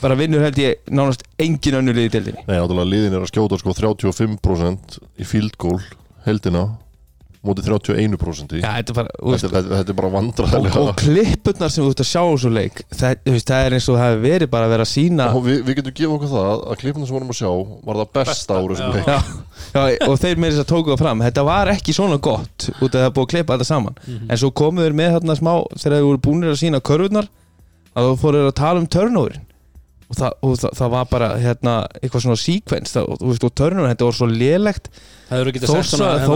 [0.00, 2.44] bara vinnur held ég nánast engin önnur lið í deildinni.
[2.46, 5.80] Nei, náttúrulega liðin er að skjóta sko 35% í field goal
[6.24, 6.62] heldina
[7.46, 10.82] mótið 31% í Já, þetta er bara, veist, þetta, þetta, þetta er bara og, vandræðilega
[10.82, 13.98] og klippurnar sem þú ert að sjá á svo leik það, það er eins og
[13.98, 16.50] það hefur verið bara að vera að sína Og við, við getum gefið okkur það
[16.56, 17.50] að klippina sem vorum að sjá
[17.88, 19.08] var það besta ára sem leik.
[19.68, 21.22] Já, já, og þeir með þess að tóku það fram.
[21.26, 23.98] Þetta var ekki svona gott út af það búið að klippa þetta saman.
[24.28, 27.28] En svo komu þeir með þarna smá þegar þeir voru búinir að sína körfurnar
[27.98, 29.44] að þú fóru að tala um turnoverin
[30.08, 32.40] og það, og það, það var bara hérna, eitthvað svona
[32.88, 34.88] það, og, og turnoverin, þetta var svo lélegt.
[35.28, 36.28] Svona hérna-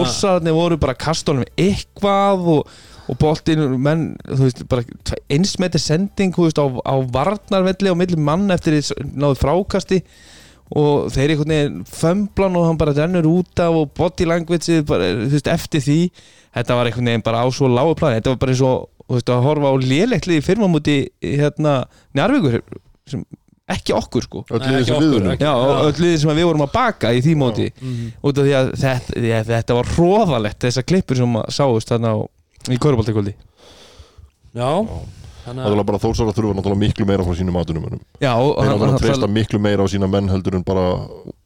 [0.58, 2.74] voru bara kastónum eitthvað og,
[3.08, 4.84] og boltinn menn, veist, bara
[5.32, 10.02] einsmeti sending, þú veist, á, á varnarvelli á milli mann eftir því náðu frákasti.
[10.72, 15.10] Og þeir einhvern veginn fömblan og hann bara rennur út af og body language bara,
[15.32, 16.00] veist, eftir því.
[16.52, 18.20] Þetta var einhvern veginn bara á svo lágu plani.
[18.20, 18.88] Þetta var bara eins og,
[19.36, 21.82] að horfa á lélegtlið í fyrmamúti hérna
[22.16, 22.60] Njarvíkur
[23.08, 23.24] sem
[23.68, 24.44] ekki okkur sko.
[24.50, 25.00] Öll ekki sem
[26.02, 27.70] liðin sem við vorum að baka í því móti.
[27.80, 28.12] Mhm.
[28.22, 31.88] út af því að þetta, því að þetta var hróðalegt þessar klippur sem að sáust
[31.88, 32.18] þarna á,
[32.68, 33.34] í Köruboltakvöldi
[34.52, 34.68] Já,
[35.46, 38.58] þannig Það er bara þórsar að þurfa náttúrulega miklu meira frá sínum mönnum Já, Þeir
[38.58, 40.84] hann- náttúrulega hann- treysta miklu meira á sína menn heldur en bara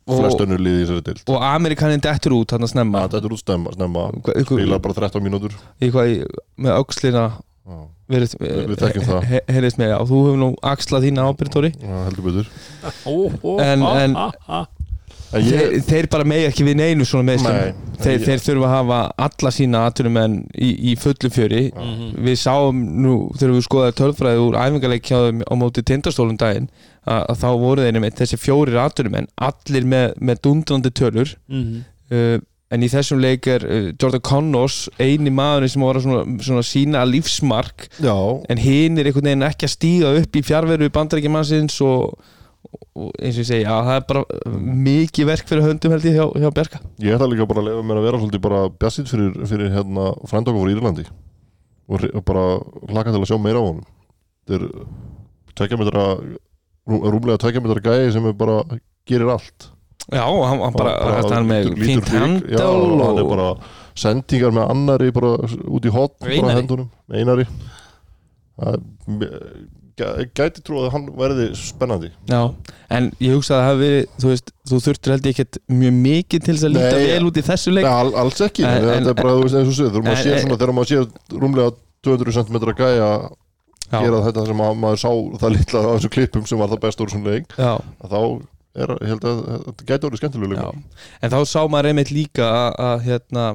[0.07, 3.09] flest önnur liði í þessari dild og Amerikanin dettur út hann að snemma.
[3.09, 3.43] Þetta er út
[3.75, 5.53] snemma Hva- ykkur- Spilar bara 13 mínútur.
[5.81, 6.27] Í hvað í,
[6.59, 7.25] með öxlina.
[7.67, 7.79] Já,
[8.13, 9.25] verið, Við- þekkjum það.
[9.33, 11.27] he, heyrðist með, já, þú hefur nú axlað þína
[11.83, 12.47] já, heldur betur
[13.67, 14.17] En- en-.
[15.35, 18.43] En þeir, ég, þeir bara megi ekki við neinu svona meðslum Nei, þeir, ég- þeir
[18.45, 22.13] þurfa að hafa alla sína atvinnumenn í, í fullu fjöri Mhm.
[22.29, 26.69] við sáum nú þegar við skoðaði tölfræði úr æfingarleik hjá þeim á móti tindastólum daginn
[27.07, 31.83] að, að þá voru þeir með þessi fjórir atvinnumenn allir með, með dundrandi tölur Mhm.
[32.13, 32.39] uh,
[32.75, 36.65] en í þessum leik er uh, Jordan Connors eini maðurinn sem var að svona, svona
[36.67, 37.89] sína lífsmark.
[38.03, 38.17] Já,
[38.51, 42.17] en hinn er einhvern veginn ekki að stíga upp í fjárveru bandarækjumannsins og,
[42.97, 44.25] og eins og ég segi, já það er bara
[44.89, 46.83] mikið verk fyrir höndum held ég hjá, hjá Bjarka.
[47.03, 50.11] Ég ætla líka bara að lefa mér að vera svolítið bara bjassitt fyrir, fyrir hérna
[50.27, 51.07] frænda okkur frá Írlandi.
[51.87, 52.49] Og bara
[52.91, 53.87] hlaka til að sjá meira á honum.
[54.47, 56.09] Þetta er tvekja metra
[56.91, 58.59] rú, rúmlega tvekja metra gæði sem er bara
[59.07, 59.71] gerir allt
[60.13, 62.11] Já, hann, hann bara, bara hann með fínt
[62.53, 63.49] já, og hann er bara
[63.99, 65.33] sendingar með annari bara
[65.67, 66.61] út í hot bara Einari.
[66.61, 67.47] hendunum, einari.
[69.97, 72.11] Gæti trú að hann verði spennandi.
[72.29, 72.41] Já,
[72.93, 75.95] en ég hugsa að það hafi verið þú veist, þú þurftir held ég ekkert mjög
[76.05, 77.87] mikið til þess að líta vel út í þessu leik.
[77.87, 79.91] Nei, al, alls ekki, En- en, en- þetta er bara þú veist, eins og séð,
[79.95, 81.75] þegar maður en- en- svona þegar maður sér rúmlega
[82.05, 83.09] 200 cm gæja
[83.87, 85.11] Já, gera þetta sem að, maður sá
[85.41, 88.21] það litla á þessum klippum sem var það best úr svona leik að þá
[88.77, 90.69] er, ég held að þetta gæti orðið skemmtilega
[91.23, 93.47] En þá sá maður einmitt líka að, að hérna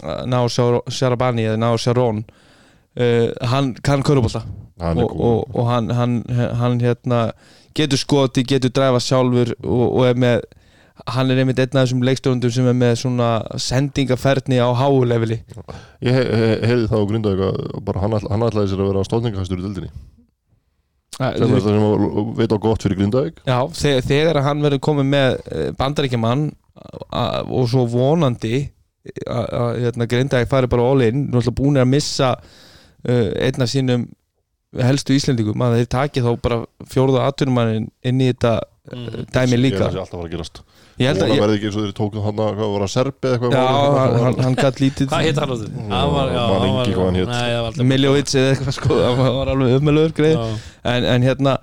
[0.00, 4.44] að ná Sjarabani eða ná Sjarón uh, hann kann körubólta
[4.80, 6.22] og, og, og hann, hann,
[6.60, 7.24] hann hérna
[7.76, 10.46] getur skoti, getur dræfa sjálfur og, og er með
[11.08, 13.30] hann er einmitt einn af þessum leikstjóndum sem er með svona
[13.60, 15.40] sendingaferðni á háuleveli
[16.04, 18.90] ég he, he, heyrði það á grinda eitthvað bara hann, ætla, hann ætlaði sér að
[18.92, 19.92] vera stóðningahæstur í dildinni
[21.20, 23.40] sem er það sem að veit á gott fyrir grindavík.
[23.44, 25.38] Já, þegar, þegar hann verður komið með
[25.80, 26.46] bandaríkjaman
[26.80, 28.62] og svo vonandi
[29.26, 33.70] að að, hérna, Grindavík fari bara all in náttúrulega búin að missa uh, einn af
[33.72, 34.06] sínum
[34.86, 36.60] helstu Íslendingum að þeir taki þá bara
[36.90, 38.58] fjórða atvinnumannin inn í þetta
[38.92, 39.24] mm.
[39.32, 39.80] dæmi ég líka.
[39.86, 40.62] það sé alltaf að fara að gerast
[41.00, 42.90] Ég held að það verði ekki eins og þeir tókuð hann að hvað var að
[42.92, 43.62] serbi eitthvað Já,
[43.96, 46.32] hann, hann, hann gætt lítið Hvað heit hann hann það var
[47.70, 51.54] alltaf Miljóvits eða eitthvað sko hann var alveg ummelöður greið en, en hérna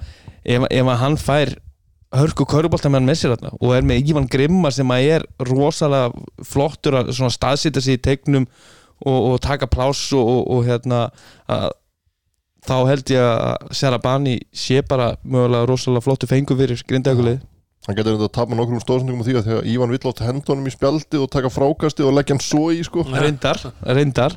[0.42, 1.54] ef, ef hann fær
[2.18, 6.98] hörku köruboltamenn með sér þarna og er með Ívan Grimma sem að er rosalega flottur
[7.02, 11.04] að svona staðsita sig í tegnum og, og taka pláss og, og, og hérna
[11.52, 11.68] að,
[12.68, 17.44] þá held ég að Serabani sé bara mögulega rosalega flottu fengu fyrir grindækulið
[17.88, 20.24] Hann getur þetta að tapa nokkrum stóðsendingum á því að því að Ívan vill átt
[20.28, 23.06] hendunum í spjaldið og taka frákastið og leggja hann svo í sko.
[23.08, 24.36] Reyndar, reyndar.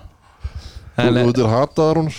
[1.00, 2.10] Þú en, þú er hataðar hún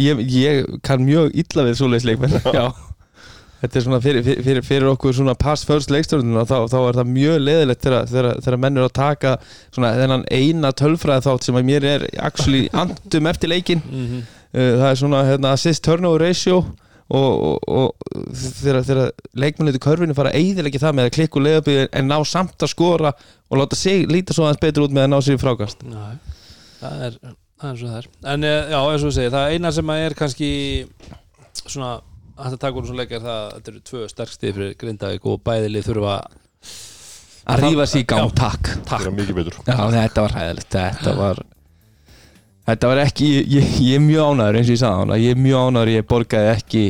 [0.00, 2.64] ég, ég kann mjög illa við svoleiðis leikmenn já.
[3.60, 7.10] Þetta er svona fyrir, fyrir, fyrir okkur svona pass first leikstjórnuna þá, þá er það
[7.12, 9.32] mjög leðilegt þegar, þegar, þegar menn eru að taka
[9.74, 14.22] svona þennan eina tölfræði þátt sem að mér er actually andum eftir leikin Mhm.
[14.54, 16.62] uh, það er svona hérna, assist turnover ratio.
[16.64, 19.12] og, og, og þegar, þegar
[19.42, 22.66] leikmennið í körfinu fara að eyðilegja það með að klikka og leiðabíð en ná samt
[22.66, 23.12] að skora
[23.50, 25.82] og láta sig líta svo aðeins betur út með að ná sér í frákast.
[25.90, 26.36] Nei,
[26.78, 27.18] það er,
[27.60, 28.10] það er svo það er.
[28.34, 30.50] En eh, já, eins og við segja, það eina sem að er kannski
[31.64, 31.92] svona
[32.40, 35.26] hægt að taka úr svona leik er það að þetta eru tvö sterkstið fyrir Grindavík
[35.28, 36.18] og bæðilið þurfa
[37.50, 38.76] að rífa sig í gang, takk.
[38.86, 39.62] Það er mikið betur.
[39.66, 41.42] Já, þetta var hæðilegt Þetta var
[42.70, 45.40] Þetta var ekki, ég, ég er mjög ánæður eins og ég sagði hann ég er
[45.40, 46.82] mjög ánæður, ég borgaði ekki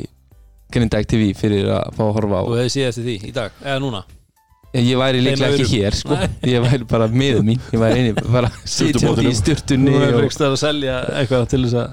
[0.70, 2.42] Grindag TV fyrir að fá að horfa á.
[2.46, 4.02] Og hefði síðast því í dag, eða núna?
[4.70, 6.14] Ég væri líklega ekki hér sko.
[6.46, 7.58] Ég væri bara miður mín.
[7.74, 11.78] Ég væri eini, bara sitjandi í styrtunni er og, ekki að selja eitthvað til þess
[11.80, 11.88] að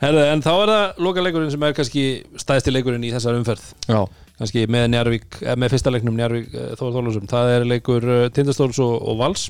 [0.00, 2.04] Herðu, en þá er það loka leikurinn sem er kannski
[2.40, 3.68] stæðsti leikurinn í þessar umferð.
[3.88, 4.00] Já,
[4.40, 8.26] kannski með Njarvík, eh, með fyrsta leiknum Njarvík eh, Þór Þólusum, það er leikur eh,
[8.36, 9.46] Tindastóls og, og Vals.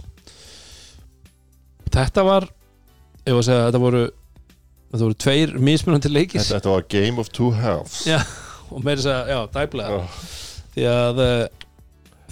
[1.97, 2.47] Þetta var
[3.27, 4.05] ef að segja, þetta voru
[4.93, 6.41] þetta voru tveir mismunandi leikir.
[6.41, 8.01] Þetta, þetta var game of two halves.
[8.09, 8.19] Já,
[8.71, 10.03] og meira þess að, já, dæplega Já.
[10.77, 11.65] því að uh,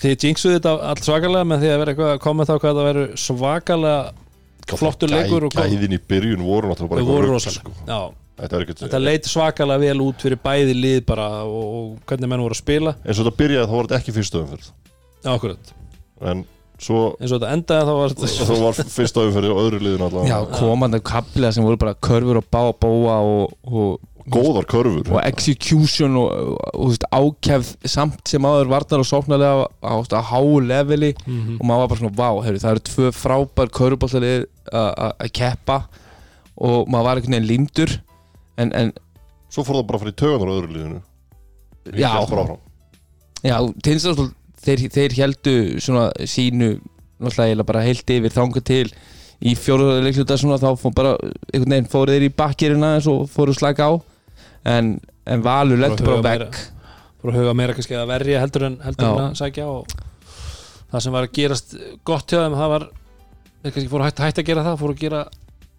[0.04, 2.88] þið jinxuðu þetta allt svakalega með því að vera eitthvað að koma þá hvað það
[2.90, 8.14] veru svakalega flottur leikur og Gæ- Gæðin í byrjun voru náttúrulega bara eitthvað rosalega sko.
[8.34, 12.56] Þetta þetta leit svakalega vel út fyrir bæði lið bara og, og hvernig menn voru
[12.56, 12.94] að spila.
[13.04, 14.70] Eins og þetta byrjaði þá var þetta ekki fyrsta umferð.
[15.24, 15.70] Já, akkurat,
[16.32, 16.40] en
[16.84, 18.16] svo eins og þetta endaði þá var
[18.48, 22.40] þá var fyrsta umferð og öðru liðin allavega já komandi kapliða sem voru bara körfur
[22.42, 26.30] og bá og bóa og, og, góðar körfur og execution og,
[26.72, 31.58] og, og ákefð samt sem áður varnar og sóknarlega á, á háu leveli Mhm.
[31.60, 35.76] og maður var bara svona, vá, heyrðu, það eru tvö frábær körubáltalið að keppa
[36.56, 37.92] og maður var einhvern veginn límdur
[38.56, 38.92] en, en
[39.52, 41.02] svo fór það bara fyrir tögunar á öðru liðinu
[41.92, 42.08] Ég Já.
[42.14, 42.62] hélt bara áfram.
[44.64, 46.70] Þeir, þeir heldu svona sínu
[47.24, 48.86] náttúrulega bara heilt yfir þanga til
[49.44, 51.12] í fjóruða leikluta svona þá fór bara,
[51.52, 53.92] einhvern veginn fóru þeir í bakkirina eins og fóru slaka á.
[54.64, 54.94] En,
[55.28, 56.58] en Valur lendur bara á huga vegg
[57.20, 59.94] fór að huga meira kannski að verja heldur en heldur en að sækja og
[60.92, 61.74] það sem var að gerast
[62.08, 62.86] gott hjá þeim það var
[63.64, 65.22] þeir kannski fóru hægt, hægt að gera það fóru að gera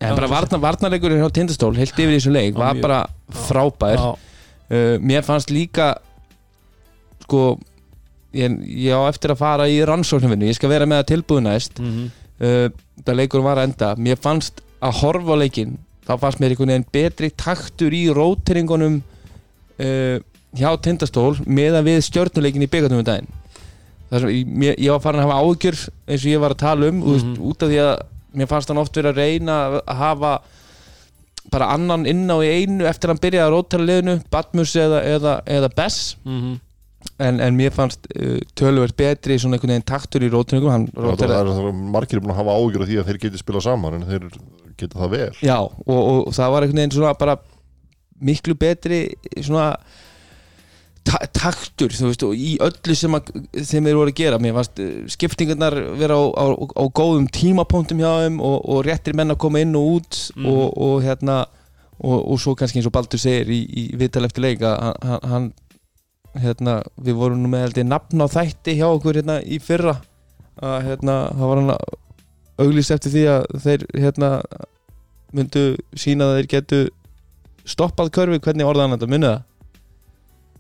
[0.06, 3.02] en bara svo- varna, varnarleikurinn hjá Tindastól heilt yfir í þessum leik var bara
[3.45, 4.02] frábær.
[4.66, 5.91] Uh, mér fannst líka
[7.26, 7.56] sko
[8.36, 11.82] ég, ég á eftir að fara í rannsóknarvinnu ég skal vera með það tilbúið næst
[11.82, 12.06] mhm.
[12.41, 12.68] uh,
[13.06, 16.90] það leikur var að enda mér fannst að horfa leikin þá fannst mér einhvern veginn
[16.94, 20.18] betri taktur í róteringunum uh,
[20.56, 23.32] hjá Tindastól með að við stjörnuleikin í byggartum um daginn
[24.16, 26.99] sem, ég, ég var farin að hafa ágjör eins og ég var að tala um
[27.02, 27.34] mm Mhm.
[27.49, 27.95] út af því að
[28.36, 30.32] mér fannst hann oft verið að reyna að hafa
[31.52, 35.02] bara annan inn á í einu eftir að hann byrjaði að rótera liðinu Batmus eða,
[35.16, 36.60] eða, eða Bess Mhm.
[37.19, 41.52] En, en mér fannst uh, töluvert betri svona einhvern veginn taktur í það róteraði er,
[41.56, 44.30] það margir búin að hafa ágjur af því að þeir geti spilað saman en þeir
[44.76, 45.30] geta það vel.
[45.45, 47.38] Já, og, og það var einhvern veginn svona bara
[48.26, 48.99] miklu betri
[49.44, 49.69] svona
[51.06, 53.27] ta taktur, þú veist, og í öllu sem, að,
[53.61, 58.02] sem þeir voru að gera, mér fannst eh, skiptingarnar vera á, á, á góðum tímapunktum
[58.02, 60.48] hjá þeim og, og réttir menn að koma inn og út Mhm.
[60.49, 61.36] og, og hérna
[62.02, 65.52] og, og svo kannski eins og Baldur segir í, í viðtal eftir leik að hann
[66.44, 69.98] hérna, við vorum nú með held ég nafn á þætti hjá okkur hérna í fyrra.
[70.62, 71.74] Að hérna, það var hann
[72.66, 74.30] auglýst eftir því að þeir hérna
[75.36, 75.64] myndu
[75.99, 76.80] sína að þeir getu
[77.68, 79.10] stoppað körfi, hvernig orðaðan þetta?
[79.12, 79.44] Munið það?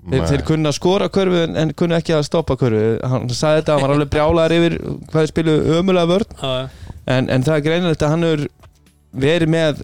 [0.05, 3.73] Þeir, þeir kunna skora körfi en, en kunna ekki að stoppa körfi hann sagði þetta,
[3.73, 6.35] hann var alveg brjálaður yfir hvað þeir spilu ömulega vörn.
[7.09, 8.43] En, en það er greinilegt að hann hefur
[9.25, 9.81] verið með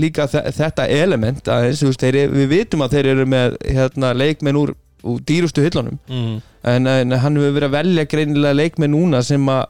[0.00, 4.10] líka þe- þetta element aðeins, þú veist, þeir, við vitum að þeir eru með hérna,
[4.16, 4.72] leikmenn úr,
[5.04, 6.40] úr dýrustu hillunum Mhm.
[6.64, 9.66] en, en hann hefur verið að velja greinilega leikmenn núna sem að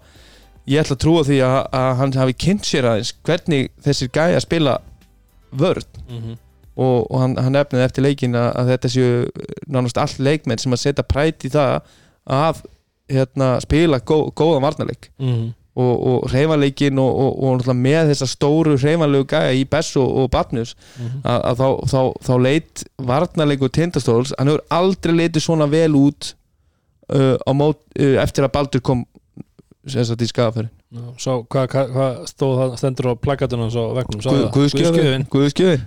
[0.66, 4.40] ég ætla að trúa því að, að hann hafi kynnt sér aðeins hvernig þessir gæja
[4.40, 4.78] spila
[5.52, 6.36] vörn Mhm.
[6.76, 9.30] og, og hann, hann efnið eftir leikin að, að þetta séu
[9.68, 11.80] nánast all leikmenn sem að setja præt í það
[12.30, 12.62] að
[13.10, 15.48] hérna, spila gó, góðan varnarleik Mhm.
[15.48, 20.08] og, og reyfanleikin og, og, og náttúrulega með þessa stóru reyfanlegu gæja í Bess og,
[20.24, 21.20] og Batnus Mhm.
[21.24, 26.32] að, að þá, þá, þá leit varnarleikur tindastóls, hann hefur aldrei leitið svona vel út
[27.14, 29.06] uh, mót, uh, eftir að Baldur kom
[29.86, 33.84] sem sagt í skafafærin Já, Svo hvað hva, hva stóð það stendur á plakatunum á
[34.00, 34.22] vegnum?
[34.56, 35.84] Guðskjöfin Guðskjöfin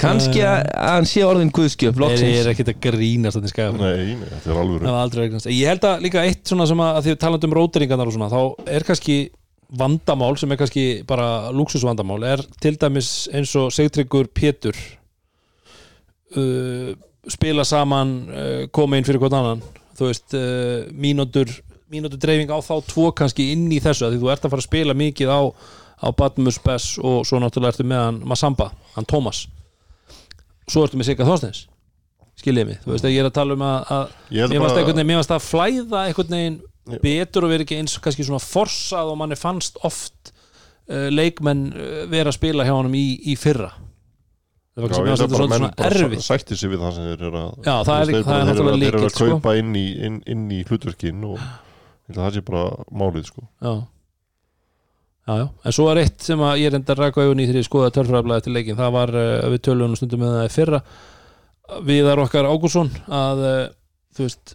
[0.00, 4.28] Kanski að að hann sé orðin Guðskjöf ég er ekkert að grínast skæða Nei, nei,
[4.28, 7.22] þetta er alveg að Ég held að líka eitt svona sem að, að því við
[7.24, 9.18] talandum um róteringarnar og svona þá er kannski
[9.74, 14.76] vandamál sem er kannski bara lúksusvandamál er til dæmis eins og Sigtryggur Pétur
[16.36, 16.92] uh,
[17.32, 19.62] spila saman uh, koma inn fyrir hvort annan.
[19.94, 21.50] Þú veist, uh, mínútur
[21.94, 24.62] mínútur dreifing á þá tvo kannski inn í þessu af því þú ert að fara
[24.64, 25.40] að spila mikið á
[26.00, 29.44] á Badmus Bess og svo náttúrulega ertu með hann Masamba, hann Tómas
[30.70, 31.66] svo ertu með Sigga Þorsteins
[32.40, 35.44] skiljið mig, þú veist að ég er að tala um að, að mér varst að
[35.46, 36.62] flæða einhvern veginn
[37.04, 40.32] betur og vera ekki eins kannski svona forsað og manni fannst oft
[40.90, 43.70] uh, leikmenn uh, vera að spila hjá honum í, í fyrra.
[44.74, 47.40] Það var Já, bara svona, menn svona bara sætti sig við það sem þeir eru
[47.40, 49.28] að Já, það er- það er náttúrulega Þeir eru að sko.
[49.30, 51.44] kaupa inn í, inn, inn í hlutverkin og
[52.10, 53.44] það sé bara málið sko.
[53.62, 53.74] Já.
[55.24, 57.62] Já, já, en svo er eitt sem að ég enda að ræka augun í þegar
[57.62, 60.84] ég skoða törfræðablaði til leikin, það var uh, við tölunum stundum með það í fyrra
[61.84, 63.62] Viðar okkar Ágúrsson að uh,
[64.14, 64.54] þú veist,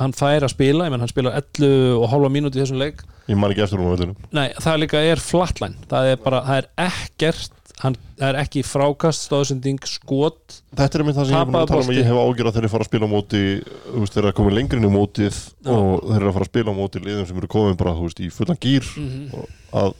[0.00, 3.00] hann fær að spila ég menn hann spilar 11 og hálfa mínúti í þessum leik.
[3.30, 5.86] Ég man ekki eftir hún á völdunum Nei, það líka er flatline.
[5.88, 11.18] Það er bara, það er ekkert hann, er ekki frákast, stóðsending skot, Þetta er mynd
[11.18, 12.90] það sem ég er tala um ég hef ágjör að þeir eru að fara að
[12.90, 15.70] spila á móti þeir eru að koma lengri inn í mótið Já.
[15.74, 18.20] og þeir eru að fara að spila á móti liðum sem eru komin bara, veist,
[18.24, 19.24] í fullan gýr Mhm.
[19.34, 19.48] og
[19.84, 19.94] að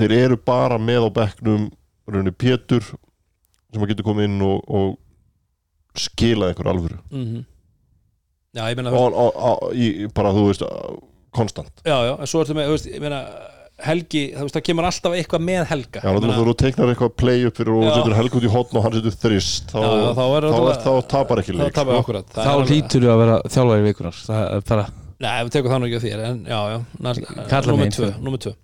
[0.00, 1.70] þeir eru bara með á bekknum
[2.08, 2.82] rauninni Pétur
[3.72, 4.98] sem að getur komið inn og, og
[5.96, 6.98] skilað einhver alvöru.
[7.12, 7.44] Mm
[8.52, 9.70] Já, ég meina og, og, og,
[10.12, 10.62] bara, þú veist,
[11.32, 11.70] konstant.
[11.88, 13.20] Já, já, en svo ertu með, þú veist, ég meina
[13.82, 16.00] Helgi, þú veist, það kemur alltaf eitthvað með Helga.
[16.04, 18.76] Já, þú meina- þú teiknar eitthvað play upp fyrir og setur helg út í hotn
[18.78, 21.74] og hann setur þrist þá, Já, þá er þá, náttúrulega- þá tapar ekki Það leik
[21.74, 22.02] tapar sko.
[22.02, 22.26] akkurat.
[22.32, 24.60] Það Þá er hlýtur þú að vera þjálfari vikunar Það er
[25.22, 26.78] Nei, við tekum það nú ekki á þér En já, já,
[27.94, 28.22] tvö, sko.
[28.22, 28.54] númer tvö.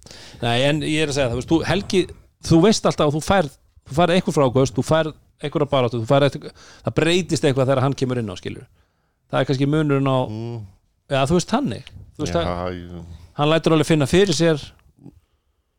[0.42, 2.00] Nei, en ég er að segja það, þú veist, þú, Helgi
[2.48, 3.50] Þú veist alltaf að þú færð
[3.88, 5.12] Þú færð eitthvað frákvöst, þú færð
[5.42, 6.52] eitthvað baráttu þú færð eitthvað,
[6.84, 8.66] Það breytist eitthvað þegar hann kemur inn á skilur.
[9.30, 10.58] Það er kannski munurinn á Mm,
[11.10, 13.04] Já, þú veist hann að,
[13.38, 14.58] hann lætur alveg finna fyrir sér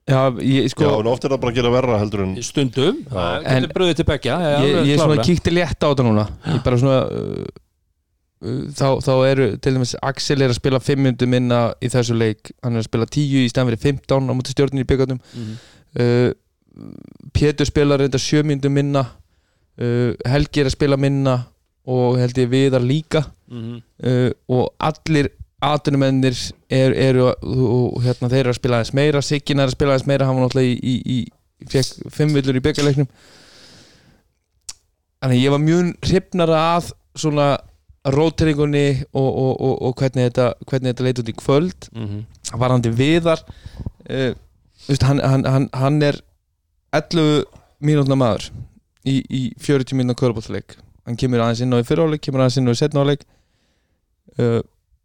[0.10, 3.02] Já, ég, sko, já, en oft er það bara að gera verra heldur en stundum.
[3.11, 6.23] Það En- getur bröðið til begja já, ég, ég svona kíkti létt á þetta núna.
[6.49, 7.45] Ég bara svona uh,
[8.41, 12.18] uh, þá, þá eru til dæmis Axel er að spila 5 myndum minna í þessu
[12.18, 12.52] leik.
[12.64, 15.57] Hann er að spila 10 í stæðan fyrir 15 á múti stjórnin í byggarnum Mhm.
[15.99, 16.30] uh,
[17.36, 19.02] Pétur spilar reynda 7 myndum minna.
[19.80, 21.34] Uh, Helgi er að spila minna
[21.90, 23.26] og held ég Viðar líka.
[23.49, 23.81] Mhm.
[24.06, 25.30] uh, og allir
[25.65, 26.38] atunumennir
[26.72, 29.95] er, eru og, og hérna, þeir eru að spila aðeins meira Siggin er að spila
[29.95, 33.10] aðeins meira hann var náttúrulega í, í, í fekk fimm villur í byggarleiknum
[35.19, 37.49] þannig ég var mjög hrifnara að svona
[38.07, 41.90] róteringunni og, og, og, og hvernig þetta, þetta leit út í kvöld.
[41.91, 42.22] Mhm.
[42.57, 44.31] varandi viðar uh,
[44.88, 46.22] veist, hann, hann, hann, hann er
[46.95, 47.44] 11
[47.84, 48.48] mínútna maður
[49.06, 52.72] í, í 40 mínútna körbóltleik hann kemur aðeins inn á í fyriráleik kemur aðeins inn
[52.72, 53.27] á í setna áleik
[54.40, 54.61] uh,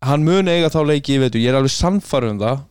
[0.08, 2.62] hann mun eiga þá leiki í vetur ég er alveg sannfærum um það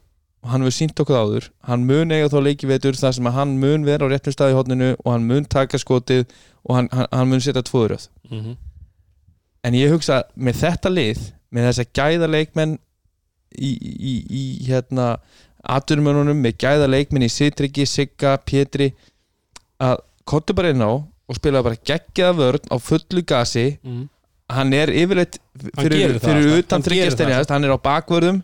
[0.44, 3.30] og hann hefur sínt okkur áður hann mun eiga þá leiki í vetur þar sem
[3.30, 6.26] að hann mun vera á réttum stað í hodninu og hann mun taka skotið
[6.68, 8.58] og hann, hann, hann mun setja tvöðuröð Mhm.
[9.64, 11.20] en ég hugsa með þetta lið
[11.54, 12.78] með þessa gæða leikmenn
[13.56, 15.18] í, í, í hérna
[15.64, 18.90] aturumönunum með gæða leikmenn í Sitryggi, Sigga, Pétri
[19.80, 24.10] að kottu bara inn á og spila bara geggjaða vörn á fullu gasi Mhm.
[24.58, 25.40] Hann er yfirleitt
[25.80, 28.44] fyrir, fyrir utan þryggjasteinjast hann er á bakvörðum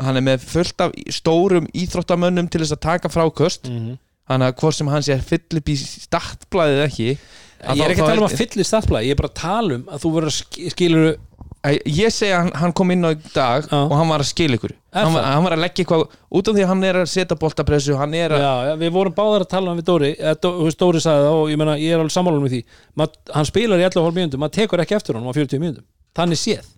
[0.00, 3.98] hann er með fullt af stórum íþróttamönnum til þess að taka fráköst Mhm.
[4.30, 7.08] hann að hvort sem hann sé að fylla upp í startblæðið ekki
[7.60, 9.74] Ég er ekki að tala um að fylla í staðflæði Ég er bara að tala
[9.76, 11.18] um að þú verður að sk- skilur Æ,
[11.68, 13.76] ég segja að hann, hann kom inn á í dag Já.
[13.82, 14.72] og hann var að skila ykkur.
[14.96, 17.36] Hann var, hann var að leggja eitthvað út af því að hann er að setja
[17.38, 20.80] boltapressu hann er að, já, já, Við vorum báðar að tala um við Dóri veist,
[20.80, 22.60] Dóri sagði það og ég meina ég er alveg sammála með því.
[23.02, 25.86] Mat, Hann spilar í 11 hálf mínúndum Maður tekur ekki eftir honum á 40 mínúndum
[26.16, 26.70] Þannig séð.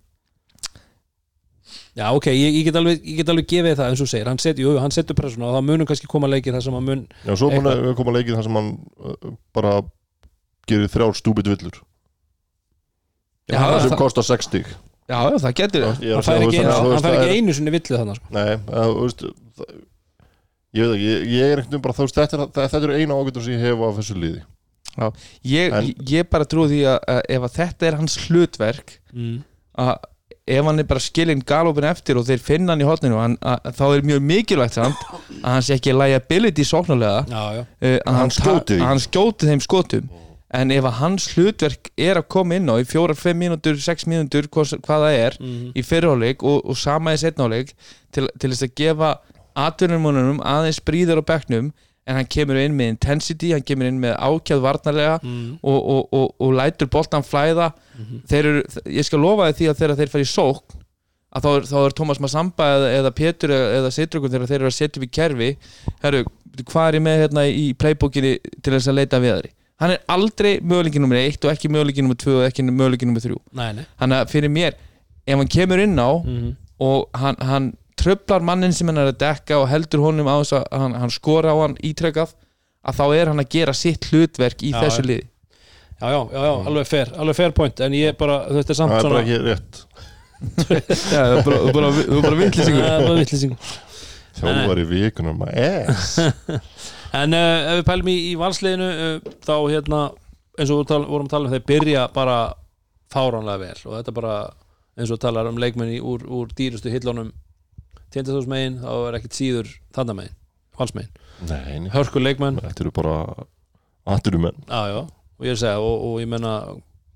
[1.93, 4.29] Já, ok, ég, ég, get alveg, ég get alveg gefið það eins og þú segir,
[4.31, 6.87] hann setur, jú, hann setur pressuna og það munum kannski koma leikir þar sem hann
[6.87, 9.73] mun já, svo mun að koma leikið þar sem hann uh, bara
[10.69, 11.77] gerir þrjár stúbit villur
[13.59, 16.85] það sem það- kostar 60 já, já, það getur Ég er hann fær ekki, hann
[16.93, 18.31] fær það ekki einu sinni villu þannig sko.
[18.37, 19.25] Nei, að, þú veist
[19.59, 19.73] það,
[20.73, 22.95] ég veit ekki, ég, ég er ekkert um bara þú veist, þetta, þetta, þetta er
[23.01, 24.41] eina ágættur sem ég hef af þessu liði
[25.43, 29.37] ég, En- ég bara trú því að, að ef að þetta er hans hlutverk mm.
[29.83, 29.93] að
[30.53, 33.61] ef hann er bara skilinn galopin eftir og þeir finna hann í hotninu hann, að,
[33.63, 35.05] að, þá er mjög mikilvægt samt
[35.39, 37.93] að hann sé ekki liability sóknarlega Já, já, því.
[38.03, 38.19] að
[38.83, 40.09] hann skjóti þeim skotum
[40.53, 44.05] en ef að hans hlutverk er að koma inn á í fjórar, fimm mínútur, sex
[44.05, 45.71] mínútur hvað, hvað það er Mhm.
[45.73, 47.73] í fyrirháleik og, og sama í setnáleik
[48.13, 49.13] til, til þess að gefa
[49.55, 51.71] atvinnumunum aðeins bríður á bekknum
[52.05, 55.57] en hann kemur inn með intensity, hann kemur inn með ákjað varnarlega Mm.
[55.63, 57.71] og, og, og, og lætur boltan flæða
[58.27, 60.79] þeir eru, ég skal lofa því að þegar þeir fara í sókn
[61.33, 64.69] að þá er, þá er Thomas Massamba eða, eða Pétur eða, Sitrugun þegar þeir eru
[64.69, 65.49] að setja upp í kerfi
[66.03, 66.23] herru,
[66.69, 70.01] hvað er ég með hérna í playbookinni til þess að leita við þeirri hann er
[70.07, 73.71] aldrei möguleikin nummer 1 og ekki möguleikin nummer 2 og ekki möguleikin nummer 3 Nei,
[73.79, 73.85] nei.
[73.99, 74.73] Þannig að fyrir mér,
[75.27, 76.55] ef hann kemur inn á Mhm.
[76.79, 80.53] og hann, hann tröflar mannin sem hann er að dekka og heldur honum á þess
[80.59, 82.33] að hann, hann skora á hann ítrekað
[82.85, 85.07] að þá er hann að gera sitt hlutverk í Já, þessu já.
[85.07, 85.27] liði.
[86.01, 88.91] Já, já, já, já, alveg fair, alveg fair point En ég bara, þetta er samt
[88.91, 89.85] það er svona bara ekki rétt.
[91.13, 93.57] Já, þú er bara, þú bara, þú er bara vittlisingur
[94.33, 96.17] Það þjálfar í vikunum es
[97.13, 100.03] En uh, ef við pælum í, í valsliðinu uh, þá hérna
[100.57, 102.37] eins og við vorum að tala um þeir byrja bara
[103.13, 103.79] fáránlega vel.
[103.87, 104.37] Og þetta bara
[104.97, 107.33] eins og talar um leikmenni úr, úr dýrustu hillunum.
[108.13, 110.39] Tjendastóðsmegin þá er ekkert síður þannig megin
[110.77, 111.11] valsmegin,
[111.49, 111.91] nei, nei.
[111.93, 113.17] hörku leikmenn þetta eru bara
[114.67, 116.55] já já, og ég er að segja og, og ég menna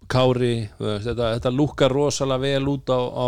[0.07, 3.28] Kári þetta, þetta lúkar rosalega vel út á, á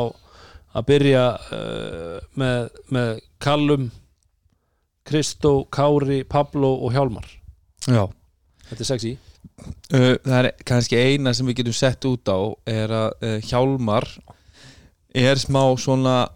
[0.79, 3.09] að byrja uh, með, með
[3.41, 3.89] Kallum
[5.09, 7.25] Kristó, Kári, Pablo og Hjálmar.
[7.87, 8.05] Já.
[8.69, 9.17] Þetta er sexy
[9.89, 14.05] Uh, það er kannski eina sem við getum sett út á er að uh, Hjálmar
[15.17, 16.29] er smá svona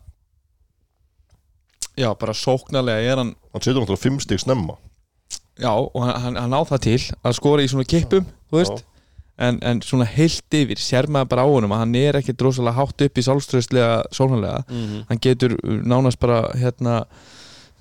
[1.95, 4.75] já, bara sóknarlega er hann hann setur náttúrulega fimm stig snemma.
[5.61, 8.83] Já, og hann, hann, hann á það til að skora í svona kippum, þú veist.
[9.43, 12.77] En, en svona heilt yfir, sér maður bara á honum að hann er ekki drosalega
[12.77, 15.55] hátt upp í sálströðslega sóknarlega, mm hann getur
[15.85, 17.03] nánast bara hérna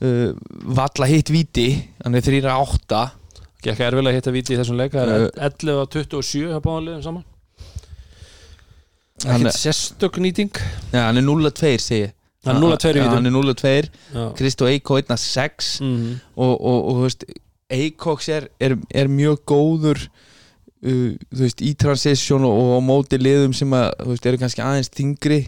[0.02, 0.30] uh,
[0.78, 1.68] valla hitt viti
[2.04, 3.02] hann er 3-8
[3.62, 6.64] Gekk erfilega að hitta viti í þessum leik Það Uh, er 11 á 27 að
[6.64, 7.28] báða liðum saman
[9.22, 10.50] Hann Ekkert sérstök nýting
[10.90, 12.12] ja, hann er 0-2 segi ég.
[12.42, 13.14] Hann er 0-2 í Já, vítum.
[13.14, 13.72] hann er 0-2
[14.16, 14.24] Já.
[14.38, 16.16] Kristó Eiko 1-6 Mhm.
[16.34, 17.24] og, og, og þú veist
[17.72, 23.20] Eikoks er, er, er mjög góður uh, þú veist, í transition og, og á móti
[23.22, 25.38] liðum sem að, þú veist, eru kannski aðeins þingri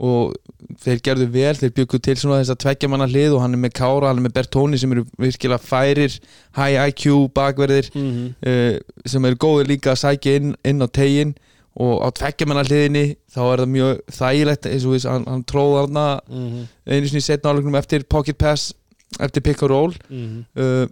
[0.00, 0.34] og
[0.78, 3.58] þeir gerðu vel, þeir byggu til svona þess að tveggja manna hlið og hann er
[3.64, 6.18] með Kára, hann er með Bertóni sem eru virkilega færir
[6.56, 8.34] high IQ bakverðir Mhm.
[8.46, 11.34] uh, sem eru góðir líka að sækja inn, inn á tegin
[11.78, 15.44] og á tveggja manna hliðinni þá er það mjög þægilegt eins og þess, hann, hann
[15.44, 16.68] tróða þarna Mhm.
[16.86, 18.72] einu sinni setna álegnum eftir pocket pass
[19.18, 20.44] eftir pick and roll Mhm.
[20.56, 20.86] uh,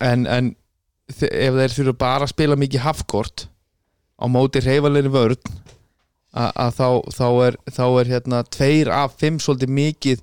[0.00, 0.54] en, en
[1.08, 1.18] ef
[1.56, 3.46] þeir þurfa bara að spila mikið halfkort
[4.20, 5.62] á móti reyfalegri vörn a-
[6.36, 6.86] að þá,
[7.16, 10.20] þá er þá er hérna tveir af fimm svolítið mikið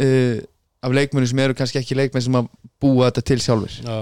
[0.00, 0.38] uh,
[0.82, 2.48] af leikmennu sem eru kannski ekki leikmenn sem að
[2.80, 3.98] búa þetta til sjálfur Já.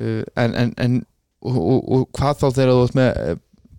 [0.00, 1.00] uh, en, en, en
[1.44, 3.34] og, og, og hvað þá þegar þú ert með eh,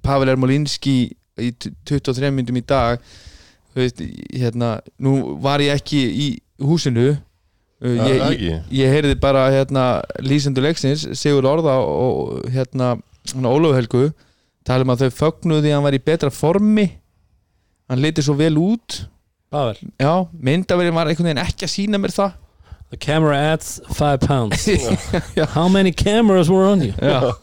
[0.06, 0.98] Pavel Ermolinski
[1.42, 3.00] í t- 23 myndum í dag
[3.74, 4.04] þú veist,
[4.36, 6.28] hérna, nú var ég ekki í
[6.64, 7.16] húsinu.
[7.84, 9.88] Uh, Það ég, ég, ég heyrði bara hérna,
[10.24, 12.94] lýsendur leiksins, Sigur Orða og hérna,
[13.36, 14.06] Ólaf Helgu
[14.66, 16.88] tala um að þau fögnuði að hann var í betra formi.
[17.90, 19.04] Hann liti svo vel út.
[19.54, 19.78] Pavel.
[20.02, 22.34] Já, myndaverið var einhvern veginn ekki að sína mér það.
[22.94, 24.66] The camera adds 5 pounds.
[25.38, 25.46] Já.
[25.56, 26.94] How many cameras were on you?
[27.02, 27.34] Já.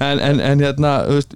[0.00, 1.34] en, en, en hérna þú veist,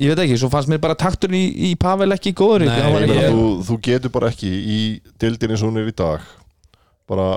[0.00, 2.94] ég veit ekki, svo fannst mér bara takturinn í, í Pavel ekki góður Nei, Hann
[2.96, 4.78] var Ég ekki- meina, þú, þú getur bara ekki í
[5.22, 6.24] dildinni sem hún er í dag
[7.10, 7.28] bara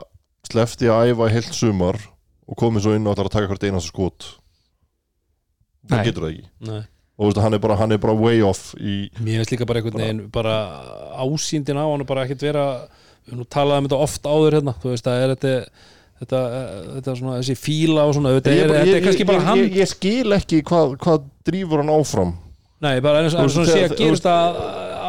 [0.50, 2.00] slefti að æfa heilt sumar
[2.50, 4.30] og komið svo inn og ætlar að taka hvert einasta skot
[5.90, 6.46] það getur það ekki.
[6.70, 6.82] Nei.
[7.20, 9.82] og veist, hann, er bara, hann er bara way off í Mér finnst líka bara
[9.82, 10.54] einhvern veginn bara
[11.24, 12.64] ásýndin á hann og bara ekkert vera
[13.28, 15.52] við nú talaðum þetta oft áður hérna þú veist það er þetta
[16.24, 16.40] þetta,
[16.96, 19.60] þetta svona þessi fíla og svona þetta Ég er, er kannski ég- bara hann.
[19.62, 22.34] ég, ég skil ekki hvað, hvað drífur hann áfram.
[22.84, 24.58] Nei, bara eins og svona sé að gerist að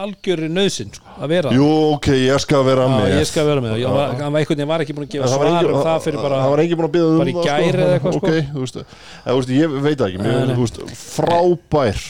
[0.04, 1.52] algjörri nöðsinn sko, að vera.
[1.54, 3.14] Jú, ok, ég skal vera Já, með.
[3.18, 3.76] ég skal vera með.
[3.84, 6.42] Það hann var einhvern veginn var ekki búin að gefa svar um það fyrir bara
[6.42, 8.28] það var engin búin að byggja um bara í það, gær eða eitthvað, sko.
[8.28, 10.22] ok, þú veist, eða, þú veist, ég veit það ekki.
[10.24, 10.80] Mér, veist,
[11.14, 12.04] frábær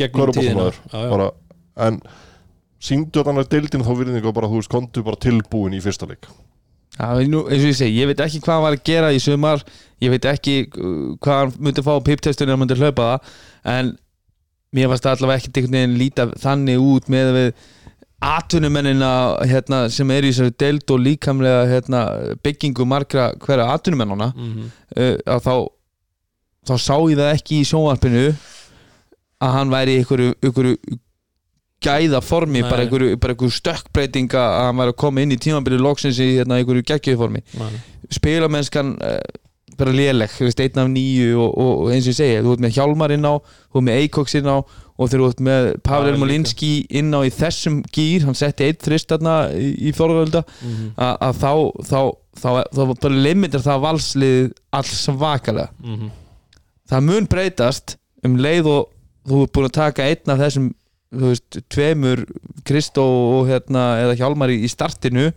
[0.00, 0.68] gegnum tíðina.
[0.90, 1.30] Já, já.
[1.86, 2.00] en
[2.80, 6.08] síndu að hann er deildin þá virðingu bara, þú veist, kontu bara tilbúin í fyrsta
[6.10, 6.30] leik.
[7.00, 9.20] Já, nú, eins og ég segi, ég veit ekki hvað hann var að gera í
[9.22, 9.62] sumar.
[10.02, 13.34] Ég veit ekki uh, hvað hann myndi fá á piptestunni hann myndi hlaupa það.
[13.72, 13.92] En
[14.76, 17.52] mér varst allavega ekkert einhvern veginn líta þannig út með við
[18.20, 19.10] atvinnumennina
[19.48, 22.00] hérna, sem er í þessari deild og líkamlega hérna,
[22.44, 24.70] byggingu margra hverja atvinnumennana Mhm.
[24.96, 25.54] uh, að þá
[26.68, 28.24] þá sá ég það ekki í sjónvarpinu
[29.40, 30.76] að hann væri einhverju, einhverju
[31.80, 32.68] gæða formi, Nei.
[32.70, 36.58] bara einhverju, einhverju stökkbreytinga að hann væri að koma inn í tímabilið loksins í hérna,
[36.60, 37.80] einhverju geggjöðu formi Nei.
[38.12, 39.18] spilamennskan uh,
[39.80, 42.52] bara léleg, þú veist, einn af nýju og, og, og eins og ég segi, þú
[42.54, 44.56] ert með Hjálmar inn á þú ert með Eikoks inn á
[45.00, 46.16] og þú ert með Pavel.
[46.20, 46.70] Molinski
[47.00, 50.90] inn á í þessum gýr, hann setti eitt þrist þarna í, í fjórðvölda Mhm.
[51.00, 51.52] að að þá
[51.90, 52.00] þá,
[52.40, 56.10] þá, þá, bara limitir það valslið alls svakalega Mhm.
[56.90, 58.86] það mun breytast um leið og
[59.28, 60.68] þú ert búin að taka einn af þessum
[61.10, 62.20] þú veist, tveimur
[62.64, 63.02] Kristó
[63.40, 65.32] og hérna, eða Hjálmar í, í startinu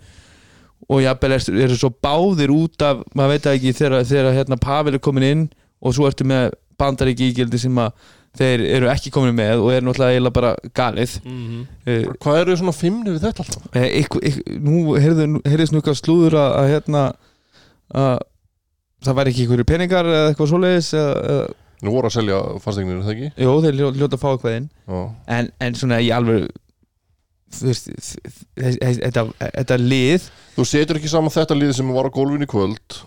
[0.89, 4.93] og jafnvel eru er svo báðir út af maður veit ekki þegar, þegar hérna, Pavel
[4.97, 5.45] er komin inn
[5.83, 7.91] og svo ertu með bandaríki ígildi sem að
[8.33, 11.59] þeir eru ekki komin með og er náttúrulega eiginlega bara galið Mhm.
[11.87, 13.67] uh, Hvað eru svona fimmni við þetta alltaf?
[13.77, 17.03] ykkur, ykkur, nú heyrðu, heyrðu snukka slúður að, að hérna
[17.93, 18.17] að
[19.05, 21.53] það væri ekki ykkur peningar eða eitthvað svoleiðis eða,
[21.83, 23.29] Nú voru að selja fasteignir, er það ekki?
[23.43, 24.99] jú, þeir ljó- hljóta að fá eitthvað inn Já.
[25.37, 26.47] en, en svona í alveg
[28.63, 32.99] þetta lið Þú setur ekki saman þetta liði sem var á gólfinu í kvöld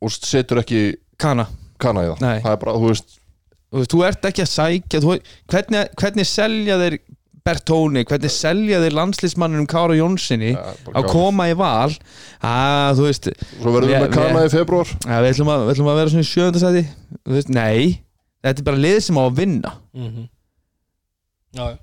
[0.00, 0.82] og setur ekki
[1.20, 1.46] kana,
[1.80, 2.36] kana í það Nei.
[2.44, 5.16] Það er bara, þú veist þú, veist, þú ert ekki að sækja þú,
[5.52, 6.98] hvernig, hvernig selja þeir
[7.40, 11.12] Bertóni, hvernig selja þeir landslismannunum Kára Jónssoni ja, bara að gaman.
[11.14, 11.94] koma í val
[12.44, 15.72] að þú veist Svo verðum við með kana í februar að við, ætlum að, við
[15.74, 16.82] ætlum að vera svona í sjöndasæti
[17.32, 17.86] veist, nei,
[18.44, 20.28] þetta er bara lið sem á að vinna Mhm.
[21.56, 21.78] Já, já.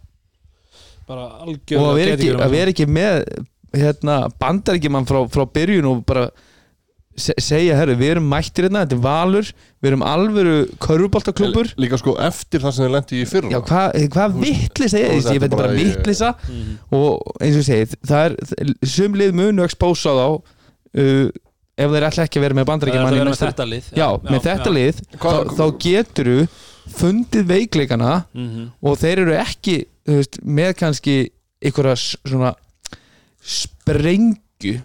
[1.10, 3.18] bara og algjörlega að vera ekki, að vera ekki með
[3.76, 6.30] hérna, bandaríkjumann frá, frá byrjun og bara
[7.18, 9.48] se segja, herru, við erum mættir hérna, þetta er valur
[9.82, 10.52] við erum alvöru
[10.84, 13.50] körfuboltaklúpur Líka sko eftir það sem þið lendi í fyrra.
[13.56, 16.78] Já, hvað hva veist, vittlisa þú ég, ég veit bara vittlisa Mhm.
[16.94, 21.30] og eins og ég segi, það er sumlið munu expósa þá uh,
[21.78, 23.90] ef þeir ætla ekki að vera með er vera með næsta- þetta lið.
[23.98, 26.48] Já, með þetta lið Hvað- þá, þá getur þú
[27.02, 28.72] fundið veikleikana Mhm.
[28.84, 31.18] og þeir eru ekki þú veist, með kannski
[31.66, 31.98] einhverja
[32.30, 32.54] svona
[33.48, 34.78] sprengju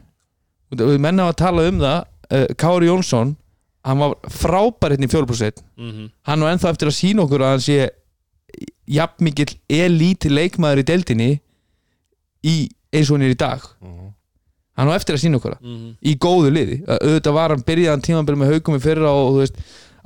[0.72, 1.98] og við menna að tala um það
[2.32, 3.34] uh, Kári Jónsson
[3.82, 6.10] hann var frábær hérna í fjólprosent Mhm.
[6.28, 7.78] hann var ennþá eftir að sína okkur að hann sé
[8.92, 11.30] jafn mikill elíti leikmaður í deildinni
[12.46, 12.54] í
[12.92, 14.12] eins og hann er í dag Mhm.
[14.78, 15.96] hann var eftir að sína okkur það Mhm.
[16.04, 19.38] í góðu liði Að auðvitað var hann byrjaðan tímanbyrð með haugum í fyrra og þú
[19.42, 19.56] veist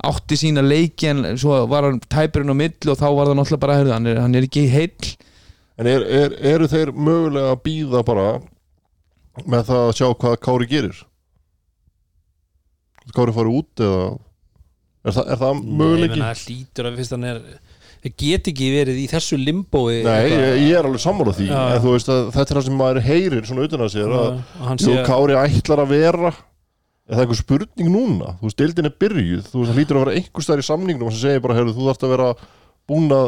[0.03, 3.59] átti sína leiki en svo var hann tæpurinn á milli og þá var það náttúrulega
[3.59, 5.15] bara heyrðu, hann, er, hann er ekki heill
[5.77, 8.27] En er, er, eru þeir mögulega að býða bara
[9.45, 11.01] með það að sjá hvað Kári gerir?
[13.15, 14.01] Kári farið út eða
[15.07, 16.15] er það, er það Nei, möguleiki?
[16.17, 17.41] meina, það hlýtur að fyrst hann er
[18.07, 21.47] það get ekki verið í þessu limbói Nei, ég, ég er alveg sammála því.
[21.53, 24.29] En þú veist að þetta er það sem maður heyrir svona utan að sér að
[24.37, 26.31] Jú, sé Kári ætlar að vera
[27.07, 28.33] er það einhver spurning núna?
[28.39, 29.43] Þú veist, deildin er byrjuð.
[29.47, 31.87] Þú veist, það hlýtur að vera einhver stær í samningnum sem segir bara, heyrðu, þú
[31.87, 32.29] þarft að vera
[32.87, 33.27] búin að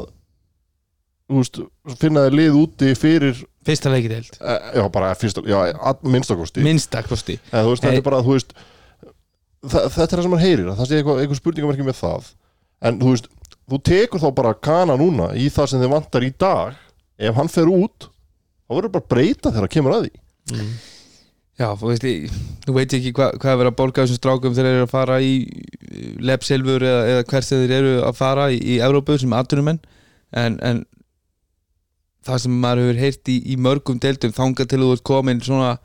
[1.38, 1.62] veist,
[2.02, 7.38] finna þér lið úti fyrir fyrsta leikideild, e, já, bara fyrst, já, að minnstakosti minnstakosti
[7.52, 8.56] en þú veist, þetta er bara, þú veist
[9.66, 12.30] þa þetta er það sem maður heyrir, að það sé eitthvað, eitthvað spurningamerki með það.
[12.88, 13.28] En þú veist,
[13.70, 16.78] þú tekur þá bara kana núna í það sem þið vantar í dag.
[17.20, 20.22] Ef hann fer út þá verður bara að breyta þegar það kemur að því.
[21.60, 24.54] Já, þú veist, ég, þú veit ekki hva, hvað er verið að bólga þessum strákum
[24.56, 25.34] þegar þeir eru að fara í
[26.30, 29.82] Lepsilfur eða, eða hvert sem þeir eru að fara í, í Evrópu sem atvinnumenn.
[30.40, 30.86] En, en
[32.28, 35.78] það sem maður hefur heyrt í, í mörgum deildum þangað til þú ert komin svona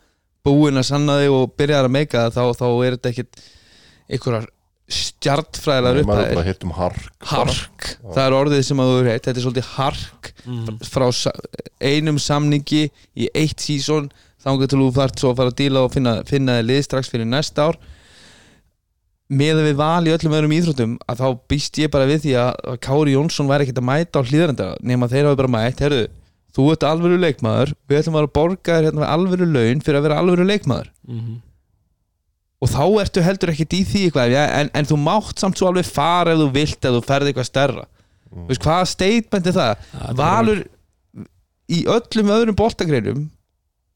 [0.44, 3.44] búin að sanna þig og byrjar að meika það þá, þá er þetta ekkit
[4.10, 4.48] einhverjar
[4.94, 8.96] stjartfræðilegar maður upp er bara hitt um hark hark, það er orðið sem að þú
[8.98, 10.74] hefur heitt þetta er svolítið hark Mhm.
[10.84, 11.06] frá
[11.80, 12.82] einum samningi
[13.16, 14.10] í eitt sísón
[14.44, 17.08] þangar til þú þarft svo að fara að díla og finna, finna þið lið strax
[17.08, 17.78] fyrir næsta ár.
[19.32, 22.34] Með að við val í öllum öðrum íþróttum að þá býst ég bara við því
[22.42, 26.02] að, Kári Jónsson væri ekkert að mæta á hlýðarenda nema þeir hafa bara mætt, herru
[26.54, 30.18] þú ert alvöru leikmaður, við ætlum að borga þér hérna alvöru laun fyrir að vera
[30.22, 31.40] alvöru leikmaður Mhm.
[32.62, 35.68] og þá ertu heldur ekkert í því eitthvað ja, en, en þú mátt samt svo
[35.68, 38.46] alveg fara ef þú vilt ef þú ferði eitthvað stærra mm.
[38.48, 39.72] veist, hvaða statement er það
[40.08, 40.62] er Valur
[41.74, 43.26] í öllum öðrum boltagreinum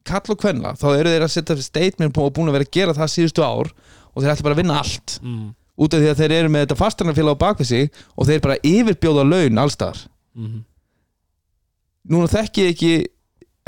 [0.09, 2.95] kall og kvenna, þá eru þeir að setja statement og búin að vera að gera
[2.97, 3.69] það síðustu ár
[4.15, 5.49] og þeir ætla bara að vinna allt Mhm.
[5.79, 8.57] út af því að þeir eru með þetta fastanarfélag á bakvið sig og þeir bara
[8.67, 10.01] yfirbjóða laun allstaðar
[10.37, 10.65] Mhm.
[12.09, 12.93] Núna þekki ég ekki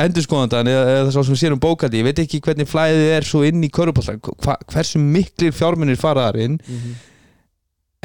[0.00, 3.42] endurskoðandan eða, eða svo sem sér um bókaldi ég veit ekki hvernig flæðið er svo
[3.44, 4.20] inn í körupoltan
[4.72, 6.54] hversu miklir fjármunir fara þar inn?
[6.64, 6.94] Mhm.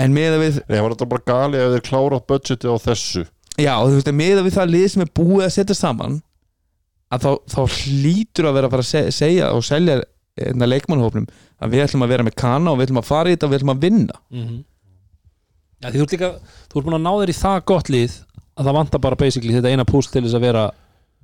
[0.03, 2.75] en með að við Nei, það var þetta bara gali ef þeir klárað budgeti á
[2.83, 3.23] þessu?
[3.55, 6.17] Já, og þú veist, með að við það lið sem er búið að setja saman
[7.15, 10.01] að þá, þá hlýtur að vera að fara að se- segja og selja
[10.35, 11.29] enna leikmannhófnum
[11.63, 13.53] að við ætlum að vera með kana og við ætlum að fara í þetta og
[13.53, 14.17] við ætlum að vinna.
[14.35, 14.57] Mhm.
[15.79, 16.29] Já, því þú ert líka
[16.67, 18.17] þú ert búin að ná þér í það gott lið
[18.55, 20.65] að það vantar bara basically þetta eina púst til þess að vera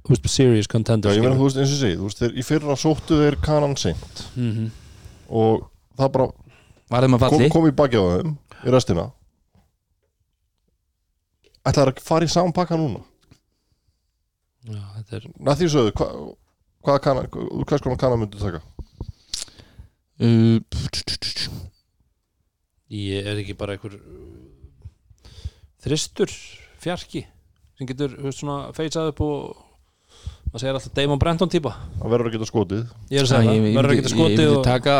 [0.02, 2.38] þú veist, serious Já, contender ég meina, þú veist, eins og segi, þú veist, þeir
[2.38, 4.24] í fyrra sóttu þeir kanan seint.
[4.36, 4.70] Mm
[5.32, 5.62] og
[5.95, 6.26] það bara
[6.91, 7.49] var þeim að kom, falli?
[7.53, 8.34] kom í baki á þeim
[8.68, 9.06] í restina.
[11.62, 12.99] Ætlaði að fara í saman pakka núna?
[14.68, 16.08] Já, þetta er að því sögðu, hva,
[16.84, 18.62] hvaða kanna úr hvers konar kanna myndu taka?
[20.22, 20.60] Uh,
[22.91, 25.32] Ég er ekki bara einhver uh,
[25.80, 26.34] þristur
[26.82, 27.26] fjarki
[27.78, 28.16] sem getur
[28.78, 29.36] feitsað upp og
[30.52, 31.72] maður segir alltaf Damon Brenton típa.
[32.02, 32.82] Að verður að geta skotið.
[33.10, 34.95] Ég er að segja það, ég og taka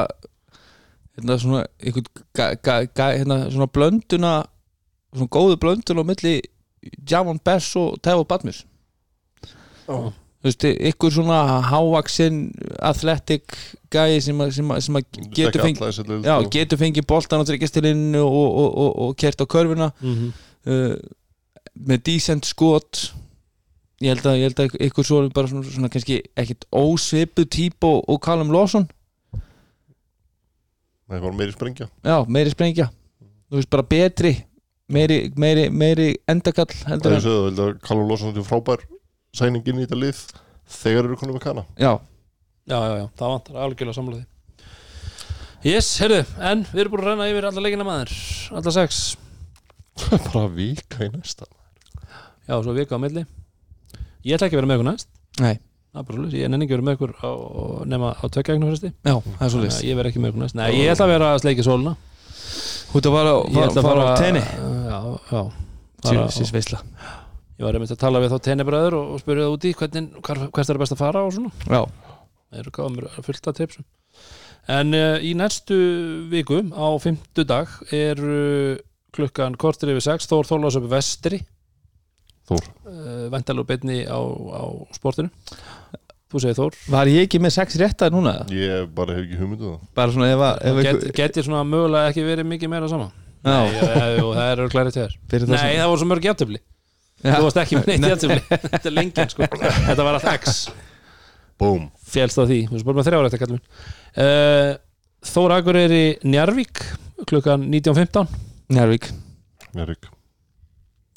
[1.18, 4.34] hérna svona einhvern ga, ga, ga, hérna svona blönduna
[5.12, 6.40] svona góðu blöndun á milli
[7.10, 8.64] Javon Bess og Tevo Badmus
[9.86, 9.98] Já.
[10.42, 12.40] þú veist, ykkur svona hávaksinn
[12.80, 13.58] athletic
[13.92, 15.04] gæi sem, að- sem, að- sem að
[15.36, 19.92] getur fengið já, getur fengið boltan á tryggjastilinu og, og, og, og kert á körfuna.
[20.02, 20.32] Mm -hmm.
[20.72, 20.96] uh,
[21.76, 23.08] með decent skot.
[24.02, 27.86] Ég held að, ég held að ykkur svo bara svona, svona kannski ekkit ósvipu típ
[27.86, 28.88] og, og Callum Lawson.
[31.12, 31.90] Það var meiri sprengja.
[32.08, 32.88] Já, meiri sprengja.
[33.52, 34.32] Þú veist bara betri
[34.92, 38.84] meiri, meiri, meiri endakall það heldur er en Callum Lawson er frábær
[39.36, 40.22] sæningin í þetta lið
[40.82, 41.94] þegar eru konum með kanna já,
[42.68, 44.24] já, já, já, það vantar algjörlega samlaði
[45.68, 46.22] yes, heyrðu,
[46.52, 48.14] en við erum búin að renna yfir alla leikina maður,
[48.58, 49.02] alla sex.
[50.32, 51.46] Bara vika í næsta
[52.48, 53.26] já, svo vika á milli.
[54.26, 55.12] Ég ætla ekki að vera með ykkur næst.
[55.42, 55.56] Nei,
[55.92, 56.40] Það er bara svoleiðis.
[56.40, 57.32] ég nenni ekki að vera með ykkur á,
[57.92, 60.44] nema á tvekja eignu fresti já, það er svo list ég verð ekki með ykkur
[60.46, 61.92] næst, nei, ég ætla að vera að sleiki sóluna
[62.92, 63.34] ert að fara,
[63.66, 64.44] að fara á tenni.
[64.92, 65.00] Já,
[65.32, 65.42] já.
[66.36, 66.80] Sýs veisla.
[67.60, 70.72] Ég var einmitt að tala við þá tennibræður og, og spyrja það úti hvernig, hvert
[70.74, 71.52] er best að fara og svona.
[71.70, 71.82] Já,
[72.50, 73.88] það eru gáðum fullt af tipsum.
[74.72, 75.78] En uh, í næstu
[76.32, 78.82] viku á fimmtu dag er uh,
[79.16, 81.42] klukkan kortir yfir sex Þór Þórlás upp vestri
[82.50, 82.66] Þór.
[82.88, 84.64] uh, vendalega beinni á, á
[84.96, 85.30] sportinu.
[86.32, 86.78] Þú segir Þór.
[86.94, 88.38] Var ég ekki með sex réttar núna?
[88.42, 88.56] Eða?
[88.56, 89.88] ég bara hef ekki hugmyndu það.
[90.00, 93.10] Bara svona ef að ef get, geti svona mögulega ekki verið mikið meira sama
[93.42, 93.58] Já.
[93.66, 94.98] Nei, það eru klærið
[95.32, 96.28] Fyrir það Nei, sem- það voru svo mörg
[97.22, 97.36] Já.
[97.38, 98.40] Þú varst ekki með neitt játtöfli
[98.72, 99.48] Þetta er lengjan sko.
[99.62, 100.62] Þetta var allt X.
[101.62, 102.60] Búm Félst á því.
[102.72, 104.72] Þú bara með þrjára þetta kallum uh,
[105.32, 106.82] Þór Akur er í Njarvík
[107.30, 108.32] klukkan 19.15
[108.74, 109.12] Njárvík
[109.78, 110.10] Njörg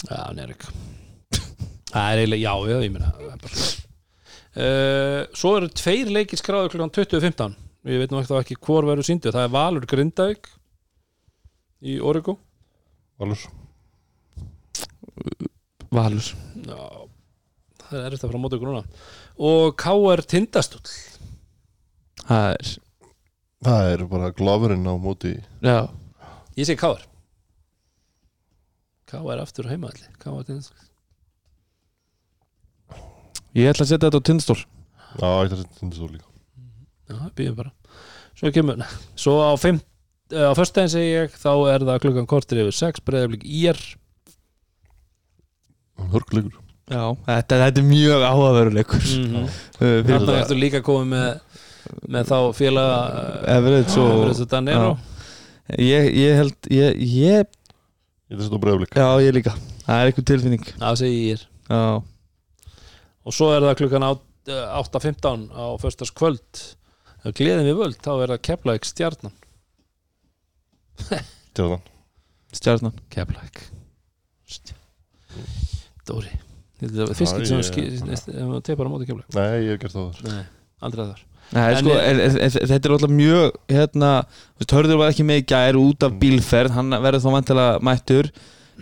[0.05, 0.69] Já, Njarvík
[1.95, 3.11] Það er eiginlega, já, já, ég meina
[4.59, 7.55] uh, Svo eru tveir leikir skráður klukkan 20.15
[7.93, 10.51] Ég veit nú ekki ekki hvor verður síndu Það er Valur Grindavík
[11.85, 12.39] í Origo
[13.21, 13.43] Valur.
[15.95, 16.29] Valur.
[16.67, 16.79] Já,
[17.85, 18.81] það er eftir að fara á móti ykkur núna.
[19.39, 20.23] Og K.R.
[20.27, 20.95] Tindastóll.
[22.25, 22.73] Það er
[23.65, 25.37] það er bara glafurinn á móti.
[25.63, 25.87] Já,
[26.59, 27.07] Ég segi K.R.
[29.11, 29.39] K.R.
[29.43, 30.43] aftur heimaðalli K.R.
[30.47, 30.91] Tindastóll
[33.55, 36.29] ég ætla að setja þetta á tindstól já, þetta er tindastól líka.
[37.05, 37.73] Já, býðum bara.
[38.35, 38.87] Svo kemur,
[39.21, 39.81] svo á fimm
[40.35, 43.81] á föstudaginn segi ég, þá er það klukkan kortir yfir 6, breyðablík ír.
[46.15, 46.61] Hörkuleikur.
[46.91, 49.53] Já, þetta, þetta er mjög áhugaveruleikur mm -hmm.
[49.79, 51.29] fyrir Þannig ertu líka komið með
[52.09, 52.99] með þá félaga
[53.55, 54.91] Everett og Everett og Danero
[55.81, 57.47] ég, ég held ég, ég,
[58.29, 59.55] ég þetta er bregðarleik já, ég líka.
[59.85, 60.69] Það er eitthvað tilfinning.
[60.81, 61.41] Það segi ég.
[61.41, 62.03] Ír já,
[63.25, 66.63] og svo er það klukkan átt- eh, 8.15 á föstaskvöld
[67.25, 69.37] ef gleðin við völd, þá er það Keflæk stjarnan.
[71.57, 71.85] Tjóðan.
[72.55, 72.99] stjarnan.
[73.11, 73.63] Keflæk
[76.05, 76.33] Dóri.
[76.85, 77.63] Fiskir Já,
[78.19, 80.43] sem maður teipar á móti Keflæk nei, ég hef gert það þar Nei,
[80.85, 81.23] aldrei þar
[81.55, 84.11] Nei, sko, en, en, en, þetta er alltaf mjög hérna,
[84.73, 88.31] hörður var ekki með í gær út af bílferð, hann verður þá vantilega mættur.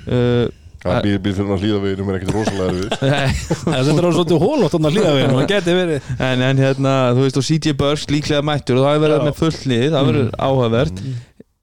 [0.06, 0.46] Uh,
[0.82, 2.88] það er bíl, bíl fyrir að hlýða veginum er ekkert rosalega við
[3.62, 6.10] Þetta er svolítið hólótt að hlýða við hann geti verið.
[6.28, 9.38] En, en hérna, þú veist, og CJ Burks líklega mættur og það er verið með
[9.40, 11.02] fullnið það verður áhugavert.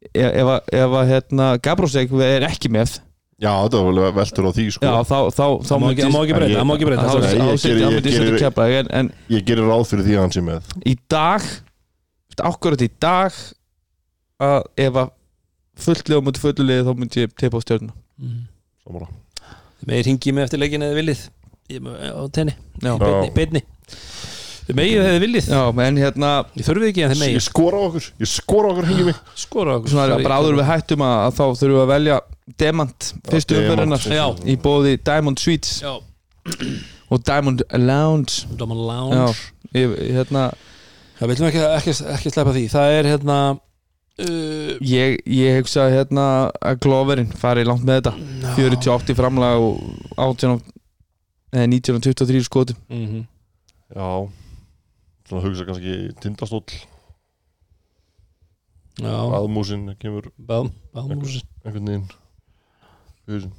[0.10, 2.98] Ef, ef, að- ef að hérna, Gabrosek er ekki með.
[3.40, 4.84] Já, þetta var alveg veltur á því sko.
[4.84, 7.04] já, þá, þá, þá Það má ekki- það má ekki breyta, það má ekki breyta
[9.32, 10.74] ég gerir ráð fyrir því að hann sé með.
[10.84, 11.46] Í dag
[12.40, 13.32] ákvörðat í dag
[14.44, 15.10] að ef að
[15.80, 16.24] fulllega
[18.80, 19.10] ég á Sammála.
[19.88, 21.22] Megir hingið mig eftir leikin eða viljið.
[21.70, 23.62] Ég- á tenni, já, í beinni, beinni.
[24.70, 25.46] Þið megið eða viljið.
[25.50, 28.10] Já, en hérna Ég þurfið ekki en þið ég megið skora á okkur.
[28.20, 29.16] Ég skora á okkur hengi mig.
[29.36, 29.90] Skora okkur.
[29.90, 32.20] Svona bara áður við hættum að, að þá þurfum við að velja
[32.60, 33.56] Demant fyrstu
[34.10, 34.26] Já.
[34.46, 35.94] í bóði Diamond Suites Já,
[37.10, 38.46] og Diamond Lounge.
[38.50, 39.36] Já, Lounge.
[39.74, 40.50] Ég, hérna
[41.20, 42.62] Það viljum ekki, ekki, ekki sleppa því.
[42.72, 43.38] Það er hérna
[44.26, 46.26] uh, ég, ég hugsa hérna
[46.62, 48.14] að Gloverinn fari langt með þetta.
[48.58, 49.82] 48 framlag og
[50.18, 50.60] 18
[51.56, 52.78] eða 19 og 23 skotum.
[52.90, 53.26] Mm -hmm.
[53.96, 54.30] já.
[55.30, 56.70] Svona hugsa kannski tindastóll.
[59.00, 61.42] Já, aðmúsin kemur bað, baðmúsin.
[61.64, 61.86] einhvern
[63.28, 63.54] veginn.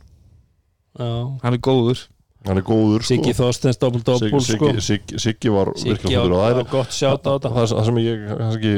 [0.99, 2.09] Hann er góður
[2.47, 3.15] hann er góður sko.
[3.15, 7.27] Siggi Þorstens doppel doppel Siggi, sko Siggi, Siggi, var Siggi á, á er gott sjátt
[7.29, 8.73] á þetta það, það sem ég kannski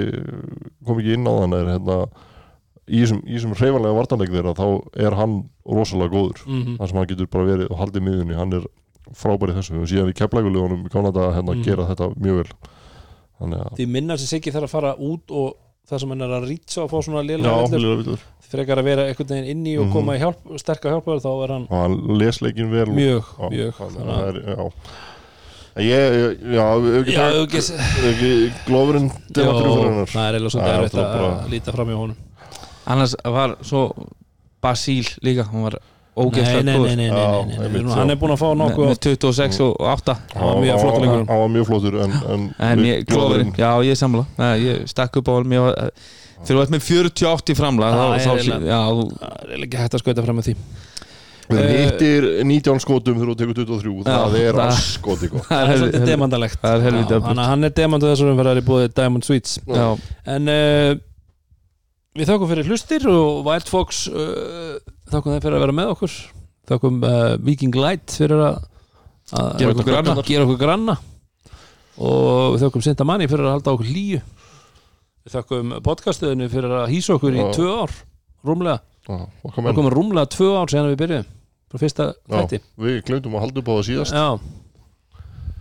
[0.87, 1.99] kom ekki inn á þann er hérna
[2.93, 4.67] í þessum, hreyfanlega vartanleik þeirra þá
[5.07, 6.77] er hann rosalega góður Mhm.
[6.81, 8.65] þar sem hann getur bara verið og haldið miðunni hann er
[9.15, 11.63] frábæri þessu og síðan í keflægulegunum í Kanada hérna Mhm.
[11.63, 12.53] gera þetta mjög vel
[13.41, 15.55] þannig að Því minna sem Siggi þarf að fara út og
[15.91, 17.23] það sem hann er að rýtsa og fá svona
[18.05, 18.19] villur.
[18.53, 19.93] frekar að vera einhvern veginn inni og Mhm.
[19.93, 22.89] koma í hjálp, sterka hjálpaður þá er hann og hann les leikin vel.
[22.89, 23.73] Og- mjög, Já, mjög.
[23.79, 24.71] þannig að að- það er, já.
[25.73, 26.67] Ég, ég- já,
[29.63, 30.07] fyrir hennar.
[30.07, 32.17] það er svolítið er erfitt að líta fram í honum.
[32.87, 33.93] Annars var svo
[34.63, 35.79] Basíl líka, hann var
[36.13, 37.67] ógeðslega nei, nei, nei, nei, Já, nei, nei, nei.
[37.67, 41.05] einmitt, Hann er búin að fá nokkuð með 26 og 8 Hann var mjög flottur
[41.07, 41.29] leikurinn.
[41.31, 44.83] hann var mjög flottur en, en, en við- ég, klóðurinn, já ég samla Nei, ég
[44.93, 45.55] stakk upp á hann
[46.43, 50.25] þegar þú ert með 48 í framlag þá, Það er er ekki hægt að skauta
[50.27, 50.55] fram með því.
[51.53, 55.81] Við Eh, hittir 19 skotum þegar þú tekur 23 Það er askoti gott Það er
[55.83, 56.85] svolítið demandalegt er
[57.47, 59.59] hann er demand þessar umferðar í búið Diamond Sweets.
[59.67, 59.89] Já,
[60.27, 60.95] En uh,
[62.19, 64.79] við þakkum fyrir hlustir og Wild Fox uh,
[65.13, 66.15] þakkum þeim fyrir að vera með okkur.
[66.71, 68.61] Þakkum uh, Viking Light fyrir að,
[69.35, 70.15] að Gera okkur granna.
[70.29, 70.97] gera okkur granna.
[72.03, 74.23] Og við þakkum Sinta Manni fyrir að halda okkur hlýju.
[75.23, 77.93] Við þakkum podcastuðinu fyrir að hýsa okkur í tvö ár
[78.43, 79.75] rúmlega, menn.
[79.77, 81.29] komum rúmlega tvö ár síðan við byrjuðum
[81.73, 82.59] frá fyrsta Já, þætti.
[82.83, 84.17] Við glemdum að halda upp á það síðast.
[84.19, 84.27] Já,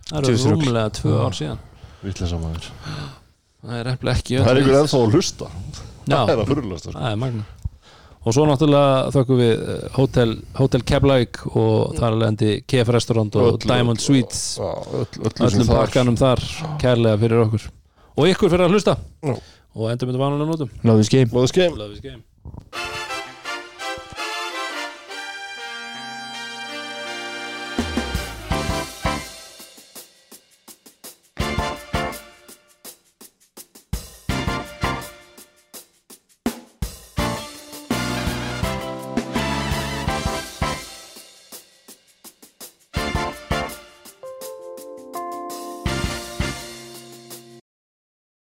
[0.10, 1.62] það eru rúmlega tvö ár síðan.
[2.02, 2.72] Vitleisa maður.
[3.62, 5.52] Það er ekki Það er einhver ennþá að hlusta.
[6.10, 6.98] Já, Það er að fyrirlasta sko.
[6.98, 7.61] það er magna
[8.22, 13.48] og svo náttúrulega þökkum við eh, Hotel, Hotel Keflavík og þar alveg KF Restaurant og
[13.54, 14.44] Öllu- Diamond Suites.
[14.62, 15.80] öll, öllu sem öllum þar.
[15.86, 16.44] pakkanum þar
[16.84, 17.70] kærlega fyrir okkur.
[18.18, 18.98] Og ykkur fyrir að hlusta.
[19.26, 19.36] Já.
[19.74, 21.30] og endur myndum vanlega nótum love this game.
[21.32, 21.78] Love this game.
[21.80, 22.22] Love is game